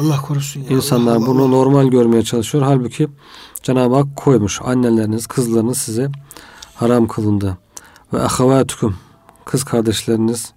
Allah 0.02 0.22
korusun 0.22 0.62
ya. 0.62 0.68
İnsanlar 0.70 1.16
Allah, 1.16 1.28
bunu 1.28 1.42
Allah. 1.42 1.48
normal 1.50 1.88
görmeye 1.88 2.24
çalışıyor. 2.24 2.64
Halbuki 2.64 3.08
Cenab-ı 3.64 3.96
Hak 3.96 4.16
koymuş. 4.16 4.62
Anneleriniz, 4.64 5.28
kızlarınız 5.28 5.78
size 5.78 6.10
haram 6.76 7.08
kılındı. 7.08 7.58
Ve 8.14 8.22
ahavatüküm. 8.22 8.96
Kız 9.46 9.64
kardeşleriniz 9.64 10.54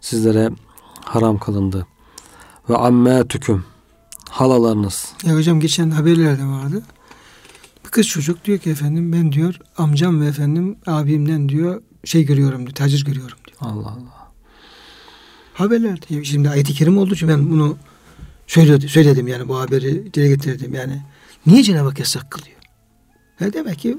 sizlere 0.00 0.50
haram 1.04 1.38
kılındı. 1.38 1.86
Ve 2.70 2.76
ammatüküm. 2.76 3.64
Halalarınız. 4.34 5.12
Ya 5.24 5.34
hocam 5.34 5.60
geçen 5.60 5.90
haberlerde 5.90 6.44
vardı. 6.44 6.82
Bir 7.84 7.90
kız 7.90 8.06
çocuk 8.06 8.44
diyor 8.44 8.58
ki 8.58 8.70
efendim 8.70 9.12
ben 9.12 9.32
diyor 9.32 9.58
amcam 9.78 10.20
ve 10.20 10.26
efendim 10.26 10.76
abimden 10.86 11.48
diyor 11.48 11.82
şey 12.04 12.24
görüyorum 12.24 12.60
diyor, 12.60 12.74
taciz 12.74 13.04
görüyorum 13.04 13.38
diyor. 13.46 13.58
Allah 13.60 13.88
Allah. 13.88 14.32
Haberlerde. 15.54 16.24
Şimdi 16.24 16.48
ayet-i 16.48 16.74
kerim 16.74 16.98
olduğu 16.98 17.14
için 17.14 17.28
ben 17.28 17.50
bunu 17.50 17.76
söyledim, 18.46 18.88
söyledim 18.88 19.28
yani 19.28 19.48
bu 19.48 19.60
haberi 19.60 20.14
dile 20.14 20.28
getirdim 20.28 20.74
yani. 20.74 21.02
Niye 21.46 21.62
Cenab-ı 21.62 21.88
Hak 21.88 21.98
yasak 21.98 22.30
kılıyor? 22.30 22.56
Yani 23.40 23.52
demek 23.52 23.78
ki 23.78 23.98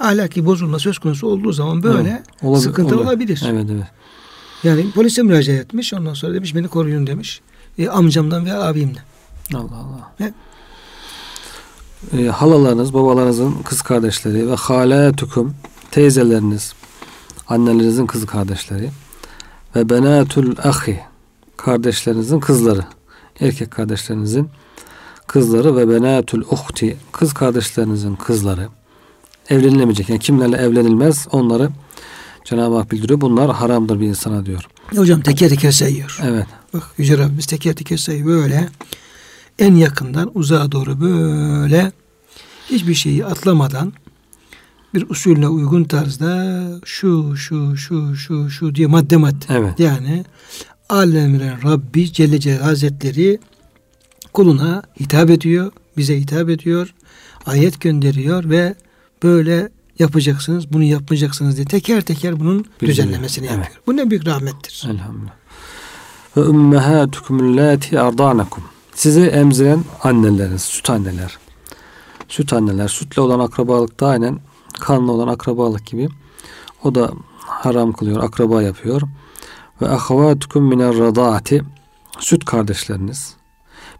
ahlaki 0.00 0.46
bozulma 0.46 0.78
söz 0.78 0.98
konusu 0.98 1.26
olduğu 1.26 1.52
zaman 1.52 1.82
böyle 1.82 2.08
evet, 2.08 2.42
olabilir, 2.42 2.68
sıkıntı 2.68 2.96
olur. 2.96 3.04
olabilir. 3.04 3.42
Evet 3.46 3.66
evet. 3.70 3.86
Yani 4.62 4.90
polise 4.90 5.22
müracaat 5.22 5.58
etmiş 5.58 5.94
ondan 5.94 6.14
sonra 6.14 6.34
demiş 6.34 6.54
beni 6.54 6.68
koruyun 6.68 7.06
demiş. 7.06 7.40
E, 7.78 7.88
amcamdan 7.88 8.44
veya 8.44 8.62
abimden. 8.62 9.02
Allah 9.54 9.76
Allah. 9.76 10.12
Ne? 10.20 10.32
E, 12.18 12.26
halalarınız, 12.26 12.94
babalarınızın 12.94 13.62
kız 13.64 13.82
kardeşleri 13.82 14.50
ve 14.50 14.54
haletukum 14.54 15.54
teyzeleriniz, 15.90 16.74
annelerinizin 17.48 18.06
kız 18.06 18.26
kardeşleri 18.26 18.90
ve 19.76 19.90
benatul 19.90 20.56
ahi 20.64 21.00
kardeşlerinizin 21.56 22.40
kızları, 22.40 22.84
erkek 23.40 23.70
kardeşlerinizin 23.70 24.48
kızları 25.26 25.76
ve 25.76 25.88
benatul 25.88 26.40
uhti 26.40 26.96
kız 27.12 27.34
kardeşlerinizin 27.34 28.16
kızları 28.16 28.68
evlenilemeyecek. 29.48 30.08
Yani 30.08 30.20
kimlerle 30.20 30.56
evlenilmez 30.56 31.28
onları 31.32 31.70
Cenab-ı 32.44 32.76
Hak 32.76 32.92
bildiriyor. 32.92 33.20
Bunlar 33.20 33.54
haramdır 33.54 34.00
bir 34.00 34.06
insana 34.06 34.46
diyor. 34.46 34.68
Hocam 34.96 35.20
teker 35.20 35.48
teker 35.48 35.70
sayıyor. 35.70 36.18
Evet. 36.24 36.46
Bak 36.74 36.82
Yüce 36.98 37.18
Rabbimiz 37.18 37.46
teker 37.46 37.74
teker 37.74 37.96
sayıyor. 37.96 38.26
Böyle 38.26 38.68
en 39.58 39.74
yakından 39.74 40.30
uzağa 40.34 40.72
doğru 40.72 41.00
böyle 41.00 41.92
hiçbir 42.70 42.94
şeyi 42.94 43.24
atlamadan 43.24 43.92
bir 44.94 45.10
usulüne 45.10 45.48
uygun 45.48 45.84
tarzda 45.84 46.64
şu 46.84 47.36
şu 47.36 47.76
şu 47.76 48.16
şu 48.16 48.50
şu 48.50 48.74
diye 48.74 48.86
madde 48.86 49.16
madde. 49.16 49.44
Evet. 49.48 49.80
Yani 49.80 50.24
alemlerin 50.88 51.62
Rabbi 51.62 52.12
Celle 52.12 52.40
Celle 52.40 52.62
Hazretleri 52.62 53.38
kuluna 54.32 54.82
hitap 55.00 55.30
ediyor, 55.30 55.72
bize 55.96 56.20
hitap 56.20 56.48
ediyor, 56.50 56.94
ayet 57.46 57.80
gönderiyor 57.80 58.50
ve 58.50 58.74
böyle 59.22 59.68
yapacaksınız, 59.98 60.72
bunu 60.72 60.82
yapmayacaksınız 60.82 61.56
diye 61.56 61.66
teker 61.66 62.00
teker 62.00 62.40
bunun 62.40 62.58
Bildiriyor. 62.58 62.92
düzenlemesini 62.92 63.46
evet. 63.46 63.56
yapıyor. 63.56 63.80
Bu 63.86 63.96
ne 63.96 64.10
büyük 64.10 64.26
rahmettir. 64.26 64.86
Elhamdülillah. 64.90 65.32
Ve 66.36 66.40
ümmehatukum 66.40 67.56
lati 67.56 68.00
ardanakum. 68.00 68.64
Sizi 68.96 69.20
emziren 69.20 69.84
anneleriniz, 70.02 70.62
süt 70.62 70.90
anneler. 70.90 71.38
Süt 72.28 72.52
anneler, 72.52 72.88
sütle 72.88 73.22
olan 73.22 73.40
akrabalık 73.40 74.00
da 74.00 74.06
aynen 74.06 74.38
kanlı 74.80 75.12
olan 75.12 75.28
akrabalık 75.28 75.86
gibi. 75.86 76.08
O 76.84 76.94
da 76.94 77.10
haram 77.38 77.92
kılıyor, 77.92 78.22
akraba 78.22 78.62
yapıyor. 78.62 79.02
Ve 79.82 79.88
ahvatukum 79.88 80.64
miner 80.64 80.98
radaati. 80.98 81.62
Süt 82.18 82.44
kardeşleriniz. 82.44 83.34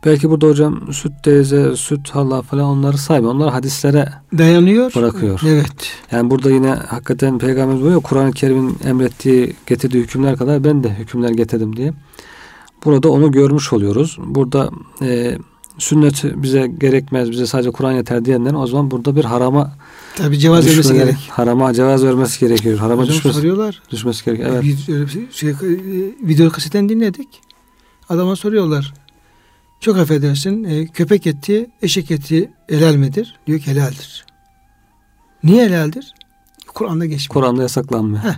Belki 0.05 0.31
burada 0.31 0.47
hocam 0.47 0.93
süt 0.93 1.13
teyze, 1.25 1.77
süt 1.77 2.11
hala 2.11 2.43
falan 2.43 2.65
onları 2.65 2.99
saymıyor. 2.99 3.35
Onlar 3.35 3.53
hadislere 3.53 4.13
dayanıyor. 4.39 4.95
Bırakıyor. 4.95 5.41
Evet. 5.47 5.93
Yani 6.11 6.31
burada 6.31 6.51
yine 6.51 6.71
hakikaten 6.71 7.39
Peygamberimiz 7.39 7.81
buyuruyor 7.81 8.03
Kur'an-ı 8.03 8.33
Kerim'in 8.33 8.79
emrettiği, 8.85 9.57
getirdiği 9.67 9.99
hükümler 9.99 10.37
kadar 10.37 10.65
ben 10.65 10.85
de 10.85 10.95
hükümler 10.95 11.31
getirdim 11.31 11.77
diye. 11.77 11.93
Burada 12.87 13.11
onu 13.11 13.33
görmüş 13.33 13.73
oluyoruz. 13.73 14.17
Burada 14.27 14.71
e, 15.03 15.39
sünnet 15.79 16.25
bize 16.25 16.67
gerekmez, 16.67 17.31
bize 17.31 17.47
sadece 17.47 17.71
Kur'an 17.71 17.93
yeter 17.93 18.25
diyenlerin 18.25 18.55
o 18.55 18.67
zaman 18.67 18.91
burada 18.91 19.17
bir 19.17 19.25
harama 19.25 19.73
Tabi 20.17 20.39
cevaz 20.39 20.67
vermesi 20.67 20.93
gerek. 20.95 21.17
Harama 21.31 21.75
cevaz 21.75 22.05
vermesi 22.05 22.41
gerekiyor. 22.41 22.79
Harama 22.79 23.03
Hocam 23.03 23.17
düşmesi, 23.17 23.37
soruyorlar. 23.37 23.83
düşmesi 23.91 24.25
gerekiyor. 24.25 24.51
Evet. 24.53 24.63
Bir, 24.63 25.33
şey, 25.33 25.55
video 26.23 26.51
kaseten 26.51 26.89
dinledik. 26.89 27.29
Adama 28.09 28.37
soruyorlar. 28.37 28.95
Çok 29.81 29.99
affedersin 29.99 30.65
e, 30.65 30.87
köpek 30.87 31.27
eti, 31.27 31.71
eşek 31.83 32.11
eti 32.11 32.51
helal 32.69 32.95
midir? 32.95 33.35
Diyor 33.47 33.59
ki 33.59 33.71
helaldir. 33.71 34.27
Niye 35.45 35.65
helaldir? 35.65 36.15
Kur'an'da 36.75 37.07
geçmiyor. 37.07 37.43
Kur'an'da 37.43 37.63
yasaklanmıyor. 37.63 38.25
Heh. 38.25 38.35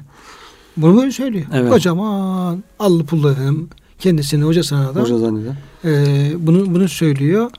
Bunu 0.76 0.96
böyle 0.96 1.12
söylüyor. 1.12 1.46
Evet. 1.53 1.72
Kocaman 1.72 2.64
allı 2.78 3.07
pullu 3.07 3.30
efendim 3.30 3.70
kendisini 3.99 4.44
hoca 4.44 4.62
sanada. 4.62 5.01
Hoca 5.01 5.18
zanneden. 5.18 5.57
E, 5.84 6.32
bunu, 6.46 6.74
bunu 6.74 6.88
söylüyor. 6.88 7.51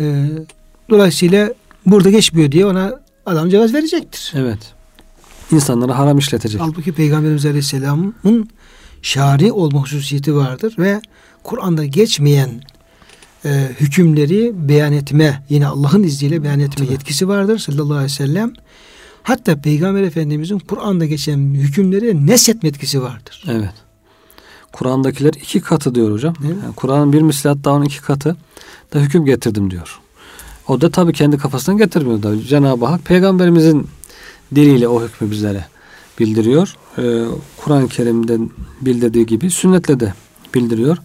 E, 0.00 0.26
dolayısıyla 0.90 1.54
burada 1.86 2.10
geçmiyor 2.10 2.52
diye 2.52 2.66
ona 2.66 3.00
adam 3.26 3.50
cevaz 3.50 3.74
verecektir. 3.74 4.32
Evet. 4.36 4.58
İnsanlara 5.52 5.98
haram 5.98 6.18
işletecek. 6.18 6.60
Halbuki 6.60 6.92
Peygamberimiz 6.92 7.46
Aleyhisselam'ın 7.46 8.48
şari 9.02 9.52
olma 9.52 9.82
hususiyeti 9.82 10.36
vardır 10.36 10.74
ve 10.78 11.00
Kur'an'da 11.42 11.84
geçmeyen 11.84 12.50
e, 13.44 13.70
hükümleri 13.80 14.52
beyan 14.68 14.92
etme, 14.92 15.42
yine 15.48 15.66
Allah'ın 15.66 16.02
izniyle 16.02 16.42
beyan 16.42 16.60
etme 16.60 16.84
Tabii. 16.84 16.92
yetkisi 16.92 17.28
vardır 17.28 17.58
sallallahu 17.58 17.94
aleyhi 17.94 18.04
ve 18.04 18.08
sellem. 18.08 18.52
Hatta 19.22 19.60
Peygamber 19.60 20.02
Efendimizin 20.02 20.58
Kur'an'da 20.58 21.06
geçen 21.06 21.38
hükümleri 21.38 22.26
neshetme 22.26 22.68
etkisi 22.68 23.02
vardır. 23.02 23.44
Evet. 23.48 23.85
Kur'an'dakiler 24.76 25.32
iki 25.34 25.60
katı 25.60 25.94
diyor 25.94 26.12
hocam. 26.12 26.34
Yani 26.42 26.74
Kur'an'ın 26.76 27.12
bir 27.12 27.22
misli 27.22 27.48
hatta 27.48 27.70
onun 27.70 27.84
iki 27.84 28.02
katı 28.02 28.36
da 28.94 28.98
hüküm 28.98 29.24
getirdim 29.24 29.70
diyor. 29.70 30.00
O 30.68 30.80
da 30.80 30.90
tabii 30.90 31.12
kendi 31.12 31.38
kafasından 31.38 31.78
getirmiyor 31.78 32.22
da 32.22 32.42
Cenab-ı 32.42 32.86
Hak 32.86 33.04
peygamberimizin 33.04 33.88
diliyle 34.54 34.88
o 34.88 35.02
hükmü 35.04 35.30
bizlere 35.30 35.64
bildiriyor. 36.18 36.76
Ee, 36.98 37.24
Kur'an-ı 37.56 37.88
Kerim'den 37.88 38.50
bildirdiği 38.80 39.26
gibi 39.26 39.50
sünnetle 39.50 40.00
de 40.00 40.14
bildiriyor. 40.54 40.96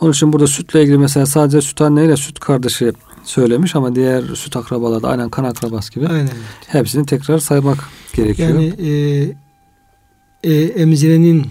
Onun 0.00 0.12
için 0.12 0.32
burada 0.32 0.46
sütle 0.46 0.82
ilgili 0.82 0.98
mesela 0.98 1.26
sadece 1.26 1.60
süt 1.60 1.80
anneyle 1.80 2.16
süt 2.16 2.40
kardeşi 2.40 2.92
söylemiş 3.24 3.76
ama 3.76 3.94
diğer 3.94 4.22
süt 4.34 4.56
akrabalar 4.56 5.02
da 5.02 5.08
aynen 5.08 5.28
kan 5.28 5.44
akrabası 5.44 5.92
gibi. 5.92 6.08
Aynen. 6.08 6.30
Hepsini 6.66 7.06
tekrar 7.06 7.38
saymak 7.38 7.78
gerekiyor. 8.14 8.48
Yani 8.48 8.74
e, 8.78 10.50
e, 10.50 10.54
emzirenin 10.54 11.46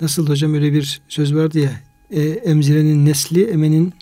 nasıl 0.00 0.28
hocam 0.28 0.54
öyle 0.54 0.72
bir 0.72 1.00
söz 1.08 1.34
vardı 1.34 1.58
ya 1.58 1.70
e, 2.10 2.22
emzirenin 2.22 3.06
nesli 3.06 3.44
emenin 3.44 3.92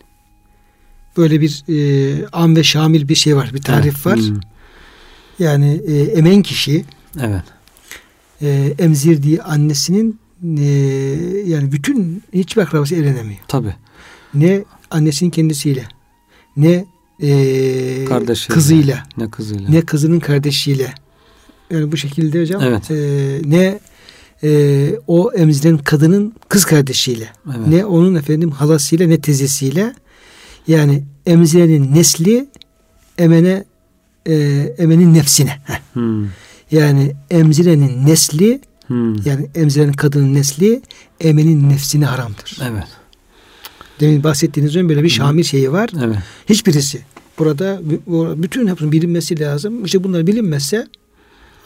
böyle 1.17 1.41
bir 1.41 1.65
e, 1.69 2.27
am 2.33 2.57
ve 2.57 2.63
şamil 2.63 3.09
bir 3.09 3.15
şey 3.15 3.37
var. 3.37 3.51
Bir 3.55 3.63
tarif 3.63 3.95
Evet. 3.95 4.07
var. 4.07 4.19
Hmm. 4.19 4.41
Yani 5.39 5.81
e, 5.87 5.99
emen 6.01 6.43
kişi 6.43 6.85
Evet. 7.21 7.43
e, 8.43 8.75
emzirdiği 8.79 9.43
annesinin 9.43 10.21
e, 10.59 10.65
yani 11.47 11.73
bütün 11.73 12.23
hiçbir 12.35 12.63
akrabası 12.63 12.95
evlenemiyor. 12.95 13.41
Tabi. 13.49 13.75
Ne 14.35 14.65
annesinin 14.91 15.31
kendisiyle 15.31 15.85
ne 16.57 16.85
e, 17.23 18.05
Kardeşiyle. 18.05 18.55
kızıyla 18.55 19.03
Ne 19.17 19.31
kızıyla. 19.31 19.69
ne 19.71 19.81
kızının 19.81 20.21
kardeşiyle 20.21 20.95
yani 21.71 21.93
bu 21.93 21.97
şekilde 21.97 22.41
hocam 22.43 22.63
Evet. 22.63 22.91
e, 22.91 22.95
ne 23.45 23.79
e, 24.45 24.91
o 25.07 25.33
emziren 25.33 25.79
kadının 25.79 26.35
kız 26.49 26.65
kardeşiyle 26.65 27.29
Evet. 27.47 27.67
ne 27.69 27.85
onun 27.85 28.15
efendim 28.15 28.51
halasıyla 28.51 29.07
ne 29.07 29.21
teyzesiyle 29.21 29.95
yani 30.69 31.05
emzirenin 31.27 31.95
nesli 31.95 32.49
emene 33.19 33.65
e, 34.27 34.35
emenin 34.79 35.15
nefsine. 35.15 35.53
Hmm. 35.93 36.27
yani 36.71 37.13
emzirenin 37.31 38.07
nesli 38.07 38.61
Hmm. 38.87 39.15
yani 39.27 39.47
emziren 39.55 39.93
kadının 39.93 40.35
nesli 40.35 40.83
emenin 41.21 41.69
nefsine 41.71 42.05
haramdır. 42.05 42.59
Evet. 42.71 42.85
Demin 44.01 44.25
bahsettiğiniz 44.25 44.71
üzere 44.77 44.89
böyle 44.89 45.03
bir 45.03 45.09
şamil 45.09 45.43
şeyi 45.43 45.73
var. 45.73 45.91
Evet. 46.05 46.17
Hiçbirisi. 46.49 47.01
Burada 47.39 47.81
bu- 48.07 48.35
bütün 48.43 48.67
hepsinin 48.67 48.93
bilinmesi 48.93 49.41
lazım. 49.41 49.85
İşte 49.85 50.05
bunlar 50.05 50.27
bilinmezse 50.27 50.87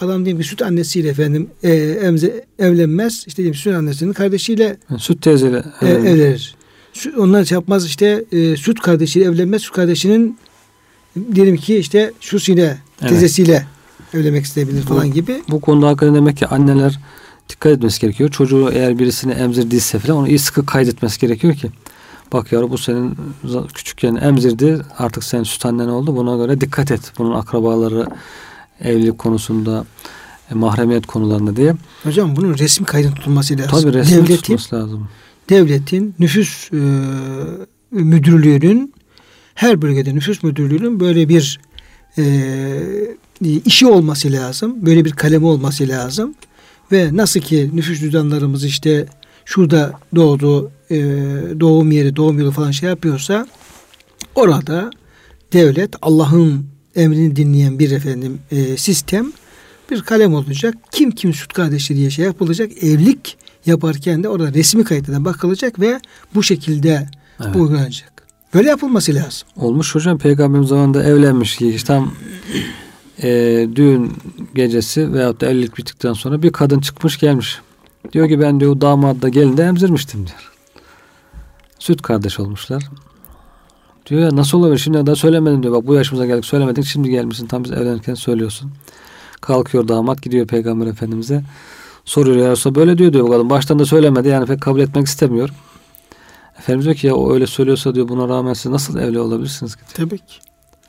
adam 0.03 0.25
diyelim 0.25 0.43
ki 0.43 0.49
süt 0.49 0.63
annesiyle 0.63 1.09
efendim 1.09 1.49
e, 1.63 1.73
emze, 2.03 2.45
evlenmez. 2.59 3.25
İşte 3.27 3.37
diyelim 3.43 3.55
süt 3.55 3.75
annesinin 3.75 4.13
kardeşiyle 4.13 4.77
Yani 4.91 5.01
Süt 5.01 5.23
teyzeyle. 5.23 5.65
e, 5.83 5.89
evlenir. 5.89 6.55
Sü- 6.95 7.17
Onlar 7.17 7.45
şey 7.45 7.57
yapmaz 7.57 7.87
işte 7.87 8.25
e, 8.33 8.57
süt 8.57 8.81
kardeşiyle 8.81 9.25
evlenmez. 9.27 9.63
Süt 9.63 9.73
kardeşinin 9.73 10.39
diyelim 11.35 11.57
ki 11.57 11.77
işte 11.77 12.13
şusiyle 12.21 12.79
Evet. 13.01 13.11
teyzesiyle 13.11 13.67
evlenmek 14.15 14.45
isteyebilir 14.45 14.83
falan 14.83 15.13
gibi. 15.13 15.43
Bu 15.51 15.61
konuda 15.61 15.87
hakikaten 15.89 16.15
demek 16.15 16.37
ki 16.37 16.47
anneler 16.47 16.99
dikkat 17.49 17.73
etmesi 17.73 18.01
gerekiyor. 18.01 18.31
Çocuğu 18.31 18.71
eğer 18.73 18.99
birisini 18.99 19.33
emzirdiyse 19.33 19.99
falan 19.99 20.19
onu 20.19 20.29
iyi 20.29 20.39
sıkı 20.39 20.67
kaydetmesi 20.67 21.21
gerekiyor 21.21 21.55
ki 21.55 21.71
bak 22.33 22.53
yavrum 22.53 22.71
bu 22.71 22.79
senin 22.79 23.17
küçükken 23.75 24.15
emzirdi 24.17 24.79
artık 24.99 25.25
senin 25.25 25.43
süt 25.43 25.67
annen 25.67 25.89
oldu 25.89 26.17
buna 26.17 26.37
göre 26.37 26.61
dikkat 26.61 26.91
et. 26.91 27.01
Bunun 27.19 27.35
akrabaları 27.35 28.07
evlilik 28.85 29.19
konusunda 29.19 29.85
e, 30.51 30.55
mahremiyet 30.55 31.07
konularında 31.07 31.57
diye. 31.57 31.75
Hocam 32.03 32.37
bunun 32.37 32.59
resmi 32.59 32.87
kaydın 32.87 33.11
tutulması 33.13 33.59
lazım. 33.59 33.81
Tabii 33.81 33.93
resmi 33.93 34.17
devletin, 34.17 34.37
tutması 34.37 34.77
lazım. 34.77 35.09
devletin 35.51 36.15
nüfus 36.19 36.73
e, 36.73 36.81
müdürlüğünün 37.91 38.95
her 39.55 39.83
bölgede 39.83 40.15
nüfus 40.15 40.43
müdürlüğünün 40.43 41.01
böyle 41.01 41.29
bir 41.29 41.61
e, 42.19 43.65
işi 43.65 43.87
olması 43.87 44.33
lazım. 44.33 44.87
Böyle 44.87 45.05
bir 45.05 45.13
kalemi 45.13 45.47
olması 45.47 45.89
lazım. 45.89 46.35
Ve 46.93 47.17
nasıl 47.17 47.41
ki 47.41 47.71
nüfus 47.75 48.01
cüzdanlarımız 48.01 48.65
işte 48.65 49.07
şurada 49.45 49.93
doğdu, 50.15 50.71
e, 50.91 50.97
doğum 51.61 51.91
yeri, 51.91 52.17
doğum 52.17 52.39
yılı 52.39 52.51
falan 52.51 52.71
şey 52.71 52.89
yapıyorsa 52.89 53.47
orada 54.35 54.91
devlet 55.53 55.95
Allah'ın 56.03 56.72
emrini 56.97 57.37
dinleyen 57.37 57.79
bir 57.79 57.91
efendim 57.91 58.39
e, 58.51 58.77
sistem 58.77 59.33
bir 59.91 60.03
kalem 60.03 60.35
olacak. 60.35 60.75
Kim 60.91 61.11
kim 61.11 61.35
süt 61.35 61.53
kardeşi 61.53 61.97
diye 61.97 62.11
şey 62.11 62.25
yapılacak. 62.25 62.83
Evlilik 62.83 63.39
yaparken 63.67 64.23
de 64.23 64.29
orada 64.29 64.55
resmi 64.55 64.85
kayıtına 64.85 65.25
bakılacak 65.25 65.81
ve 65.81 66.01
bu 66.35 66.43
şekilde 66.43 67.09
Evet. 67.45 67.57
uygulanacak. 67.57 68.13
Böyle 68.55 68.69
yapılması 68.69 69.15
lazım. 69.15 69.49
Olmuş 69.57 69.95
hocam 69.95 70.19
peygamberim 70.19 70.65
zamanında 70.65 71.05
evlenmiş 71.05 71.57
ki 71.57 71.69
işte 71.69 71.87
tam 71.87 72.15
e, 73.23 73.29
düğün 73.75 74.13
gecesi 74.55 75.13
veyahut 75.13 75.41
da 75.41 75.47
evlilik 75.47 75.79
bittikten 75.79 76.13
sonra 76.13 76.43
bir 76.43 76.53
kadın 76.53 76.81
çıkmış 76.81 77.19
gelmiş. 77.19 77.61
Diyor 78.13 78.29
ki 78.29 78.41
ben 78.41 78.61
diyor 78.61 78.81
damadda 78.81 79.29
gelin 79.29 79.57
de 79.57 79.63
emzirmiştim 79.63 80.27
diyor. 80.27 80.53
Süt 81.79 82.03
kardeş 82.03 82.41
olmuşlar. 82.41 82.83
Diyor 84.07 84.21
ya 84.21 84.37
nasıl 84.37 84.59
olabilir 84.59 84.79
şimdi 84.79 85.07
daha 85.07 85.17
söylemedim 85.17 85.63
diyor. 85.63 85.75
Bak 85.75 85.87
bu 85.87 85.95
yaşımıza 85.95 86.27
geldik 86.27 86.45
söylemedin 86.45 86.83
şimdi 86.83 87.11
gelmişsin 87.11 87.47
tam 87.47 87.65
biz 87.65 87.71
evlenirken 87.71 88.15
söylüyorsun. 88.15 88.73
Kalkıyor 89.41 89.89
damat 89.89 90.23
gidiyor 90.23 90.47
peygamber 90.47 90.87
efendimize. 90.87 91.43
Soruyor 92.05 92.37
ya 92.37 92.51
Resulallah, 92.51 92.77
böyle 92.77 92.99
diyor 92.99 93.13
diyor 93.13 93.27
bu 93.27 93.31
kadın. 93.31 93.51
Baştan 93.51 93.79
da 93.79 93.85
söylemedi 93.85 94.29
yani 94.29 94.47
pek 94.47 94.61
kabul 94.61 94.81
etmek 94.81 95.07
istemiyor. 95.07 95.51
Efendimiz 96.59 96.85
diyor 96.85 96.97
ki 96.97 97.07
ya 97.07 97.15
o 97.15 97.33
öyle 97.35 97.47
söylüyorsa 97.47 97.95
diyor 97.95 98.09
buna 98.09 98.29
rağmen 98.29 98.53
siz 98.53 98.73
nasıl 98.73 98.99
evli 98.99 99.19
olabilirsiniz 99.19 99.77
ki? 99.77 99.83
Tabii 99.95 100.19
ki. 100.19 100.35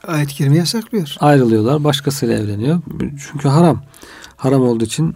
Ayet-i 0.08 0.36
kerime 0.36 0.58
yasaklıyor. 0.58 1.16
Ayrılıyorlar 1.20 1.84
başkasıyla 1.84 2.36
evleniyor. 2.38 2.82
Çünkü 3.00 3.48
haram. 3.48 3.84
Haram 4.36 4.62
olduğu 4.62 4.84
için 4.84 5.16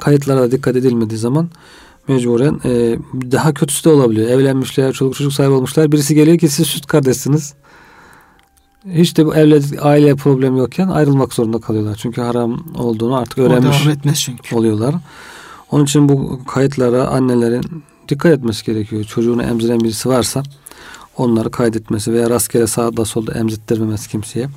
kayıtlara 0.00 0.40
da 0.40 0.50
dikkat 0.50 0.76
edilmediği 0.76 1.18
zaman 1.18 1.50
mecburen 2.08 2.60
e, 2.64 2.98
daha 3.32 3.54
kötüsü 3.54 3.84
de 3.84 3.88
olabiliyor. 3.88 4.28
Evlenmişler, 4.30 4.92
çoluk 4.92 5.14
çocuk 5.14 5.32
sahibi 5.32 5.52
olmuşlar. 5.52 5.92
Birisi 5.92 6.14
geliyor 6.14 6.38
ki 6.38 6.48
siz 6.48 6.66
süt 6.66 6.86
kardeşsiniz. 6.86 7.54
Hiç 8.92 9.16
de 9.16 9.26
bu 9.26 9.34
evlilik 9.34 9.84
aile 9.84 10.14
problemi 10.14 10.58
yokken 10.58 10.88
ayrılmak 10.88 11.34
zorunda 11.34 11.60
kalıyorlar. 11.60 11.98
Çünkü 12.02 12.20
haram 12.20 12.64
olduğunu 12.78 13.16
artık 13.16 13.38
öğrenmiş 13.38 14.24
çünkü. 14.24 14.56
oluyorlar. 14.56 14.94
Onun 15.70 15.84
için 15.84 16.08
bu 16.08 16.40
kayıtlara 16.44 17.06
annelerin 17.08 17.82
dikkat 18.08 18.32
etmesi 18.32 18.64
gerekiyor. 18.64 19.04
Çocuğunu 19.04 19.42
emziren 19.42 19.80
birisi 19.80 20.08
varsa 20.08 20.42
onları 21.16 21.50
kaydetmesi 21.50 22.12
veya 22.12 22.30
rastgele 22.30 22.66
sağda 22.66 23.04
solda 23.04 23.32
emzittirmemesi 23.32 24.08
kimseye 24.08 24.48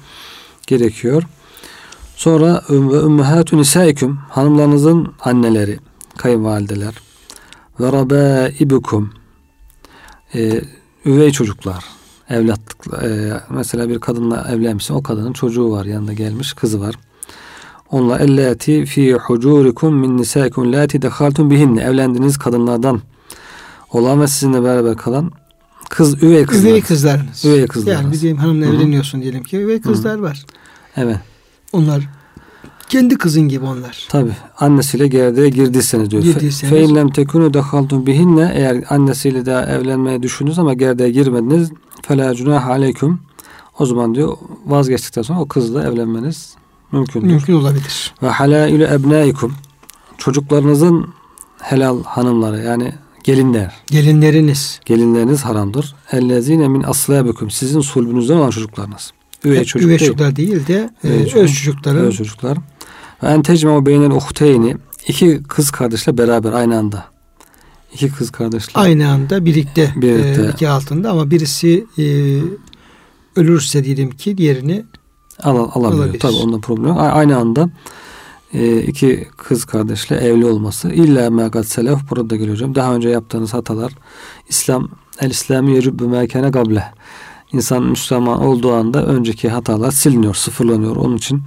gerekiyor. 0.68 1.24
Sonra 2.16 2.64
ve 2.70 2.98
ümmühatü 2.98 3.58
nisaikum 3.58 4.20
hanımlarınızın 4.30 5.14
anneleri, 5.20 5.80
kayınvalideler 6.18 7.09
ve 7.80 7.92
rabaibukum 7.92 9.14
e, 10.36 10.62
üvey 11.06 11.32
çocuklar, 11.32 11.86
evlatlık 12.30 13.04
e, 13.04 13.32
mesela 13.50 13.90
bir 13.90 14.00
kadınla 14.00 14.48
evlenmişsin 14.52 14.94
o 14.94 15.04
kadının 15.04 15.34
çocuğu 15.34 15.72
var 15.72 15.86
yanında 15.86 16.14
gelmiş 16.14 16.54
kızı 16.54 16.82
var. 16.82 16.96
Onlar 17.92 18.20
ellati 18.20 18.86
fi 18.86 19.14
hucurikum 19.14 19.96
min 19.96 20.18
nisaikum 20.18 20.74
lati 20.74 21.02
dehaltum 21.02 21.52
bihinne 21.52 21.82
evlendiğiniz 21.82 22.38
kadınlardan 22.38 23.02
olan 23.92 24.22
ve 24.22 24.28
sizinle 24.28 24.64
beraber 24.64 24.98
kalan 24.98 25.32
kız 25.90 26.24
üvey 26.24 26.46
kızlar. 26.46 26.70
Üvey 26.70 26.82
kızlarınız. 26.82 27.46
Üvey 27.46 27.68
kızlarınız. 27.68 28.24
Yani 28.24 28.36
bir 28.36 28.42
hanımla 28.42 28.66
evleniyorsun 28.66 29.22
diyelim 29.22 29.44
ki. 29.44 29.58
Üvey 29.58 29.82
kızlar 29.82 30.18
var. 30.18 30.46
Evet. 30.98 31.18
Onlar 31.74 32.04
kendi 32.90 33.18
kızın 33.18 33.48
gibi 33.48 33.66
onlar. 33.66 34.08
Tabi 34.10 34.32
annesiyle 34.60 35.08
gerdeğe 35.08 35.50
girdiyseniz 35.50 36.12
diyor. 36.12 36.24
Girdiyseniz. 36.24 36.74
Fe 36.74 36.82
inlem 36.82 37.10
tekunu 37.10 37.54
dehaltum 37.54 38.06
bihinne 38.06 38.52
eğer 38.56 38.84
annesiyle 38.90 39.46
daha 39.46 39.66
evlenmeye 39.66 40.24
düşündünüz 40.24 40.60
ama 40.60 40.74
gerdeğe 40.74 41.10
girmediniz 41.10 41.72
felâ 42.08 42.36
cunâh 42.36 42.68
aleyküm 42.68 43.20
o 43.80 43.86
zaman 43.86 44.16
diyor 44.16 44.38
vazgeçtikten 44.66 45.22
sonra 45.22 45.40
o 45.40 45.48
kızla 45.48 45.84
evlenmeniz 45.84 46.56
mümkündür. 46.92 47.28
Mümkün 47.28 47.54
olabilir. 47.54 48.14
Ve 48.24 48.28
halâilü 48.28 48.84
ebnâikum 48.84 49.54
çocuklarınızın 50.18 51.08
helal 51.62 52.04
hanımları 52.04 52.60
yani 52.60 52.94
gelinler. 53.24 53.74
Gelinleriniz. 53.88 54.80
Gelinleriniz 54.86 55.46
haramdır. 55.46 55.96
Ellezine 56.12 56.68
min 56.68 56.84
aslâbikum 56.84 57.50
sizin 57.50 57.82
sulbünüzden 57.82 58.36
olan 58.36 58.50
çocuklarınız. 58.50 59.12
Üvey 59.46 59.64
çocuk 59.64 59.88
üvey 59.88 60.00
değil. 60.00 60.10
çocuklar 60.10 60.36
değil 60.36 60.68
de 60.68 60.90
e, 61.04 61.08
öz 61.08 61.30
çocuk. 61.30 61.54
çocukların 61.54 62.06
Öz 62.06 62.16
çocuklar. 62.16 62.58
En 63.24 63.42
tecmeu 63.42 63.86
beynel 63.86 64.12
uhteyni 64.12 64.78
iki 65.08 65.44
kız 65.44 65.72
kardeşle 65.72 66.18
beraber 66.18 66.54
aynı 66.54 66.78
anda. 66.78 67.06
İki 67.94 68.12
kız 68.12 68.32
kardeşle. 68.32 68.72
aynı 68.76 69.10
anda 69.12 69.46
birlikte, 69.46 69.94
Birlikte. 69.96 70.42
e, 70.46 70.50
iki 70.50 70.70
altında 70.70 71.12
ama 71.12 71.32
birisi 71.32 71.86
e, 71.98 72.04
ölürse 73.36 73.84
diyelim 73.84 74.12
ki 74.12 74.38
diğerini 74.38 74.86
Al, 75.44 75.56
alamıyor. 75.74 76.04
Alabilir. 76.04 76.20
Tabii 76.20 76.36
onda 76.36 76.60
problem 76.60 76.88
yok. 76.88 76.98
Aynı 77.00 77.38
anda 77.38 77.70
e, 78.54 78.82
iki 78.82 79.28
kız 79.38 79.66
kardeşle 79.66 80.16
evli 80.16 80.46
olması. 80.46 80.90
İlla 80.90 81.30
megat 81.30 81.66
selef 81.68 82.00
burada 82.10 82.36
geliyor 82.36 82.54
hocam. 82.56 82.76
Daha 82.76 82.96
önce 82.96 83.10
yaptığınız 83.10 83.54
hatalar 83.54 83.94
İslam 84.50 84.90
el 85.20 85.30
İslami 85.32 85.76
yecübbü 85.76 86.08
mekane 86.08 86.50
gable. 86.50 86.94
İnsan 87.54 87.84
Müslüman 87.84 88.42
olduğu 88.42 88.74
anda 88.74 89.06
önceki 89.06 89.50
hatalar 89.50 89.92
siliniyor, 89.92 90.36
sıfırlanıyor. 90.36 90.96
Onun 90.96 91.18
için 91.18 91.42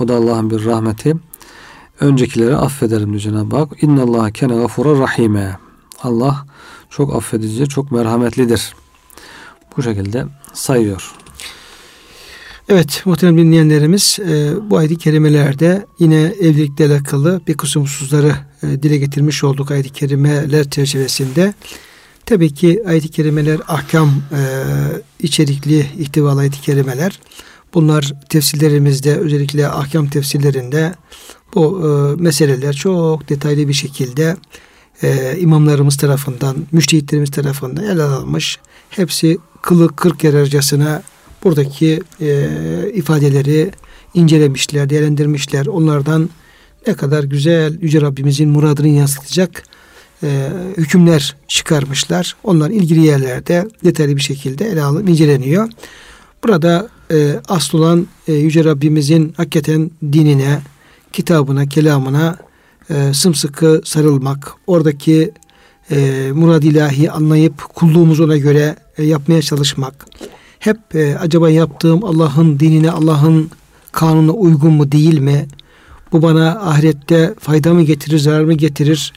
o 0.00 0.08
da 0.08 0.14
Allah'ın 0.14 0.50
bir 0.50 0.64
rahmeti. 0.64 1.14
Öncekileri 2.00 2.56
affederim 2.56 3.08
diyor 3.08 3.20
Cenab-ı 3.20 3.56
Hak. 3.56 3.82
İnna 3.82 4.02
Allah 4.02 4.30
kene 4.30 4.54
gafura 4.54 5.00
rahime. 5.00 5.58
Allah 6.02 6.46
çok 6.90 7.16
affedici, 7.16 7.68
çok 7.68 7.92
merhametlidir. 7.92 8.74
Bu 9.76 9.82
şekilde 9.82 10.24
sayıyor. 10.52 11.12
Evet 12.68 13.02
muhterem 13.04 13.38
dinleyenlerimiz 13.38 14.18
e, 14.28 14.52
bu 14.70 14.76
ayet-i 14.76 14.98
kerimelerde 14.98 15.86
yine 15.98 16.20
evlilikle 16.40 16.86
alakalı 16.86 17.40
bir 17.48 17.54
kısım 17.54 17.82
hususları 17.82 18.32
e, 18.62 18.82
dile 18.82 18.96
getirmiş 18.96 19.44
olduk 19.44 19.70
ayet-i 19.70 19.90
kerimeler 19.90 20.70
çerçevesinde. 20.70 21.54
Tabii 22.26 22.54
ki 22.54 22.82
ayet-i 22.86 23.08
kerimeler 23.08 23.60
ahkam 23.68 24.08
e, 24.08 24.40
içerikli 25.20 25.86
ihtivalı 25.98 26.40
ayet-i 26.40 26.60
kerimeler. 26.60 27.20
Bunlar 27.78 28.12
tefsirlerimizde 28.28 29.16
özellikle 29.16 29.68
ahkam 29.68 30.08
tefsirlerinde 30.08 30.94
bu 31.54 31.80
e, 31.82 32.22
meseleler 32.22 32.72
çok 32.72 33.28
detaylı 33.28 33.68
bir 33.68 33.72
şekilde 33.72 34.36
e, 35.02 35.36
imamlarımız 35.38 35.96
tarafından, 35.96 36.56
müştehitlerimiz 36.72 37.30
tarafından 37.30 37.84
ele 37.84 38.02
alınmış. 38.02 38.58
Hepsi 38.90 39.38
kılı 39.62 39.96
kırk 39.96 40.24
yararcasına 40.24 41.02
buradaki 41.44 42.02
e, 42.20 42.48
ifadeleri 42.94 43.70
incelemişler, 44.14 44.90
değerlendirmişler. 44.90 45.66
Onlardan 45.66 46.30
ne 46.86 46.94
kadar 46.94 47.24
güzel 47.24 47.78
Yüce 47.80 48.00
Rabbimizin 48.00 48.48
muradını 48.48 48.88
yansıtacak 48.88 49.62
e, 50.22 50.48
hükümler 50.76 51.36
çıkarmışlar. 51.48 52.36
Onlar 52.44 52.70
ilgili 52.70 53.06
yerlerde 53.06 53.68
detaylı 53.84 54.16
bir 54.16 54.22
şekilde 54.22 54.68
ele 54.68 54.82
alınıp 54.82 55.08
inceleniyor. 55.08 55.68
Burada 56.44 56.88
e, 57.12 57.40
asıl 57.48 57.78
olan 57.78 58.06
e, 58.28 58.32
Yüce 58.32 58.64
Rabbimizin 58.64 59.34
hakikaten 59.36 59.90
dinine, 60.12 60.60
kitabına, 61.12 61.66
kelamına 61.66 62.36
e, 62.90 63.14
sımsıkı 63.14 63.82
sarılmak, 63.84 64.52
oradaki 64.66 65.32
e, 65.90 66.28
murad 66.34 66.62
ilahi 66.62 67.10
anlayıp 67.10 67.62
kulluğumuzu 67.74 68.24
ona 68.24 68.36
göre 68.36 68.76
e, 68.98 69.04
yapmaya 69.04 69.42
çalışmak. 69.42 70.06
Hep 70.58 70.78
e, 70.94 71.18
acaba 71.18 71.50
yaptığım 71.50 72.04
Allah'ın 72.04 72.60
dinine, 72.60 72.90
Allah'ın 72.90 73.50
kanuna 73.92 74.32
uygun 74.32 74.72
mu 74.72 74.92
değil 74.92 75.18
mi? 75.18 75.46
Bu 76.12 76.22
bana 76.22 76.50
ahirette 76.50 77.34
fayda 77.40 77.74
mı 77.74 77.82
getirir, 77.82 78.18
zarar 78.18 78.44
mı 78.44 78.54
getirir? 78.54 79.12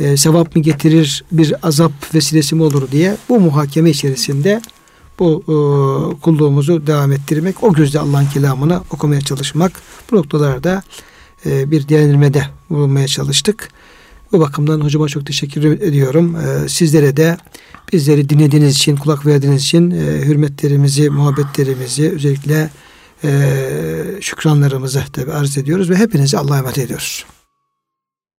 E, 0.00 0.16
sevap 0.16 0.56
mı 0.56 0.62
getirir, 0.62 1.24
bir 1.32 1.54
azap 1.62 2.14
vesilesi 2.14 2.54
mi 2.54 2.62
olur 2.62 2.90
diye 2.92 3.16
bu 3.28 3.40
muhakeme 3.40 3.90
içerisinde 3.90 4.62
bu 5.20 5.42
e, 5.42 6.20
kulluğumuzu 6.20 6.86
devam 6.86 7.12
ettirmek, 7.12 7.64
o 7.64 7.72
gözle 7.72 7.98
Allah'ın 7.98 8.26
kelamını 8.26 8.80
okumaya 8.90 9.20
çalışmak. 9.20 9.72
Bu 10.10 10.16
noktalarda 10.16 10.82
e, 11.46 11.70
bir 11.70 11.88
değerlendirmede 11.88 12.44
bulunmaya 12.70 13.06
çalıştık. 13.06 13.68
Bu 14.32 14.40
bakımdan 14.40 14.80
hocama 14.80 15.08
çok 15.08 15.26
teşekkür 15.26 15.64
ediyorum. 15.64 16.36
E, 16.36 16.68
sizlere 16.68 17.16
de 17.16 17.36
bizleri 17.92 18.28
dinlediğiniz 18.28 18.74
için, 18.74 18.96
kulak 18.96 19.26
verdiğiniz 19.26 19.62
için 19.62 19.90
e, 19.90 19.96
hürmetlerimizi, 20.26 21.10
muhabbetlerimizi 21.10 22.10
özellikle 22.10 22.70
e, 23.24 23.30
şükranlarımızı 24.20 25.04
tabi 25.12 25.32
arz 25.32 25.58
ediyoruz 25.58 25.90
ve 25.90 25.96
hepinizi 25.96 26.38
Allah'a 26.38 26.58
emanet 26.58 26.78
ediyoruz. 26.78 27.24